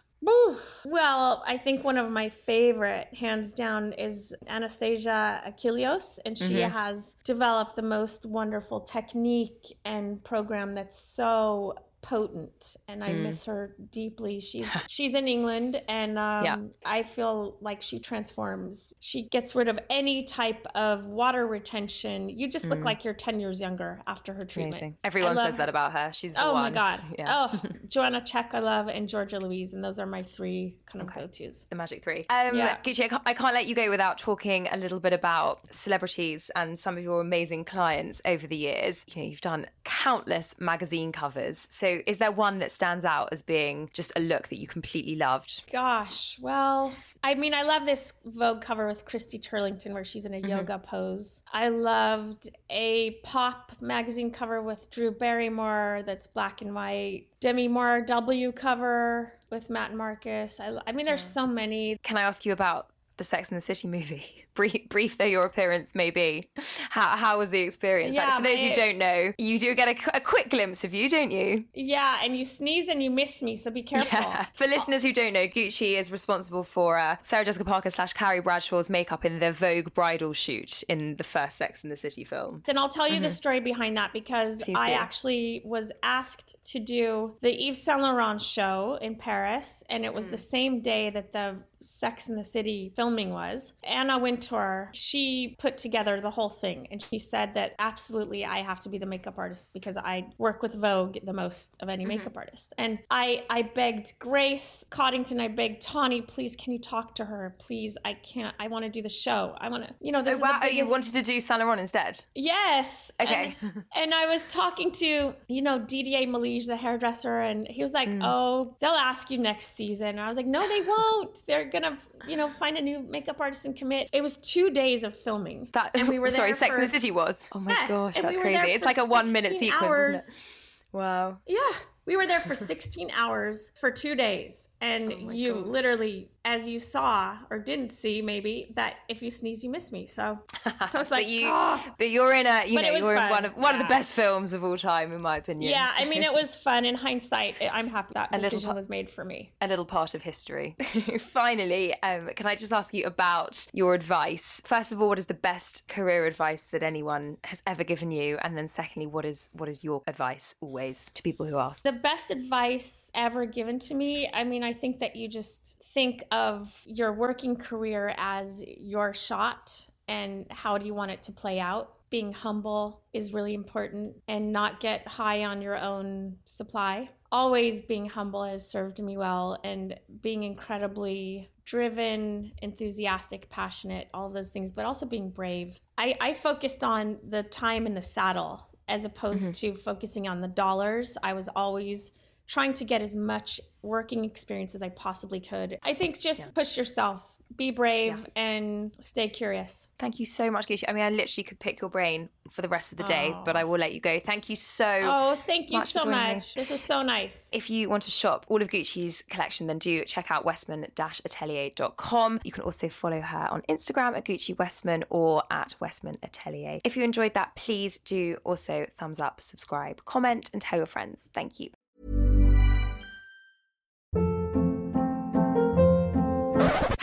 Well, 0.84 1.42
I 1.46 1.56
think 1.56 1.84
one 1.84 1.98
of 1.98 2.10
my 2.10 2.28
favorite, 2.28 3.08
hands 3.14 3.52
down, 3.52 3.92
is 3.94 4.34
Anastasia 4.46 5.42
Achilleos, 5.46 6.18
and 6.24 6.36
she 6.36 6.54
mm-hmm. 6.54 6.70
has 6.70 7.16
developed 7.24 7.76
the 7.76 7.82
most 7.82 8.26
wonderful 8.26 8.80
technique 8.80 9.76
and 9.84 10.22
program 10.22 10.74
that's 10.74 10.98
so 10.98 11.74
potent 12.02 12.76
and 12.88 13.02
I 13.02 13.10
mm. 13.10 13.22
miss 13.22 13.44
her 13.46 13.74
deeply. 13.90 14.40
She's 14.40 14.66
she's 14.88 15.14
in 15.14 15.28
England 15.28 15.80
and 15.88 16.18
um, 16.18 16.44
yeah. 16.44 16.56
I 16.84 17.04
feel 17.04 17.56
like 17.60 17.80
she 17.80 17.98
transforms. 17.98 18.92
She 19.00 19.28
gets 19.28 19.54
rid 19.54 19.68
of 19.68 19.78
any 19.88 20.24
type 20.24 20.66
of 20.74 21.06
water 21.06 21.46
retention. 21.46 22.28
You 22.28 22.48
just 22.48 22.66
mm. 22.66 22.70
look 22.70 22.84
like 22.84 23.04
you're 23.04 23.14
10 23.14 23.40
years 23.40 23.60
younger 23.60 24.02
after 24.06 24.34
her 24.34 24.44
treatment. 24.44 24.74
Amazing. 24.74 24.96
Everyone 25.04 25.36
says 25.36 25.52
her. 25.52 25.58
that 25.58 25.68
about 25.68 25.92
her. 25.92 26.10
She's 26.12 26.34
Oh 26.36 26.52
one. 26.52 26.64
my 26.64 26.70
god. 26.70 27.00
Yeah. 27.18 27.48
Oh, 27.52 27.62
Joanna 27.86 28.20
Czech 28.20 28.50
I 28.52 28.58
love 28.58 28.88
and 28.88 29.08
Georgia 29.08 29.38
Louise 29.38 29.74
and 29.74 29.84
those 29.84 29.98
are 29.98 30.06
my 30.06 30.22
three 30.22 30.76
kind 30.86 31.02
of 31.02 31.08
okay. 31.08 31.20
go-tos. 31.20 31.66
The 31.70 31.76
magic 31.76 32.02
3. 32.02 32.24
Um 32.30 32.56
yeah. 32.56 32.78
Gucci, 32.82 33.04
I 33.04 33.08
can't, 33.08 33.22
I 33.26 33.34
can't 33.34 33.54
let 33.54 33.66
you 33.66 33.74
go 33.74 33.90
without 33.90 34.18
talking 34.18 34.66
a 34.72 34.76
little 34.76 34.98
bit 34.98 35.12
about 35.12 35.72
celebrities 35.72 36.50
and 36.56 36.78
some 36.78 36.96
of 36.96 37.02
your 37.04 37.20
amazing 37.20 37.64
clients 37.64 38.20
over 38.24 38.46
the 38.46 38.56
years. 38.56 39.06
You 39.14 39.22
know, 39.22 39.28
you've 39.28 39.40
done 39.40 39.66
countless 39.84 40.54
magazine 40.58 41.12
covers. 41.12 41.68
So 41.70 41.91
is 42.06 42.18
there 42.18 42.32
one 42.32 42.58
that 42.60 42.70
stands 42.70 43.04
out 43.04 43.28
as 43.32 43.42
being 43.42 43.90
just 43.92 44.12
a 44.16 44.20
look 44.20 44.48
that 44.48 44.58
you 44.58 44.66
completely 44.66 45.16
loved? 45.16 45.64
Gosh, 45.70 46.38
well, 46.40 46.92
I 47.22 47.34
mean, 47.34 47.54
I 47.54 47.62
love 47.62 47.86
this 47.86 48.12
Vogue 48.24 48.60
cover 48.60 48.86
with 48.86 49.04
Christy 49.04 49.38
Turlington 49.38 49.92
where 49.92 50.04
she's 50.04 50.24
in 50.24 50.34
a 50.34 50.38
mm-hmm. 50.38 50.50
yoga 50.50 50.78
pose. 50.78 51.42
I 51.52 51.68
loved 51.68 52.50
a 52.70 53.12
pop 53.22 53.72
magazine 53.80 54.30
cover 54.30 54.62
with 54.62 54.90
Drew 54.90 55.10
Barrymore 55.10 56.02
that's 56.06 56.26
black 56.26 56.62
and 56.62 56.74
white. 56.74 57.26
Demi 57.40 57.68
Moore 57.68 58.02
W 58.02 58.52
cover 58.52 59.32
with 59.50 59.68
Mert 59.68 59.94
Marcus. 59.94 60.60
I, 60.60 60.78
I 60.86 60.92
mean, 60.92 61.06
there's 61.06 61.22
so 61.22 61.46
many. 61.46 61.98
Can 62.02 62.16
I 62.16 62.22
ask 62.22 62.46
you 62.46 62.52
about 62.52 62.91
the 63.16 63.24
Sex 63.24 63.50
and 63.50 63.56
the 63.56 63.62
City 63.62 63.88
movie? 63.88 64.46
brief, 64.54 64.88
brief 64.88 65.18
though 65.18 65.24
your 65.24 65.42
appearance 65.42 65.94
may 65.94 66.10
be, 66.10 66.44
how, 66.90 67.16
how 67.16 67.38
was 67.38 67.50
the 67.50 67.60
experience? 67.60 68.14
Yeah, 68.14 68.26
like, 68.26 68.36
for 68.36 68.42
those 68.42 68.60
who 68.60 68.74
don't 68.74 68.98
know, 68.98 69.32
you 69.38 69.58
do 69.58 69.74
get 69.74 69.88
a, 69.88 70.16
a, 70.16 70.20
quick 70.20 70.50
glimpse 70.50 70.84
of 70.84 70.94
you, 70.94 71.08
don't 71.08 71.30
you? 71.30 71.64
Yeah, 71.74 72.18
and 72.22 72.36
you 72.36 72.44
sneeze 72.44 72.88
and 72.88 73.02
you 73.02 73.10
miss 73.10 73.42
me, 73.42 73.56
so 73.56 73.70
be 73.70 73.82
careful. 73.82 74.18
Yeah. 74.18 74.46
For 74.54 74.66
listeners 74.66 75.02
who 75.02 75.12
don't 75.12 75.32
know, 75.32 75.46
Gucci 75.46 75.98
is 75.98 76.12
responsible 76.12 76.64
for 76.64 76.98
uh, 76.98 77.16
Sarah 77.20 77.44
Jessica 77.44 77.64
Parker 77.64 77.90
slash 77.90 78.12
Carrie 78.12 78.40
Bradshaw's 78.40 78.90
makeup 78.90 79.24
in 79.24 79.38
the 79.38 79.52
Vogue 79.52 79.92
bridal 79.94 80.32
shoot 80.32 80.82
in 80.88 81.16
the 81.16 81.24
first 81.24 81.56
Sex 81.56 81.82
and 81.82 81.92
the 81.92 81.96
City 81.96 82.24
film. 82.24 82.62
And 82.68 82.78
I'll 82.78 82.88
tell 82.88 83.06
you 83.06 83.14
mm-hmm. 83.14 83.24
the 83.24 83.30
story 83.30 83.60
behind 83.60 83.96
that 83.96 84.12
because 84.12 84.62
Please 84.62 84.76
I 84.78 84.88
do. 84.88 84.94
actually 84.94 85.62
was 85.64 85.92
asked 86.02 86.56
to 86.66 86.78
do 86.78 87.36
the 87.40 87.68
Yves 87.68 87.82
Saint 87.82 88.00
Laurent 88.00 88.40
show 88.40 88.98
in 89.00 89.16
Paris, 89.16 89.82
and 89.88 90.04
it 90.04 90.12
was 90.12 90.26
mm. 90.26 90.30
the 90.30 90.38
same 90.38 90.80
day 90.80 91.10
that 91.10 91.32
the 91.32 91.56
Sex 91.82 92.28
and 92.28 92.38
the 92.38 92.44
City 92.44 92.92
filming 92.94 93.30
was. 93.30 93.72
Anna 93.82 94.18
Wintour, 94.18 94.90
she 94.92 95.56
put 95.58 95.76
together 95.76 96.20
the 96.20 96.30
whole 96.30 96.50
thing 96.50 96.88
and 96.90 97.02
she 97.02 97.18
said 97.18 97.54
that 97.54 97.74
absolutely 97.78 98.44
I 98.44 98.58
have 98.58 98.80
to 98.80 98.88
be 98.88 98.98
the 98.98 99.06
makeup 99.06 99.34
artist 99.36 99.68
because 99.72 99.96
I 99.96 100.26
work 100.38 100.62
with 100.62 100.74
Vogue 100.74 101.18
the 101.24 101.32
most 101.32 101.76
of 101.80 101.88
any 101.88 102.04
mm-hmm. 102.04 102.18
makeup 102.18 102.36
artist. 102.36 102.74
And 102.78 102.98
I 103.10 103.44
I 103.50 103.62
begged 103.62 104.14
Grace 104.18 104.84
Coddington, 104.90 105.40
I 105.40 105.48
begged 105.48 105.82
Tonne, 105.82 106.22
please 106.22 106.56
can 106.56 106.72
you 106.72 106.78
talk 106.78 107.14
to 107.16 107.24
her? 107.24 107.54
Please, 107.58 107.96
I 108.04 108.14
can't 108.14 108.54
I 108.58 108.68
want 108.68 108.84
to 108.84 108.90
do 108.90 109.02
the 109.02 109.08
show. 109.08 109.54
I 109.58 109.68
want 109.68 109.88
to 109.88 109.94
you 110.00 110.12
know 110.12 110.22
this 110.22 110.38
oh, 110.38 110.40
wow. 110.40 110.58
Biggest... 110.60 110.80
Oh, 110.80 110.84
you 110.84 110.90
wanted 110.90 111.12
to 111.14 111.22
do 111.22 111.40
Saint 111.40 111.60
Laurent 111.60 111.80
instead? 111.80 112.24
Yes. 112.34 113.10
Okay. 113.20 113.56
And, 113.60 113.84
and, 113.94 114.14
I 114.14 114.26
was 114.26 114.46
talking 114.46 114.92
to, 114.92 115.34
you 115.48 115.62
know, 115.62 115.78
Didier 115.78 116.26
Malige, 116.26 116.66
the 116.66 116.76
hairdresser, 116.76 117.40
and 117.40 117.66
he 117.68 117.82
was 117.82 117.92
like, 117.92 118.08
mm. 118.08 118.20
Oh, 118.22 118.76
they'll 118.80 118.90
ask 118.90 119.30
you 119.30 119.38
next 119.38 119.74
season. 119.74 120.08
And 120.08 120.20
I 120.20 120.28
was 120.28 120.36
like, 120.36 120.46
No, 120.46 120.66
they 120.68 120.80
won't. 120.86 121.42
They're 121.46 121.64
gonna, 121.72 121.98
you 122.28 122.36
know, 122.36 122.48
find 122.48 122.76
a 122.76 122.80
new 122.80 123.00
makeup 123.00 123.40
artist 123.40 123.64
and 123.64 123.76
commit. 123.76 124.08
It 124.12 124.22
was 124.22 124.36
two 124.36 124.70
days 124.70 125.02
of 125.02 125.16
filming. 125.16 125.68
That 125.72 125.90
and 125.94 126.08
we 126.08 126.18
were 126.18 126.30
sorry, 126.30 126.54
Sex 126.54 126.74
and 126.74 126.84
the 126.84 126.88
City 126.88 127.10
was. 127.10 127.36
Oh 127.52 127.58
my 127.58 127.72
yes, 127.72 127.88
gosh, 127.88 128.20
that's 128.20 128.36
we 128.36 128.42
crazy. 128.42 128.72
It's 128.72 128.84
like 128.84 128.98
a 128.98 129.04
one 129.04 129.32
minute 129.32 129.54
sequence, 129.54 129.82
hours. 129.82 130.20
isn't 130.20 130.34
it? 130.34 130.96
Wow. 130.96 131.38
Yeah. 131.46 131.58
We 132.04 132.16
were 132.16 132.26
there 132.26 132.40
for 132.40 132.56
16 132.56 133.12
hours 133.12 133.70
for 133.80 133.90
two 133.90 134.16
days, 134.16 134.68
and 134.80 135.12
oh 135.12 135.30
you 135.30 135.54
gosh. 135.54 135.66
literally 135.66 136.30
as 136.44 136.68
you 136.68 136.78
saw 136.78 137.36
or 137.50 137.58
didn't 137.58 137.90
see 137.90 138.20
maybe 138.20 138.72
that 138.74 138.96
if 139.08 139.22
you 139.22 139.30
sneeze 139.30 139.62
you 139.62 139.70
miss 139.70 139.92
me. 139.92 140.06
So 140.06 140.38
i 140.64 140.88
was 140.94 141.10
like 141.10 141.26
but 141.26 141.30
you 141.30 141.48
oh. 141.50 141.84
but 141.98 142.10
you're 142.10 142.32
in 142.32 142.46
a 142.46 142.66
you 142.66 142.74
but 142.74 142.82
know 142.82 142.96
you're 142.96 143.16
fun. 143.16 143.26
in 143.26 143.30
one 143.30 143.44
of 143.44 143.56
one 143.56 143.74
yeah. 143.74 143.80
of 143.80 143.86
the 143.86 143.92
best 143.92 144.12
films 144.12 144.52
of 144.52 144.64
all 144.64 144.76
time 144.76 145.12
in 145.12 145.22
my 145.22 145.36
opinion. 145.36 145.70
Yeah 145.70 145.92
i 145.96 146.04
mean 146.04 146.22
it 146.22 146.32
was 146.40 146.56
fun. 146.56 146.84
In 146.84 146.94
hindsight 146.94 147.56
i'm 147.72 147.88
happy 147.88 148.12
that 148.14 148.30
a 148.32 148.38
decision 148.38 148.60
little, 148.60 148.74
was 148.74 148.88
made 148.88 149.10
for 149.10 149.24
me. 149.24 149.52
a 149.60 149.68
little 149.68 149.84
part 149.84 150.14
of 150.14 150.22
history. 150.22 150.76
Finally 151.20 151.94
um, 152.02 152.28
can 152.34 152.46
i 152.46 152.54
just 152.54 152.72
ask 152.72 152.92
you 152.92 153.04
about 153.06 153.66
your 153.72 153.94
advice? 153.94 154.60
First 154.64 154.92
of 154.92 155.00
all 155.00 155.08
what 155.08 155.18
is 155.18 155.26
the 155.26 155.34
best 155.34 155.88
career 155.88 156.26
advice 156.26 156.64
that 156.72 156.82
anyone 156.82 157.36
has 157.44 157.62
ever 157.66 157.84
given 157.84 158.10
you? 158.10 158.38
And 158.42 158.56
then 158.56 158.68
secondly 158.68 159.06
what 159.06 159.24
is 159.24 159.50
what 159.52 159.68
is 159.68 159.84
your 159.84 160.02
advice 160.06 160.54
always 160.60 161.10
to 161.14 161.22
people 161.22 161.46
who 161.46 161.58
ask? 161.58 161.82
The 161.82 161.92
best 161.92 162.30
advice 162.30 163.10
ever 163.14 163.46
given 163.46 163.78
to 163.78 163.94
me 163.94 164.30
i 164.32 164.44
mean 164.44 164.62
i 164.62 164.72
think 164.72 164.98
that 164.98 165.16
you 165.16 165.28
just 165.28 165.76
think 165.94 166.24
of 166.32 166.74
your 166.86 167.12
working 167.12 167.54
career 167.54 168.14
as 168.16 168.64
your 168.66 169.12
shot 169.12 169.86
and 170.08 170.46
how 170.50 170.78
do 170.78 170.86
you 170.86 170.94
want 170.94 171.10
it 171.10 171.22
to 171.24 171.32
play 171.32 171.60
out. 171.60 171.92
Being 172.10 172.32
humble 172.32 173.02
is 173.12 173.32
really 173.32 173.54
important 173.54 174.16
and 174.28 174.52
not 174.52 174.80
get 174.80 175.06
high 175.06 175.44
on 175.44 175.62
your 175.62 175.78
own 175.78 176.36
supply. 176.44 177.10
Always 177.30 177.80
being 177.80 178.08
humble 178.08 178.44
has 178.44 178.68
served 178.68 179.00
me 179.00 179.16
well 179.16 179.58
and 179.62 179.98
being 180.20 180.42
incredibly 180.42 181.50
driven, 181.64 182.52
enthusiastic, 182.60 183.48
passionate, 183.48 184.08
all 184.12 184.28
those 184.28 184.50
things, 184.50 184.72
but 184.72 184.84
also 184.84 185.06
being 185.06 185.30
brave. 185.30 185.78
I, 185.96 186.16
I 186.20 186.34
focused 186.34 186.82
on 186.82 187.18
the 187.28 187.42
time 187.44 187.86
in 187.86 187.94
the 187.94 188.02
saddle 188.02 188.66
as 188.88 189.04
opposed 189.04 189.52
mm-hmm. 189.52 189.74
to 189.74 189.80
focusing 189.80 190.28
on 190.28 190.40
the 190.40 190.48
dollars. 190.48 191.16
I 191.22 191.32
was 191.34 191.48
always 191.54 192.12
trying 192.52 192.74
to 192.74 192.84
get 192.84 193.00
as 193.00 193.16
much 193.16 193.60
working 193.80 194.26
experience 194.26 194.74
as 194.74 194.82
I 194.82 194.90
possibly 194.90 195.40
could. 195.40 195.78
I 195.82 195.94
think 195.94 196.20
just 196.20 196.40
yeah. 196.40 196.46
push 196.54 196.76
yourself 196.76 197.32
be 197.56 197.70
brave 197.70 198.26
and 198.34 198.92
stay 199.00 199.28
curious. 199.28 199.88
Thank 199.98 200.18
you 200.18 200.26
so 200.26 200.50
much, 200.50 200.66
Gucci. 200.66 200.84
I 200.88 200.92
mean, 200.92 201.04
I 201.04 201.10
literally 201.10 201.44
could 201.44 201.58
pick 201.58 201.80
your 201.80 201.90
brain 201.90 202.28
for 202.50 202.62
the 202.62 202.68
rest 202.68 202.92
of 202.92 202.98
the 202.98 203.04
day, 203.04 203.34
but 203.44 203.56
I 203.56 203.64
will 203.64 203.78
let 203.78 203.92
you 203.92 204.00
go. 204.00 204.20
Thank 204.20 204.48
you 204.48 204.56
so 204.56 204.88
Oh, 204.90 205.34
thank 205.34 205.70
you 205.70 205.78
much 205.78 205.92
so 205.92 206.04
joining 206.04 206.18
me. 206.18 206.34
much. 206.34 206.54
This 206.54 206.70
was 206.70 206.80
so 206.80 207.02
nice. 207.02 207.48
If 207.52 207.70
you 207.70 207.88
want 207.88 208.02
to 208.04 208.10
shop 208.10 208.46
all 208.48 208.62
of 208.62 208.68
Gucci's 208.68 209.22
collection, 209.28 209.66
then 209.66 209.78
do 209.78 210.04
check 210.04 210.30
out 210.30 210.44
westman-atelier.com. 210.44 212.40
You 212.44 212.52
can 212.52 212.64
also 212.64 212.88
follow 212.88 213.20
her 213.20 213.48
on 213.50 213.62
Instagram 213.68 214.16
at 214.16 214.24
Gucci 214.24 214.58
Westman 214.58 215.04
or 215.10 215.42
at 215.50 215.74
Westman 215.80 216.18
Atelier. 216.22 216.80
If 216.84 216.96
you 216.96 217.04
enjoyed 217.04 217.34
that, 217.34 217.54
please 217.54 217.98
do 217.98 218.38
also 218.44 218.86
thumbs 218.98 219.20
up, 219.20 219.40
subscribe, 219.40 220.04
comment, 220.04 220.50
and 220.52 220.60
tell 220.60 220.78
your 220.78 220.86
friends. 220.86 221.28
Thank 221.32 221.60
you. 221.60 221.70